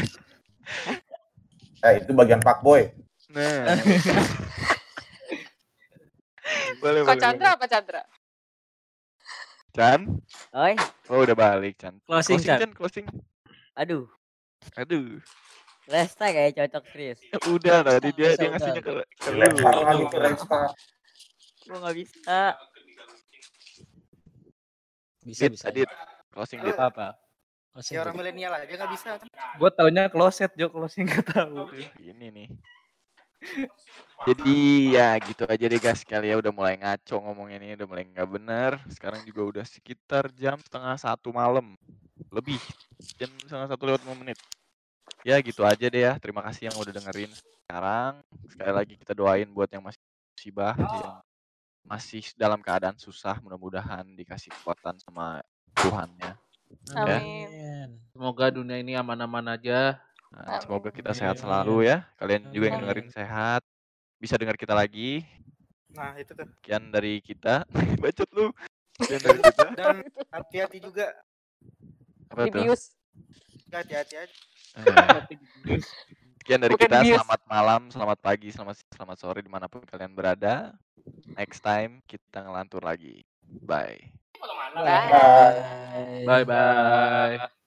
eh 1.84 1.94
itu 2.00 2.10
bagian 2.12 2.40
Pak 2.42 2.58
Boy. 2.60 2.90
Nah. 3.30 3.64
boleh, 6.82 7.00
Kok 7.02 7.06
boleh, 7.08 7.20
Chandra 7.22 7.48
boleh. 7.50 7.56
apa 7.56 7.66
Chandra? 7.70 8.02
Chan? 9.74 10.00
Oi, 10.54 10.74
Oh 11.10 11.22
udah 11.22 11.34
balik 11.34 11.74
Chan. 11.78 11.94
Closing, 12.06 12.38
Chan. 12.40 12.58
Chan, 12.62 12.72
closing. 12.74 13.06
aduh. 13.74 14.06
Aduh. 14.78 15.18
Resta 15.84 16.32
kayak 16.32 16.56
cocok 16.56 16.84
serius. 16.94 17.20
Udah 17.44 17.84
tadi 17.84 18.08
dia 18.16 18.32
Bisa, 18.32 18.40
dia 18.40 18.48
ngasihnya 18.54 18.80
ke, 18.80 18.92
ke 19.04 19.28
lu. 19.28 19.36
Lempar 19.36 19.74
lagi 19.82 20.04
ke 20.08 20.16
Resta. 20.16 20.60
Gua 21.64 21.76
nggak 21.84 21.96
bisa. 21.96 22.40
Bisa, 25.24 25.42
bisa. 25.50 25.64
Adit. 25.68 25.88
Closing 26.32 26.60
Dit. 26.62 26.72
Apa 26.72 26.84
apa? 26.88 27.08
Closing, 27.74 27.98
Ya 27.98 28.06
orang 28.06 28.14
milenial 28.14 28.54
aja 28.54 28.70
nggak 28.70 28.92
bisa. 28.94 29.08
kan? 29.18 29.26
Gue 29.58 29.70
taunya 29.74 30.06
closet 30.06 30.54
Jo 30.54 30.70
closing 30.70 31.10
gak 31.10 31.26
tahu. 31.26 31.74
Ini 31.98 32.30
nih. 32.30 32.48
Jadi 34.24 34.54
ya 34.94 35.18
gitu 35.18 35.42
aja 35.42 35.64
deh 35.66 35.80
guys 35.82 36.06
kali 36.06 36.30
ya 36.30 36.38
udah 36.38 36.54
mulai 36.54 36.78
ngaco 36.78 37.18
ngomongnya 37.18 37.58
ini 37.60 37.74
udah 37.74 37.88
mulai 37.90 38.06
nggak 38.06 38.28
bener. 38.30 38.78
Sekarang 38.88 39.26
juga 39.26 39.42
udah 39.42 39.64
sekitar 39.66 40.30
jam 40.38 40.54
setengah 40.62 40.94
satu 40.96 41.34
malam 41.34 41.74
lebih 42.30 42.62
jam 43.18 43.28
setengah 43.42 43.66
satu 43.74 43.82
lewat 43.90 44.06
lima 44.06 44.16
menit. 44.22 44.38
Ya 45.26 45.34
gitu 45.42 45.66
aja 45.66 45.86
deh 45.90 46.02
ya. 46.06 46.14
Terima 46.22 46.46
kasih 46.46 46.70
yang 46.70 46.78
udah 46.78 46.94
dengerin 46.94 47.34
sekarang. 47.34 48.22
Sekali 48.54 48.72
lagi 48.72 48.94
kita 49.02 49.12
doain 49.18 49.50
buat 49.50 49.66
yang 49.74 49.82
masih 49.82 49.98
musibah, 50.38 50.78
yang 50.78 51.18
masih 51.84 52.22
dalam 52.38 52.62
keadaan 52.62 52.96
susah, 52.96 53.42
mudah-mudahan 53.42 54.06
dikasih 54.14 54.54
kekuatan 54.62 54.94
sama 55.02 55.42
Tuhannya. 55.74 56.38
Ya. 56.96 57.18
Amin. 57.84 58.00
Amin. 58.00 58.12
Semoga 58.16 58.46
dunia 58.48 58.80
ini 58.80 58.92
aman-aman 58.96 59.54
aja. 59.54 60.00
Nah, 60.32 60.58
semoga 60.64 60.90
kita 60.90 61.12
Amin. 61.12 61.20
sehat 61.20 61.36
selalu 61.38 61.86
ya. 61.86 62.08
Kalian 62.18 62.50
juga 62.50 62.64
yang 62.72 62.80
Amin. 62.80 62.84
dengerin 62.88 63.10
sehat. 63.12 63.62
Bisa 64.18 64.34
dengar 64.40 64.56
kita 64.56 64.72
lagi. 64.72 65.22
Nah 65.92 66.16
itu 66.18 66.32
tuh. 66.32 66.48
Sekian 66.58 66.90
dari 66.90 67.20
kita. 67.20 67.62
Bacot 68.02 68.30
lu. 68.32 68.50
Sekian 68.98 69.20
dari 69.22 69.38
kita. 69.46 69.64
Dan 69.76 69.96
hati-hati 70.32 70.78
juga. 70.80 71.12
Apa 72.32 72.48
tuh? 72.50 72.72
Hati-hati 73.70 73.94
aja. 73.94 74.20
Eh, 74.74 75.78
Sekian 76.42 76.60
dari 76.60 76.74
Bukan 76.74 76.88
kita. 76.90 77.00
bius. 77.00 77.16
Selamat 77.20 77.42
malam, 77.48 77.82
selamat 77.88 78.18
pagi, 78.20 78.48
selamat 78.52 78.74
siang, 78.76 78.92
selamat 79.00 79.16
sore 79.16 79.40
di 79.40 79.48
mana 79.48 79.64
pun 79.70 79.80
kalian 79.86 80.12
berada. 80.12 80.74
Next 81.36 81.62
time 81.62 82.04
kita 82.04 82.42
ngelantur 82.44 82.82
lagi. 82.84 83.22
Bye. 83.64 84.12
Bye. 84.74 86.26
Bye 86.26 86.44
bye. 86.44 87.63